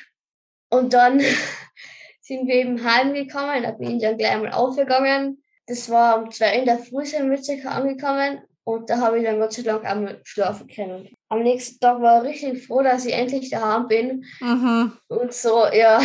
Und 0.71 0.93
dann 0.95 1.21
sind 2.21 2.47
wir 2.47 2.55
eben 2.55 2.83
heimgekommen, 2.85 3.63
da 3.63 3.73
bin 3.73 3.97
ich 3.97 4.03
dann 4.03 4.19
gleich 4.19 4.39
mal 4.39 4.53
aufgegangen. 4.53 5.43
Das 5.67 5.89
war 5.91 6.23
um 6.23 6.31
zwei 6.31 6.59
in 6.59 6.65
der 6.65 6.79
Früh 6.79 7.05
sind 7.05 7.31
wir 7.31 7.43
circa 7.43 7.71
angekommen 7.71 8.43
und 8.65 8.91
da 8.91 8.99
habe 8.99 9.19
ich 9.19 9.25
dann 9.25 9.39
Gott 9.39 9.53
sei 9.53 9.63
Dank 9.63 9.85
einmal 9.85 10.21
schlafen 10.25 10.69
können. 10.69 11.09
Am 11.29 11.43
nächsten 11.43 11.81
Tag 11.81 12.01
war 12.01 12.25
ich 12.25 12.45
richtig 12.45 12.67
froh, 12.67 12.83
dass 12.83 13.05
ich 13.05 13.13
endlich 13.13 13.51
daheim 13.51 13.89
bin. 13.89 14.25
Mhm. 14.41 14.93
Und 15.09 15.33
so, 15.33 15.67
ja. 15.67 16.01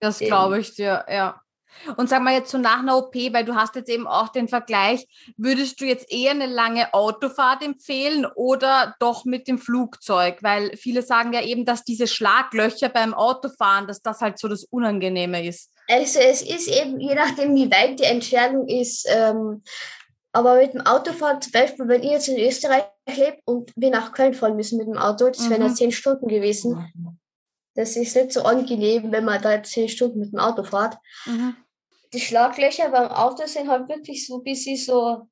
Das 0.00 0.18
glaube 0.20 0.60
ich 0.60 0.74
dir, 0.74 1.04
ja. 1.08 1.40
Und 1.96 2.08
sag 2.08 2.22
mal 2.22 2.34
jetzt 2.34 2.50
so 2.50 2.58
nach 2.58 2.80
einer 2.80 2.96
OP, 2.96 3.14
weil 3.14 3.44
du 3.44 3.54
hast 3.54 3.74
jetzt 3.74 3.88
eben 3.88 4.06
auch 4.06 4.28
den 4.28 4.48
Vergleich, 4.48 5.06
würdest 5.36 5.80
du 5.80 5.86
jetzt 5.86 6.10
eher 6.12 6.32
eine 6.32 6.46
lange 6.46 6.92
Autofahrt 6.92 7.62
empfehlen 7.62 8.26
oder 8.34 8.94
doch 9.00 9.24
mit 9.24 9.48
dem 9.48 9.58
Flugzeug? 9.58 10.42
Weil 10.42 10.76
viele 10.76 11.02
sagen 11.02 11.32
ja 11.32 11.42
eben, 11.42 11.64
dass 11.64 11.84
diese 11.84 12.06
Schlaglöcher 12.06 12.88
beim 12.88 13.14
Autofahren, 13.14 13.86
dass 13.86 14.02
das 14.02 14.20
halt 14.20 14.38
so 14.38 14.48
das 14.48 14.64
Unangenehme 14.64 15.46
ist. 15.46 15.70
Also 15.88 16.20
es 16.20 16.42
ist 16.42 16.68
eben, 16.68 17.00
je 17.00 17.14
nachdem 17.14 17.54
wie 17.54 17.70
weit 17.70 17.98
die 17.98 18.04
Entfernung 18.04 18.68
ist, 18.68 19.06
ähm, 19.08 19.62
aber 20.32 20.56
mit 20.56 20.74
dem 20.74 20.82
Autofahren, 20.82 21.40
zum 21.40 21.52
Beispiel, 21.52 21.88
wenn 21.88 22.02
ich 22.02 22.10
jetzt 22.10 22.28
in 22.28 22.38
Österreich 22.38 22.84
lebe 23.08 23.38
und 23.44 23.72
wir 23.74 23.90
nach 23.90 24.12
Köln 24.12 24.34
fahren 24.34 24.54
müssen 24.54 24.78
mit 24.78 24.86
dem 24.86 24.96
Auto, 24.96 25.28
das 25.28 25.40
mhm. 25.40 25.50
wären 25.50 25.62
ja 25.62 25.74
zehn 25.74 25.90
Stunden 25.90 26.28
gewesen. 26.28 27.18
Das 27.74 27.96
ist 27.96 28.16
nicht 28.16 28.32
so 28.32 28.42
angenehm, 28.42 29.12
wenn 29.12 29.24
man 29.24 29.40
da 29.40 29.62
zehn 29.62 29.88
Stunden 29.88 30.20
mit 30.20 30.32
dem 30.32 30.38
Auto 30.38 30.64
fährt. 30.64 30.96
Mhm 31.26 31.56
die 32.12 32.20
Schlaglöcher 32.20 32.90
beim 32.90 33.08
Auto 33.08 33.46
sind 33.46 33.68
halt 33.68 33.88
wirklich 33.88 34.26
so 34.26 34.38
ein 34.38 34.44
bisschen 34.44 34.76
so, 34.76 35.28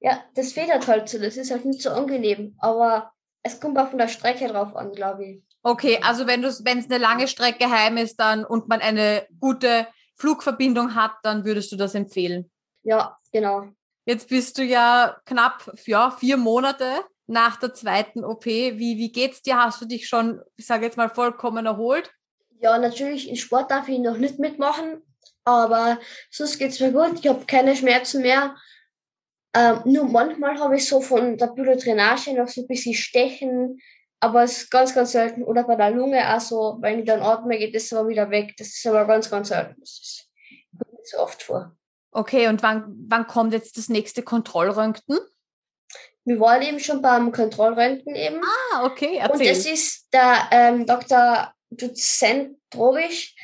ja, 0.00 0.22
das 0.34 0.52
federt 0.52 0.86
halt 0.86 1.08
so, 1.08 1.18
das 1.18 1.36
ist 1.36 1.50
halt 1.50 1.64
nicht 1.64 1.82
so 1.82 1.90
angenehm, 1.90 2.56
aber 2.58 3.12
es 3.42 3.60
kommt 3.60 3.78
auch 3.78 3.88
von 3.88 3.98
der 3.98 4.08
Strecke 4.08 4.48
drauf 4.48 4.74
an, 4.76 4.92
glaube 4.92 5.24
ich. 5.24 5.42
Okay, 5.62 5.98
also 6.02 6.26
wenn 6.26 6.44
es 6.44 6.60
eine 6.66 6.98
lange 6.98 7.26
Strecke 7.26 7.70
heim 7.70 7.96
ist 7.96 8.16
dann 8.16 8.44
und 8.44 8.68
man 8.68 8.80
eine 8.80 9.26
gute 9.40 9.86
Flugverbindung 10.16 10.94
hat, 10.94 11.12
dann 11.22 11.44
würdest 11.44 11.72
du 11.72 11.76
das 11.76 11.94
empfehlen? 11.94 12.50
Ja, 12.82 13.18
genau. 13.32 13.68
Jetzt 14.04 14.28
bist 14.28 14.58
du 14.58 14.62
ja 14.62 15.16
knapp 15.24 15.72
ja, 15.86 16.10
vier 16.10 16.36
Monate 16.36 16.84
nach 17.26 17.56
der 17.56 17.74
zweiten 17.74 18.24
OP. 18.24 18.46
Wie, 18.46 18.98
wie 18.98 19.12
geht's 19.12 19.42
dir? 19.42 19.56
Hast 19.56 19.80
du 19.80 19.86
dich 19.86 20.08
schon, 20.08 20.40
ich 20.56 20.66
sage 20.66 20.84
jetzt 20.84 20.96
mal, 20.96 21.08
vollkommen 21.08 21.66
erholt? 21.66 22.12
Ja, 22.60 22.78
natürlich, 22.78 23.28
in 23.28 23.36
Sport 23.36 23.70
darf 23.70 23.88
ich 23.88 23.98
noch 23.98 24.16
nicht 24.16 24.38
mitmachen, 24.38 25.02
aber 25.44 25.98
sonst 26.30 26.58
geht's 26.58 26.80
mir 26.80 26.92
gut. 26.92 27.20
Ich 27.20 27.28
habe 27.28 27.44
keine 27.46 27.76
Schmerzen 27.76 28.22
mehr. 28.22 28.54
Ähm, 29.54 29.80
nur 29.84 30.04
manchmal 30.06 30.58
habe 30.58 30.76
ich 30.76 30.88
so 30.88 31.00
von 31.00 31.36
der 31.36 31.48
Biodrainage 31.48 32.34
noch 32.34 32.48
so 32.48 32.62
ein 32.62 32.66
bisschen 32.66 32.94
Stechen, 32.94 33.80
aber 34.20 34.42
es 34.42 34.62
ist 34.62 34.70
ganz, 34.70 34.94
ganz 34.94 35.12
selten. 35.12 35.42
Oder 35.44 35.64
bei 35.64 35.76
der 35.76 35.90
Lunge 35.90 36.26
also, 36.26 36.78
wenn 36.80 37.00
ich 37.00 37.04
dann 37.04 37.20
atme, 37.20 37.58
geht 37.58 37.74
das 37.74 37.92
aber 37.92 38.08
wieder 38.08 38.30
weg. 38.30 38.54
Das 38.56 38.68
ist 38.68 38.86
aber 38.86 39.06
ganz, 39.06 39.30
ganz 39.30 39.48
selten. 39.48 39.76
Das 39.78 39.90
ist, 39.90 40.30
kommt 40.78 40.92
nicht 40.98 41.10
so 41.10 41.18
oft 41.18 41.42
vor. 41.42 41.76
Okay, 42.10 42.48
und 42.48 42.62
wann, 42.62 42.94
wann 43.08 43.26
kommt 43.26 43.52
jetzt 43.52 43.76
das 43.76 43.88
nächste 43.88 44.22
Kontrollröntgen? 44.22 45.18
Wir 46.24 46.40
waren 46.40 46.62
eben 46.62 46.80
schon 46.80 47.02
beim 47.02 47.32
Kontrollröntgen 47.32 48.14
eben. 48.14 48.40
Ah, 48.72 48.84
okay, 48.84 49.18
erzähl. 49.18 49.40
Und 49.40 49.46
das 49.46 49.66
ist 49.66 50.08
der 50.12 50.48
ähm, 50.50 50.86
Dr. 50.86 51.52
Dozent 51.70 52.56
Drobisch 52.70 53.34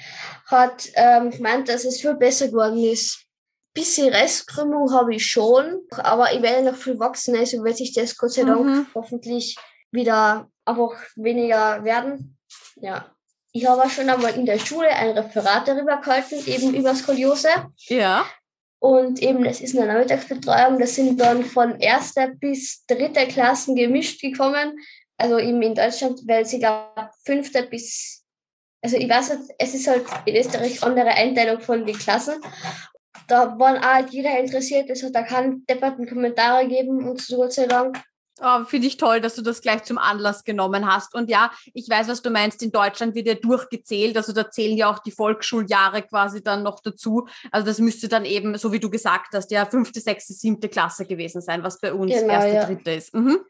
hat 0.47 0.89
ähm, 0.95 1.31
gemeint, 1.31 1.69
dass 1.69 1.85
es 1.85 2.01
viel 2.01 2.15
besser 2.15 2.49
geworden 2.49 2.83
ist. 2.83 3.25
Bisschen 3.73 4.13
Restkrümmung 4.13 4.93
habe 4.93 5.15
ich 5.15 5.27
schon, 5.27 5.83
aber 5.91 6.33
ich 6.33 6.43
werde 6.43 6.65
noch 6.65 6.77
viel 6.77 6.99
wachsen, 6.99 7.37
also 7.37 7.63
wird 7.63 7.77
sich 7.77 7.93
das 7.93 8.17
Gott 8.17 8.33
sei 8.33 8.43
Dank 8.43 8.65
mhm. 8.65 8.87
hoffentlich 8.95 9.57
wieder 9.93 10.49
einfach 10.65 11.01
weniger 11.15 11.85
werden. 11.85 12.37
Ja. 12.77 13.15
Ich 13.53 13.67
habe 13.67 13.83
auch 13.83 13.91
schon 13.91 14.09
einmal 14.09 14.35
in 14.35 14.47
der 14.47 14.59
Schule 14.59 14.89
ein 14.89 15.17
Referat 15.17 15.69
darüber 15.69 15.99
gehalten, 15.99 16.43
eben 16.47 16.75
über 16.75 16.95
Skoliose. 16.95 17.49
Ja. 17.89 18.25
Und 18.81 19.23
eben, 19.23 19.45
das 19.45 19.61
ist 19.61 19.77
eine 19.77 19.87
Nachmittagsbetreuung, 19.87 20.79
das 20.79 20.95
sind 20.95 21.21
dann 21.21 21.45
von 21.45 21.79
erster 21.79 22.29
bis 22.29 22.85
dritter 22.87 23.27
Klassen 23.27 23.77
gemischt 23.77 24.21
gekommen. 24.21 24.79
Also 25.19 25.39
eben 25.39 25.61
in 25.61 25.75
Deutschland, 25.75 26.21
weil 26.27 26.47
sie 26.47 26.59
glaube 26.59 27.11
fünfter 27.25 27.63
bis 27.63 28.21
also 28.83 28.97
ich 28.97 29.09
weiß 29.09 29.29
jetzt, 29.29 29.53
es 29.59 29.75
ist 29.75 29.87
halt 29.87 30.05
in 30.25 30.37
Österreich 30.37 30.83
andere 30.83 31.11
Einteilung 31.11 31.61
von 31.61 31.85
den 31.85 31.99
Klassen. 31.99 32.41
Da 33.29 33.59
waren 33.59 33.79
auch 33.79 33.83
halt 33.83 34.11
jeder 34.11 34.39
interessiert, 34.39 34.89
es 34.91 35.03
hat 35.03 35.15
da 35.15 35.23
keinen 35.23 35.65
depperten 35.67 36.09
Kommentare 36.09 36.67
gegeben 36.67 37.07
und 37.09 37.21
so 37.21 37.37
Gott 37.37 37.53
sei 37.53 37.67
Dank. 37.67 38.03
Oh, 38.43 38.65
Finde 38.65 38.87
ich 38.87 38.97
toll, 38.97 39.21
dass 39.21 39.35
du 39.35 39.43
das 39.43 39.61
gleich 39.61 39.83
zum 39.85 39.99
Anlass 39.99 40.45
genommen 40.45 40.87
hast. 40.87 41.15
Und 41.15 41.29
ja, 41.29 41.51
ich 41.75 41.89
weiß, 41.89 42.09
was 42.09 42.23
du 42.23 42.31
meinst. 42.31 42.63
In 42.63 42.73
Deutschland 42.73 43.15
wird 43.15 43.27
ja 43.27 43.35
durchgezählt. 43.35 44.17
Also 44.17 44.33
da 44.33 44.51
zählen 44.51 44.77
ja 44.79 44.91
auch 44.91 44.99
die 45.01 45.11
Volksschuljahre 45.11 46.03
quasi 46.03 46.43
dann 46.43 46.63
noch 46.63 46.81
dazu. 46.81 47.29
Also 47.51 47.67
das 47.67 47.79
müsste 47.79 48.09
dann 48.09 48.25
eben, 48.25 48.57
so 48.57 48.73
wie 48.73 48.81
du 48.81 48.89
gesagt 48.89 49.35
hast, 49.35 49.51
ja 49.51 49.67
fünfte, 49.67 50.01
sechste, 50.01 50.33
siebte 50.33 50.71
Klasse 50.71 51.05
gewesen 51.05 51.43
sein, 51.43 51.63
was 51.63 51.81
bei 51.81 51.93
uns 51.93 52.13
genau, 52.13 52.33
erste, 52.33 52.55
ja. 52.55 52.65
dritte 52.65 52.93
ist. 52.93 53.15
Mhm. 53.15 53.41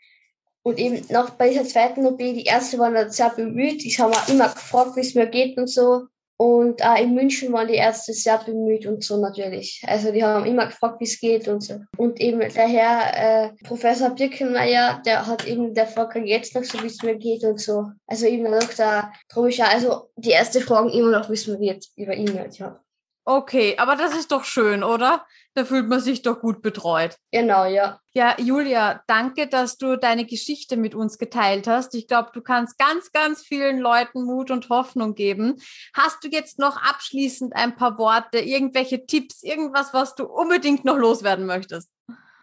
Und 0.62 0.78
eben 0.78 1.07
noch 1.12 1.30
bei 1.30 1.51
dieser 1.51 1.64
zweiten 1.64 2.05
OP, 2.07 2.18
die 2.18 2.45
erste 2.45 2.78
waren 2.78 2.95
dann 2.95 3.11
sehr 3.11 3.30
bemüht. 3.30 3.84
Ich 3.84 4.01
habe 4.01 4.14
immer 4.28 4.49
gefragt, 4.49 4.97
wie 4.97 5.01
es 5.01 5.14
mir 5.14 5.26
geht 5.26 5.57
und 5.57 5.68
so. 5.68 6.09
Und 6.41 6.82
auch 6.82 6.97
in 6.97 7.12
München 7.12 7.53
waren 7.53 7.68
die 7.68 7.74
Ärzte 7.74 8.14
sehr 8.14 8.38
bemüht 8.38 8.86
und 8.86 9.05
so 9.05 9.20
natürlich. 9.20 9.82
Also 9.86 10.11
die 10.11 10.24
haben 10.24 10.47
immer 10.47 10.64
gefragt, 10.64 10.99
wie 10.99 11.05
es 11.05 11.20
geht 11.20 11.47
und 11.49 11.62
so. 11.62 11.80
Und 11.99 12.18
eben 12.18 12.41
der 12.41 12.66
Herr 12.66 13.45
äh, 13.45 13.53
Professor 13.62 14.09
Birkenmeier, 14.09 15.03
der 15.05 15.26
hat 15.26 15.47
eben, 15.47 15.74
der 15.74 15.86
fragt 15.86 16.16
jetzt 16.16 16.55
noch 16.55 16.64
so, 16.64 16.82
wie 16.82 16.86
es 16.86 17.03
mir 17.03 17.16
geht 17.16 17.45
und 17.45 17.61
so. 17.61 17.91
Also 18.07 18.24
eben 18.24 18.45
der 18.45 18.61
Dr. 18.61 19.12
Tromischer, 19.28 19.68
also 19.68 20.09
die 20.16 20.30
erste 20.30 20.62
Fragen 20.62 20.88
immer 20.88 21.11
noch, 21.11 21.28
wie 21.28 21.34
es 21.34 21.47
mir 21.47 21.59
geht, 21.59 21.86
über 21.97 22.14
ihn 22.14 22.38
halt, 22.38 22.59
ja. 22.59 22.80
Okay, 23.26 23.74
aber 23.76 23.97
das 23.97 24.16
ist 24.16 24.32
doch 24.32 24.45
schön, 24.45 24.82
oder? 24.82 25.26
Da 25.55 25.64
fühlt 25.64 25.88
man 25.88 26.01
sich 26.01 26.22
doch 26.22 26.40
gut 26.40 26.62
betreut. 26.62 27.16
Genau, 27.32 27.64
ja. 27.64 28.01
Ja, 28.12 28.36
Julia, 28.38 29.03
danke, 29.09 29.48
dass 29.48 29.78
du 29.78 29.96
deine 29.96 30.24
Geschichte 30.24 30.76
mit 30.76 30.94
uns 30.94 31.18
geteilt 31.18 31.66
hast. 31.66 31.94
Ich 31.94 32.07
glaube, 32.07 32.30
du 32.32 32.40
kannst 32.40 32.78
ganz, 32.78 33.11
ganz 33.11 33.42
vielen 33.42 33.78
Leuten 33.80 34.22
Mut 34.22 34.51
und 34.53 34.68
Hoffnung 34.68 35.14
geben. 35.14 35.57
Hast 35.94 36.22
du 36.22 36.28
jetzt 36.28 36.59
noch 36.61 36.76
abschließend 36.76 37.55
ein 37.57 37.74
paar 37.74 37.98
Worte, 37.98 38.38
irgendwelche 38.38 39.07
Tipps, 39.07 39.42
irgendwas, 39.42 39.92
was 39.92 40.14
du 40.14 40.24
unbedingt 40.24 40.84
noch 40.84 40.96
loswerden 40.96 41.46
möchtest? 41.46 41.90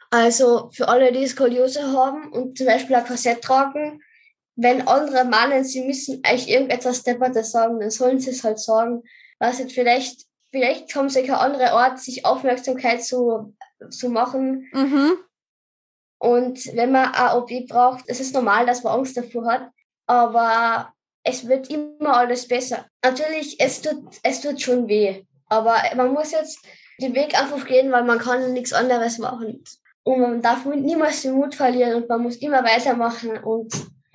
Also 0.09 0.69
für 0.73 0.87
alle, 0.87 1.11
die 1.11 1.27
Skoliose 1.27 1.83
haben 1.91 2.31
und 2.31 2.57
zum 2.57 2.67
Beispiel 2.67 2.95
ein 2.95 3.05
Korsett 3.05 3.41
tragen, 3.41 4.01
wenn 4.55 4.87
andere 4.87 5.23
meinen, 5.23 5.63
sie 5.63 5.85
müssen 5.85 6.21
euch 6.29 6.47
irgendetwas 6.47 7.03
Deppertes 7.03 7.51
sagen, 7.51 7.79
dann 7.79 7.91
sollen 7.91 8.19
sie 8.19 8.31
es 8.31 8.43
halt 8.43 8.59
sagen. 8.59 9.03
Was 9.39 9.59
jetzt 9.59 9.73
vielleicht 9.73 10.26
vielleicht 10.51 10.91
sie 10.91 11.23
kein 11.23 11.35
anderer 11.35 11.73
Ort, 11.73 11.99
sich 11.99 12.25
Aufmerksamkeit 12.25 13.03
zu, 13.03 13.53
zu 13.89 14.09
machen. 14.09 14.67
Mhm. 14.73 15.17
Und 16.19 16.75
wenn 16.75 16.91
man 16.91 17.11
OP 17.35 17.51
braucht, 17.67 18.05
es 18.07 18.19
ist 18.19 18.33
normal, 18.33 18.65
dass 18.65 18.83
man 18.83 18.93
Angst 18.93 19.17
davor 19.17 19.45
hat, 19.45 19.69
aber 20.07 20.93
es 21.23 21.47
wird 21.47 21.69
immer 21.69 22.17
alles 22.17 22.47
besser. 22.47 22.85
Natürlich, 23.03 23.59
es 23.59 23.81
tut, 23.81 24.03
es 24.23 24.41
tut 24.41 24.61
schon 24.61 24.87
weh, 24.87 25.23
aber 25.47 25.75
man 25.95 26.13
muss 26.13 26.31
jetzt 26.31 26.65
den 26.99 27.13
Weg 27.13 27.39
einfach 27.39 27.65
gehen, 27.65 27.91
weil 27.91 28.03
man 28.03 28.17
kann 28.17 28.53
nichts 28.53 28.73
anderes 28.73 29.19
machen. 29.19 29.63
Und 30.03 30.21
man 30.21 30.41
darf 30.41 30.65
niemals 30.65 31.21
den 31.21 31.33
Mut 31.33 31.53
verlieren 31.53 31.95
und 31.95 32.09
man 32.09 32.23
muss 32.23 32.37
immer 32.37 32.63
weitermachen. 32.63 33.37
Und 33.43 33.71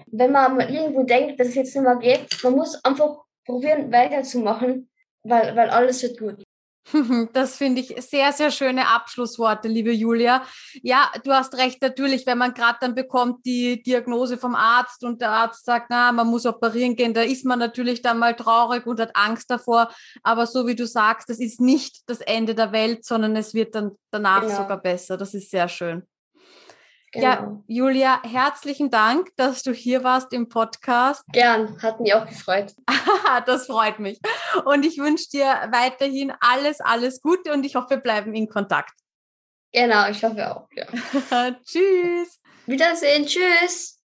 wenn 0.07 0.33
man 0.33 0.59
irgendwo 0.59 1.03
denkt, 1.05 1.39
dass 1.39 1.49
es 1.49 1.55
jetzt 1.55 1.77
nicht 1.77 1.85
mehr 1.85 1.97
geht, 1.97 2.43
man 2.43 2.55
muss 2.55 2.83
einfach 2.83 3.19
probieren, 3.45 3.93
weiterzumachen 3.93 4.89
weil, 5.25 5.55
weil 5.57 5.71
alles 5.71 6.03
wird 6.03 6.19
gut. 6.19 6.43
Das 7.33 7.57
finde 7.57 7.81
ich 7.81 7.95
sehr, 8.03 8.33
sehr 8.33 8.51
schöne 8.51 8.89
Abschlussworte, 8.89 9.69
liebe 9.69 9.93
Julia. 9.93 10.43
Ja, 10.83 11.11
du 11.25 11.33
hast 11.33 11.57
recht, 11.57 11.81
natürlich, 11.83 12.27
wenn 12.27 12.39
man 12.39 12.55
gerade 12.55 12.79
dann 12.81 12.95
bekommt 12.95 13.45
die 13.47 13.83
Diagnose 13.83 14.37
vom 14.37 14.55
Arzt 14.55 15.05
und 15.05 15.21
der 15.21 15.31
Arzt 15.31 15.65
sagt, 15.65 15.87
na, 15.91 16.13
man 16.13 16.27
muss 16.27 16.47
operieren 16.47 16.97
gehen, 16.97 17.15
da 17.15 17.23
ist 17.23 17.45
man 17.45 17.59
natürlich 17.59 18.03
dann 18.03 18.19
mal 18.19 18.35
traurig 18.35 18.87
und 18.87 19.01
hat 19.01 19.15
Angst 19.15 19.51
davor. 19.51 19.93
Aber 20.23 20.47
so 20.47 20.67
wie 20.67 20.75
du 20.75 20.87
sagst, 20.87 21.29
das 21.31 21.39
ist 21.39 21.61
nicht 21.61 22.09
das 22.09 22.21
Ende 22.21 22.55
der 22.55 22.73
Welt, 22.73 23.05
sondern 23.05 23.37
es 23.37 23.55
wird 23.55 23.75
dann 23.75 23.93
danach 24.11 24.43
genau. 24.43 24.57
sogar 24.57 24.81
besser. 24.81 25.17
Das 25.17 25.35
ist 25.35 25.51
sehr 25.51 25.69
schön. 25.69 26.07
Genau. 27.13 27.27
Ja, 27.27 27.63
Julia, 27.67 28.23
herzlichen 28.25 28.91
Dank, 28.91 29.37
dass 29.37 29.63
du 29.63 29.73
hier 29.73 30.03
warst 30.03 30.33
im 30.33 30.49
Podcast. 30.49 31.23
Gern, 31.31 31.81
hat 31.83 32.01
mich 32.01 32.15
auch 32.15 32.27
gefreut. 32.27 32.75
das 33.47 33.67
freut 33.67 33.99
mich. 33.99 34.19
Und 34.65 34.87
ich 34.87 34.97
wünsche 34.97 35.29
dir 35.29 35.45
weiterhin 35.71 36.33
alles, 36.41 36.81
alles 36.81 37.21
Gute 37.21 37.53
und 37.53 37.65
ich 37.65 37.75
hoffe, 37.75 37.91
wir 37.91 37.97
bleiben 37.99 38.35
in 38.35 38.49
Kontakt. 38.49 38.95
Genau, 39.73 40.09
ich 40.09 40.25
hoffe 40.25 40.57
auch. 40.57 40.69
Ja. 40.75 40.87
Tschüss. 41.65 42.41
Wiedersehen, 42.67 43.27
tschüss. 43.27 44.02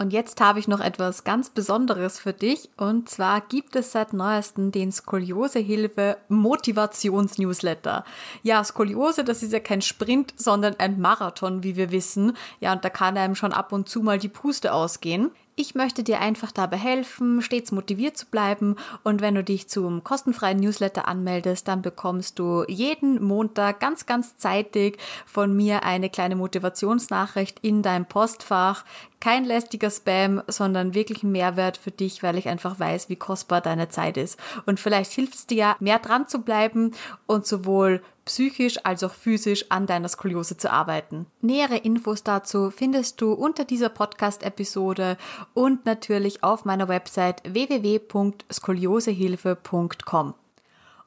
Und 0.00 0.14
jetzt 0.14 0.40
habe 0.40 0.58
ich 0.58 0.66
noch 0.66 0.80
etwas 0.80 1.24
ganz 1.24 1.50
Besonderes 1.50 2.18
für 2.18 2.32
dich. 2.32 2.70
Und 2.78 3.10
zwar 3.10 3.42
gibt 3.42 3.76
es 3.76 3.92
seit 3.92 4.14
neuestem 4.14 4.72
den 4.72 4.92
Skoliosehilfe 4.92 6.16
Motivations-Newsletter. 6.30 8.06
Ja, 8.42 8.64
Skoliose, 8.64 9.24
das 9.24 9.42
ist 9.42 9.52
ja 9.52 9.60
kein 9.60 9.82
Sprint, 9.82 10.32
sondern 10.36 10.76
ein 10.78 11.02
Marathon, 11.02 11.62
wie 11.62 11.76
wir 11.76 11.90
wissen. 11.90 12.34
Ja, 12.60 12.72
und 12.72 12.82
da 12.82 12.88
kann 12.88 13.18
einem 13.18 13.34
schon 13.34 13.52
ab 13.52 13.72
und 13.72 13.90
zu 13.90 14.00
mal 14.00 14.18
die 14.18 14.30
Puste 14.30 14.72
ausgehen. 14.72 15.32
Ich 15.60 15.74
möchte 15.74 16.02
dir 16.02 16.20
einfach 16.20 16.52
dabei 16.52 16.78
helfen, 16.78 17.42
stets 17.42 17.70
motiviert 17.70 18.16
zu 18.16 18.24
bleiben. 18.24 18.76
Und 19.04 19.20
wenn 19.20 19.34
du 19.34 19.44
dich 19.44 19.68
zum 19.68 20.02
kostenfreien 20.02 20.58
Newsletter 20.58 21.06
anmeldest, 21.06 21.68
dann 21.68 21.82
bekommst 21.82 22.38
du 22.38 22.64
jeden 22.66 23.22
Montag 23.22 23.78
ganz, 23.78 24.06
ganz 24.06 24.38
zeitig 24.38 24.96
von 25.26 25.54
mir 25.54 25.82
eine 25.82 26.08
kleine 26.08 26.34
Motivationsnachricht 26.34 27.58
in 27.60 27.82
deinem 27.82 28.06
Postfach. 28.06 28.86
Kein 29.20 29.44
lästiger 29.44 29.90
Spam, 29.90 30.42
sondern 30.46 30.94
wirklich 30.94 31.24
ein 31.24 31.32
Mehrwert 31.32 31.76
für 31.76 31.90
dich, 31.90 32.22
weil 32.22 32.38
ich 32.38 32.48
einfach 32.48 32.80
weiß, 32.80 33.10
wie 33.10 33.16
kostbar 33.16 33.60
deine 33.60 33.90
Zeit 33.90 34.16
ist. 34.16 34.40
Und 34.64 34.80
vielleicht 34.80 35.12
hilft 35.12 35.34
es 35.34 35.46
dir, 35.46 35.76
mehr 35.78 35.98
dran 35.98 36.26
zu 36.26 36.38
bleiben 36.40 36.92
und 37.26 37.46
sowohl 37.46 38.00
psychisch 38.24 38.84
als 38.84 39.04
auch 39.04 39.14
physisch 39.14 39.66
an 39.70 39.86
deiner 39.86 40.08
Skoliose 40.08 40.56
zu 40.56 40.70
arbeiten. 40.70 41.26
Nähere 41.40 41.76
Infos 41.76 42.22
dazu 42.22 42.70
findest 42.70 43.20
du 43.20 43.32
unter 43.32 43.64
dieser 43.64 43.88
Podcast-Episode 43.88 45.16
und 45.54 45.86
natürlich 45.86 46.42
auf 46.42 46.64
meiner 46.64 46.88
Website 46.88 47.42
www.skoliosehilfe.com. 47.44 50.34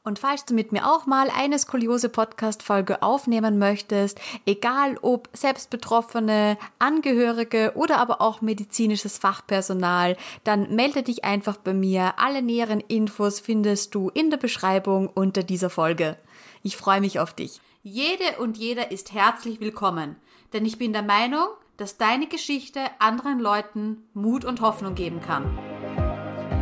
Und 0.06 0.20
falls 0.20 0.44
du 0.44 0.54
mit 0.54 0.74
mir 0.74 0.86
auch 0.86 1.06
mal 1.06 1.30
eine 1.34 1.58
Skoliose-Podcast-Folge 1.58 3.02
aufnehmen 3.02 3.58
möchtest, 3.58 4.20
egal 4.46 4.98
ob 5.02 5.30
Selbstbetroffene, 5.32 6.58
Angehörige 6.78 7.72
oder 7.76 8.00
aber 8.00 8.20
auch 8.20 8.42
medizinisches 8.42 9.18
Fachpersonal, 9.18 10.18
dann 10.44 10.76
melde 10.76 11.04
dich 11.04 11.24
einfach 11.24 11.56
bei 11.56 11.74
mir. 11.74 12.16
Alle 12.18 12.42
näheren 12.42 12.82
Infos 12.82 13.40
findest 13.40 13.96
du 13.96 14.10
in 14.10 14.30
der 14.30 14.36
Beschreibung 14.36 15.08
unter 15.08 15.42
dieser 15.42 15.70
Folge. 15.70 16.18
Ich 16.64 16.78
freue 16.78 17.02
mich 17.02 17.20
auf 17.20 17.34
dich. 17.34 17.60
Jede 17.84 18.40
und 18.40 18.58
jeder 18.58 18.90
ist 18.90 19.14
herzlich 19.14 19.60
willkommen, 19.60 20.16
denn 20.54 20.66
ich 20.66 20.78
bin 20.78 20.94
der 20.94 21.04
Meinung, 21.04 21.48
dass 21.76 21.98
deine 21.98 22.28
Geschichte 22.28 22.80
anderen 23.00 23.40
Leuten 23.40 24.08
Mut 24.14 24.46
und 24.46 24.62
Hoffnung 24.62 24.96
geben 24.96 25.20
kann. 25.20 25.58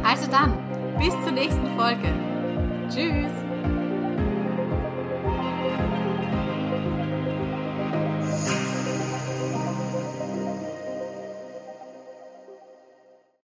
Also 0.04 0.30
dann, 0.32 0.58
bis 0.98 1.14
zur 1.24 1.32
nächsten 1.32 1.78
Folge. 1.78 2.12
Tschüss. 2.90 3.51